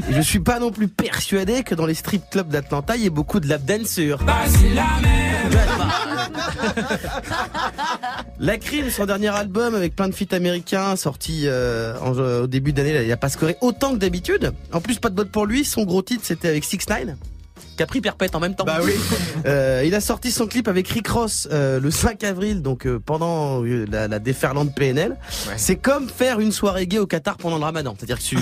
Et 0.08 0.12
je 0.14 0.20
suis 0.20 0.40
pas 0.40 0.58
non 0.60 0.70
plus 0.70 0.88
persuadé 0.88 1.62
que 1.62 1.74
dans 1.74 1.84
les 1.86 1.94
strip 1.94 2.22
clubs 2.30 2.48
d'Atlanta, 2.48 2.96
il 2.96 3.02
y 3.02 3.06
ait 3.06 3.10
beaucoup 3.10 3.40
de 3.40 3.48
lap 3.48 3.64
dancers. 3.64 4.18
La 8.38 8.56
Crime, 8.58 8.90
son 8.90 9.06
dernier 9.06 9.28
album 9.34 9.74
avec 9.74 9.94
plein 9.96 10.08
de 10.08 10.14
feats 10.14 10.34
américains, 10.34 10.96
sorti 10.96 11.42
euh, 11.46 11.98
en- 12.00 12.42
au 12.42 12.46
début 12.46 12.72
d'année, 12.72 13.02
il 13.04 13.12
a 13.12 13.16
pas 13.16 13.28
scoré 13.28 13.56
autant 13.60 13.92
que 13.92 13.98
d'habitude. 13.98 14.52
En 14.72 14.80
plus, 14.80 14.98
pas 14.98 15.08
de 15.10 15.14
bol 15.14 15.28
pour 15.28 15.46
lui, 15.46 15.64
son 15.64 15.84
gros 15.84 16.02
titre 16.02 16.22
c'était 16.24 16.48
avec 16.48 16.64
6 16.64 16.78
9 16.88 17.16
pris 17.86 18.00
perpète 18.00 18.34
en 18.34 18.40
même 18.40 18.54
temps. 18.54 18.64
Bah 18.64 18.78
oui. 18.82 18.92
Euh, 19.46 19.82
il 19.86 19.94
a 19.94 20.00
sorti 20.00 20.32
son 20.32 20.46
clip 20.48 20.66
avec 20.66 20.88
Rick 20.88 21.06
Ross 21.06 21.46
euh, 21.52 21.78
le 21.78 21.90
5 21.92 22.24
avril, 22.24 22.62
donc 22.62 22.84
euh, 22.86 22.98
pendant 22.98 23.62
la, 23.62 24.08
la 24.08 24.18
déferlante 24.18 24.74
PNL. 24.74 25.16
C'est 25.56 25.76
comme 25.76 26.08
faire 26.08 26.40
une 26.40 26.50
soirée 26.50 26.86
gay 26.88 26.98
au 26.98 27.06
Qatar 27.06 27.36
pendant 27.36 27.58
le 27.58 27.64
Ramadan. 27.64 27.94
C'est-à-dire 27.96 28.18
que 28.18 28.22
tu- 28.24 28.38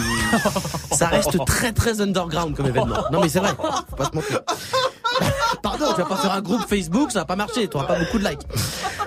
ça 0.93 1.09
reste 1.09 1.37
très 1.45 1.73
très 1.73 2.01
underground 2.01 2.57
comme 2.57 2.67
événement. 2.69 3.05
Non 3.13 3.21
mais 3.21 3.29
c'est 3.29 3.41
vrai, 3.41 3.51
faut 3.91 3.97
pas 3.97 4.05
se 4.07 4.15
mentir. 4.15 4.41
Pardon, 5.63 5.87
tu 5.95 6.01
vas 6.01 6.07
pas 6.09 6.17
faire 6.17 6.33
un 6.33 6.41
groupe 6.43 6.67
Facebook, 6.69 7.11
ça 7.13 7.21
va 7.21 7.25
pas 7.25 7.37
marcher, 7.37 7.69
tu 7.69 7.77
auras 7.77 7.87
pas 7.87 7.99
beaucoup 7.99 8.19
de 8.19 8.27
likes. 8.29 8.41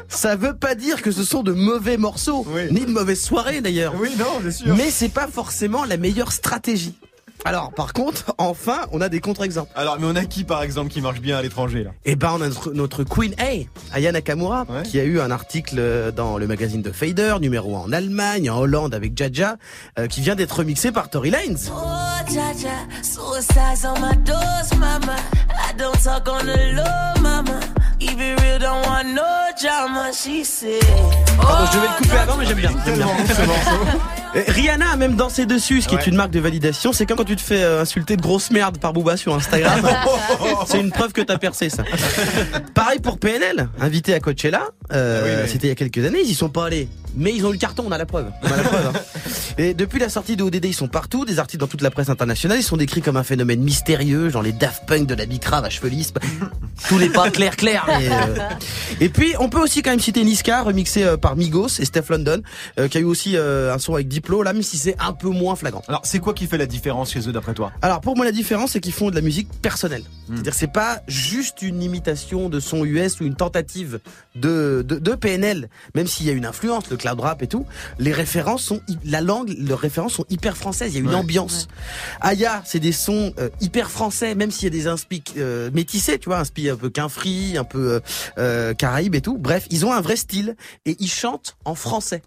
Ça 0.08 0.36
veut 0.36 0.56
pas 0.56 0.76
dire 0.76 1.02
que 1.02 1.12
ce 1.12 1.24
sont 1.24 1.44
de 1.44 1.52
mauvais 1.52 1.98
morceaux, 1.98 2.46
ni 2.72 2.86
de 2.86 2.92
mauvaises 2.92 3.22
soirées 3.24 3.62
d'ailleurs. 3.62 3.94
Oui, 4.00 4.10
non, 4.18 4.40
bien 4.42 4.52
sûr. 4.52 4.76
Mais 4.76 4.90
c'est 4.92 5.10
pas 5.10 5.28
forcément 5.28 5.84
la 5.86 5.98
meilleure 5.98 6.32
stratégie. 6.32 6.96
Alors, 7.46 7.72
par 7.72 7.94
contre, 7.94 8.34
enfin, 8.38 8.88
on 8.92 9.02
a 9.02 9.10
des 9.10 9.20
contre-exemples. 9.20 9.72
Alors, 9.76 9.98
mais 10.00 10.08
on 10.08 10.16
a 10.16 10.26
qui, 10.26 10.44
par 10.44 10.64
exemple, 10.64 10.90
qui 10.92 11.02
marche 11.02 11.22
bien 11.22 11.38
à 11.38 11.42
l'étranger, 11.42 11.84
là? 11.84 11.92
Eh 12.06 12.16
ben, 12.16 12.32
on 12.34 12.42
a 12.42 12.48
notre, 12.48 12.72
notre 12.74 13.04
Queen 13.04 13.34
A, 13.40 13.66
Aya 13.96 14.12
Nakamura, 14.12 14.66
qui 14.84 15.00
a 15.00 15.04
eu 15.04 15.20
un 15.20 15.32
article 15.32 16.12
dans 16.16 16.38
le 16.38 16.48
magazine 16.48 16.82
de 16.82 16.92
Fader, 16.92 17.36
numéro 17.40 17.76
1 17.76 17.80
en 17.80 17.92
Allemagne, 17.92 18.50
en 18.50 18.60
Hollande 18.60 18.94
avec 18.94 19.18
Jaja, 19.18 19.58
euh, 20.00 20.08
qui 20.08 20.22
vient 20.22 20.36
d'être 20.36 20.58
remixé 20.58 20.92
par 20.92 21.10
Tory 21.10 21.30
Lanez. 21.30 21.70
Oh, 21.70 22.32
Jaja, 22.32 22.70
suicide's 23.02 23.86
on 23.86 24.00
my 24.00 24.16
doors, 24.24 24.78
mama. 24.78 25.16
I 25.50 25.74
don't 25.78 26.02
talk 26.04 26.28
on 26.28 26.46
the 26.46 26.74
low, 26.74 27.22
mama. 27.22 27.60
Even 28.00 28.36
real 28.38 28.60
don't 28.60 28.86
want 28.86 29.06
no 29.14 29.24
drama, 29.60 30.12
she 30.14 30.44
said. 30.44 30.82
Pardon, 31.42 31.66
je 31.72 31.78
devais 31.78 31.88
le 31.88 32.04
couper 32.04 32.18
avant, 32.18 32.38
mais 32.38 32.46
j'aime 32.46 32.58
bien. 32.58 32.72
j'aime 32.86 32.96
bien. 32.98 33.08
Euh, 34.36 34.44
Rihanna 34.48 34.92
a 34.92 34.96
même 34.98 35.16
dansé 35.16 35.46
dessus, 35.46 35.82
ce 35.82 35.88
qui 35.88 35.96
est 35.96 36.08
une 36.08 36.16
marque 36.16 36.32
de 36.32 36.40
validation. 36.40 36.94
C'est 36.94 37.06
comme 37.06 37.18
quand 37.18 37.24
tu 37.24 37.36
te 37.36 37.42
fais 37.42 37.64
euh, 37.64 37.82
insulter 37.82 38.18
de 38.18 38.22
grosse 38.22 38.52
merde 38.52 38.78
par 38.78 38.94
Booba 38.94 39.18
sur 39.18 39.34
Instagram. 39.34 39.82
C'est 40.68 40.80
une 40.80 40.92
preuve 40.92 41.12
que 41.14 41.22
t'as 41.22 41.38
percé, 41.38 41.70
ça. 41.70 41.84
Pareil 42.74 43.00
pour 43.00 43.18
PNL, 43.20 43.70
invité 43.80 44.14
à 44.14 44.20
Coachella. 44.20 44.68
euh, 44.92 45.22
Ah 45.22 45.26
oui, 45.26 45.42
oui. 45.44 45.50
C'était 45.52 45.68
il 45.68 45.70
y 45.70 45.74
a 45.74 45.76
quelques 45.76 46.06
années, 46.06 46.20
ils 46.24 46.30
y 46.32 46.36
sont 46.36 46.50
pas 46.50 46.66
allés. 46.66 46.88
Mais 47.16 47.34
ils 47.34 47.44
ont 47.46 47.50
eu 47.50 47.54
le 47.54 47.58
carton, 47.58 47.84
on 47.88 47.92
a 47.92 47.98
la 47.98 48.06
preuve. 48.06 48.28
On 48.44 48.52
a 48.52 48.58
la 48.58 48.64
preuve, 48.64 48.92
hein. 48.96 49.00
Et 49.58 49.74
depuis 49.74 49.98
la 50.00 50.08
sortie 50.10 50.36
de 50.36 50.44
ODD, 50.44 50.66
ils 50.66 50.74
sont 50.76 50.88
partout, 50.88 51.26
des 51.26 51.40
artistes 51.40 51.60
dans 51.60 51.66
toute 51.68 51.82
la 51.82 51.90
presse 51.90 52.10
internationale. 52.10 52.60
Ils 52.60 52.64
sont 52.64 52.78
décrits 52.78 53.02
comme 53.02 53.18
un 53.18 53.24
phénomène 53.24 53.60
mystérieux, 53.62 54.30
genre 54.30 54.44
les 54.44 54.52
Daft 54.52 54.84
Punk 54.86 55.08
de 55.08 55.16
la 55.16 55.26
bicrave 55.26 55.66
à 55.66 55.70
cheveux 55.72 55.88
lisses. 55.90 56.14
Tous 56.88 57.00
les 57.00 57.10
pas 57.10 57.32
clair 57.32 57.56
clair. 57.56 57.86
mais, 57.88 58.08
euh, 58.12 58.36
Et 59.02 59.10
puis 59.10 59.34
on 59.40 59.50
peut 59.50 59.60
aussi 59.60 59.82
quand 59.82 59.90
même 59.90 60.00
citer 60.00 60.24
Niska, 60.24 60.62
remixé 60.62 61.06
par 61.20 61.36
Migos 61.36 61.80
et 61.80 61.86
Steph 61.86 62.04
London, 62.10 62.42
euh, 62.80 62.88
qui 62.88 63.00
a 63.00 63.02
eu 63.02 63.06
aussi 63.06 63.36
un 63.36 63.80
son 63.80 63.96
avec 63.96 64.08
Diplo, 64.18 64.42
là 64.42 64.52
même 64.54 64.64
si 64.64 64.78
c'est 64.78 64.96
un 65.00 65.14
peu 65.14 65.30
moins 65.30 65.56
flagrant. 65.56 65.84
Alors, 65.88 66.02
c'est 66.04 66.18
quoi 66.20 66.34
qui 66.34 66.48
fait 66.48 66.58
la 66.58 66.66
différence 66.66 67.12
chez 67.12 67.28
eux, 67.30 67.32
d'après 67.32 67.54
toi? 67.54 67.72
Alors 67.84 68.02
pour 68.02 68.16
moi 68.16 68.26
la 68.26 68.32
différence 68.32 68.72
c'est 68.72 68.80
qu'ils 68.80 68.94
font 68.94 69.10
de 69.12 69.16
la 69.16 69.22
musique 69.22 69.48
personnelle. 69.62 70.04
C'est-à-dire 70.28 70.52
que 70.54 70.58
c'est 70.58 70.72
pas 70.74 71.02
juste 71.08 71.62
une 71.62 71.82
imitation 71.84 72.50
de 72.50 72.60
son 72.60 72.84
US 72.84 73.22
ou 73.22 73.26
une 73.26 73.36
tentative 73.36 74.00
de, 74.36 74.84
de, 74.86 74.96
de 75.00 75.16
PNL, 75.16 75.70
même 75.96 76.08
s'il 76.08 76.26
y 76.26 76.30
a 76.30 76.34
une 76.34 76.46
influence, 76.46 76.90
le 76.90 76.98
cloud 76.98 77.20
rap 77.20 77.42
et 77.44 77.48
tout, 77.48 77.66
les 78.00 78.12
références 78.12 78.64
sont, 78.64 78.82
la 79.06 79.22
langue, 79.22 79.54
les 79.58 79.74
références 79.74 80.14
sont 80.14 80.26
hyper 80.30 80.58
françaises, 80.58 80.94
il 80.94 80.96
y 80.96 80.98
a 80.98 81.02
une 81.02 81.08
Ouais. 81.10 81.16
ambiance. 81.16 81.68
Aya, 82.22 82.62
c'est 82.66 82.80
des 82.80 82.92
sons 82.92 83.34
euh, 83.40 83.50
hyper 83.62 83.90
français, 83.90 84.36
même 84.36 84.52
s'il 84.52 84.64
y 84.66 84.68
a 84.68 84.70
des 84.72 84.88
inspi 84.88 85.24
euh, 85.38 85.70
métissés, 85.74 86.18
tu 86.20 86.28
vois, 86.30 86.40
inspi 86.40 86.70
un 86.70 86.76
peu 86.76 86.90
quinfri, 86.90 87.58
un 87.58 87.64
peu 87.64 87.94
euh, 87.94 88.00
euh, 88.38 88.74
caraïbe 88.74 89.16
et 89.16 89.22
tout. 89.22 89.38
Bref, 89.38 89.68
ils 89.70 89.86
ont 89.86 89.94
un 89.94 90.02
vrai 90.02 90.16
style 90.18 90.56
et 90.86 90.98
ils 91.00 91.10
chantent 91.12 91.56
en 91.66 91.76
français. 91.76 92.22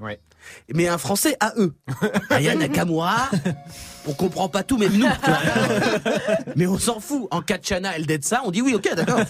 Mais 0.73 0.89
un 0.89 0.99
français 0.99 1.37
à 1.41 1.53
eux. 1.59 1.75
Aya 2.31 2.55
Nakamura, 2.55 3.31
on 4.07 4.13
comprend 4.13 4.49
pas 4.49 4.63
tout, 4.63 4.79
même 4.79 4.97
nous. 4.97 5.07
mais 6.57 6.67
on 6.67 6.79
s'en 6.79 7.01
fout. 7.01 7.29
En 7.31 7.43
Kachana, 7.43 7.97
elle 7.97 8.07
dead 8.07 8.25
ça, 8.25 8.43
on 8.45 8.51
dit 8.51 8.63
oui, 8.63 8.75
ok, 8.75 8.95
d'accord. 8.95 9.21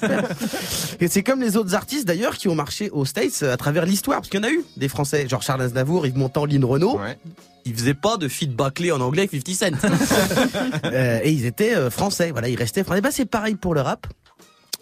Et 1.01 1.09
c'est 1.09 1.23
comme 1.23 1.40
les 1.40 1.57
autres 1.57 1.75
artistes 1.75 2.07
d'ailleurs 2.07 2.37
qui 2.37 2.49
ont 2.49 2.55
marché 2.55 2.90
aux 2.90 3.05
States 3.05 3.42
à 3.42 3.57
travers 3.57 3.87
l'histoire, 3.87 4.18
parce 4.18 4.29
qu'il 4.29 4.40
y 4.40 4.44
en 4.44 4.49
a 4.49 4.53
eu 4.53 4.64
des 4.77 4.88
Français, 4.88 5.29
genre 5.29 5.42
Charles 5.42 5.62
Aznavour, 5.62 6.07
Yves 6.07 6.16
Montand, 6.16 6.46
Lynn 6.46 6.64
Renault. 6.64 7.01
Ils 7.64 7.75
faisaient 7.75 7.94
pas 7.94 8.16
de 8.16 8.29
feedback 8.29 8.75
clé 8.75 8.92
en 8.92 9.01
anglais 9.01 9.29
avec 9.31 9.46
50 9.46 9.81
Cent. 9.81 9.87
Euh, 10.85 11.20
et 11.23 11.31
ils 11.31 11.46
étaient 11.46 11.75
euh, 11.75 11.90
français, 11.90 12.31
voilà, 12.33 12.49
ils 12.49 12.57
restaient 12.57 12.83
français. 12.83 13.01
Bah, 13.01 13.11
c'est 13.12 13.27
pareil 13.27 13.55
pour 13.55 13.75
le 13.75 13.81
rap. 13.81 14.07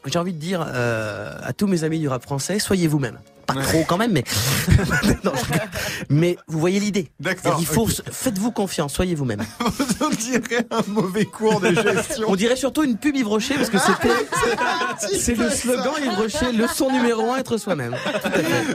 J'ai 0.07 0.19
envie 0.19 0.33
de 0.33 0.39
dire 0.39 0.65
euh, 0.67 1.35
à 1.43 1.53
tous 1.53 1.67
mes 1.67 1.85
amis 1.85 1.99
du 1.99 2.09
rap 2.09 2.23
français, 2.23 2.59
soyez 2.59 2.87
vous-même. 2.87 3.19
Pas 3.49 3.63
trop 3.63 3.83
quand 3.89 3.97
même, 3.97 4.13
mais 4.13 4.25
Non, 5.25 5.33
je 5.35 5.45
rigole. 5.53 5.69
mais 6.11 6.37
vous 6.49 6.59
voyez 6.61 6.79
l'idée. 6.81 7.11
D'accord, 7.19 7.57
Il 7.59 7.67
faut 7.67 7.87
faites-vous 7.87 8.51
confiance, 8.51 8.93
soyez 8.93 9.15
vous-même. 9.15 9.43
On 10.01 10.11
dirait 10.11 10.67
un 10.71 10.83
mauvais 10.89 11.25
cours 11.25 11.59
de 11.61 11.69
gestion. 11.75 12.27
On 12.29 12.37
dirait 12.37 12.57
surtout 12.57 12.85
une 12.85 12.99
pub 12.99 13.17
Yves 13.17 13.27
Rocher 13.29 13.55
parce 13.55 13.71
que 13.71 13.79
c'était 13.79 14.15
c'est 15.19 15.35
le 15.35 15.49
slogan 15.51 15.95
Yves 16.05 16.17
Rocher, 16.19 16.53
leçon 16.53 16.93
numéro 16.93 17.33
un 17.33 17.39
être 17.39 17.57
soi-même. 17.57 17.97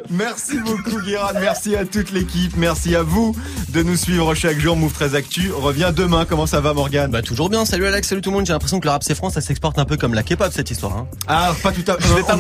Merci 0.09 0.57
beaucoup 0.59 0.99
Guérin, 1.01 1.33
merci 1.39 1.75
à 1.75 1.85
toute 1.85 2.11
l'équipe, 2.11 2.55
merci 2.57 2.95
à 2.95 3.03
vous 3.03 3.35
de 3.69 3.83
nous 3.83 3.95
suivre 3.95 4.33
chaque 4.33 4.59
jour. 4.59 4.75
Move 4.75 4.93
13 4.93 5.15
Actu 5.15 5.51
revient 5.51 5.91
demain. 5.95 6.25
Comment 6.25 6.47
ça 6.47 6.61
va 6.61 6.73
Morgane 6.73 7.11
Bah 7.11 7.21
toujours 7.21 7.49
bien, 7.49 7.65
salut 7.65 7.85
Alex, 7.85 8.07
salut 8.07 8.21
tout 8.21 8.31
le 8.31 8.37
monde. 8.37 8.45
J'ai 8.47 8.53
l'impression 8.53 8.79
que 8.79 8.85
le 8.85 8.91
rap 8.91 9.03
c'est 9.03 9.15
France, 9.15 9.33
ça 9.33 9.41
s'exporte 9.41 9.77
un 9.77 9.85
peu 9.85 9.97
comme 9.97 10.13
la 10.15 10.23
K-pop 10.23 10.51
cette 10.51 10.71
histoire. 10.71 10.97
Hein. 10.97 11.07
Ah, 11.27 11.53
pas 11.61 11.71
tout 11.71 11.83
à 11.87 11.95
fait. 11.97 12.07
Je 12.07 12.13
vais 12.13 12.23
pas 12.23 12.35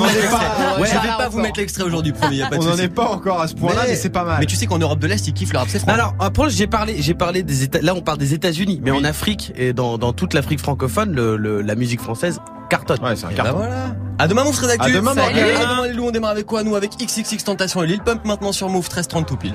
On 1.27 1.29
vous 1.29 1.39
mettre 1.39 1.59
l'extrait 1.59 1.83
aujourd'hui, 1.83 2.11
promis. 2.23 2.37
Y 2.37 2.43
a 2.43 2.49
pas 2.49 2.57
de 2.57 2.61
On 2.61 2.65
n'en 2.65 2.77
est 2.77 2.87
pas 2.89 3.07
encore 3.09 3.41
à 3.41 3.47
ce 3.47 3.55
point-là, 3.55 3.81
mais, 3.87 3.95
c'est 3.95 4.09
pas 4.09 4.23
mal. 4.23 4.37
Mais 4.39 4.45
tu 4.45 4.55
sais 4.55 4.65
qu'en 4.65 4.79
Europe 4.79 4.99
de 4.99 5.07
l'Est, 5.07 5.27
ils 5.27 5.33
kiffent 5.33 5.53
le 5.53 5.59
rap 5.59 5.67
c'est 5.69 5.79
France. 5.79 5.93
Alors 5.93 6.15
après 6.19 6.49
j'ai 6.49 6.67
parlé 6.67 6.95
j'ai 6.99 7.13
parlé 7.13 7.43
des 7.43 7.63
États 7.63 7.81
là 7.81 7.93
on 7.95 8.01
parle 8.01 8.17
des 8.17 8.33
États-Unis 8.33 8.81
mais 8.83 8.91
en 8.91 9.03
Afrique 9.03 9.51
et 9.55 9.73
dans, 9.73 9.97
dans 9.97 10.13
toute 10.13 10.33
l'Afrique 10.33 10.59
francophone 10.59 11.11
le, 11.13 11.37
le- 11.37 11.61
la 11.61 11.75
musique 11.75 12.01
française 12.01 12.39
cartonne. 12.69 12.99
Ouais, 13.03 13.15
c'est 13.15 13.25
un 13.25 13.29
Et 13.29 13.35
bah 13.35 13.51
voilà. 13.55 13.95
À 14.17 14.27
demain 14.27 14.43
Move 14.43 14.55
13 14.55 14.69
Actu. 14.71 14.89
À 14.91 14.93
demain. 14.95 15.13
Morgane. 15.13 15.37
À 15.37 15.75
demain 15.75 15.87
les 15.87 15.93
loups, 15.93 16.07
on 16.07 16.11
démarre 16.11 16.31
avec 16.31 16.45
quoi 16.45 16.63
Nous 16.63 16.75
avec 16.75 16.91
XXX 16.97 17.43
Tentation 17.43 17.83
et 17.83 17.87
Lil 17.87 17.99
Pump 17.99 18.25
maintenant 18.25 18.51
sur 18.51 18.69
Move 18.69 18.87
13 18.87 19.07
30 19.07 19.25
tout 19.27 19.37
pile. 19.37 19.51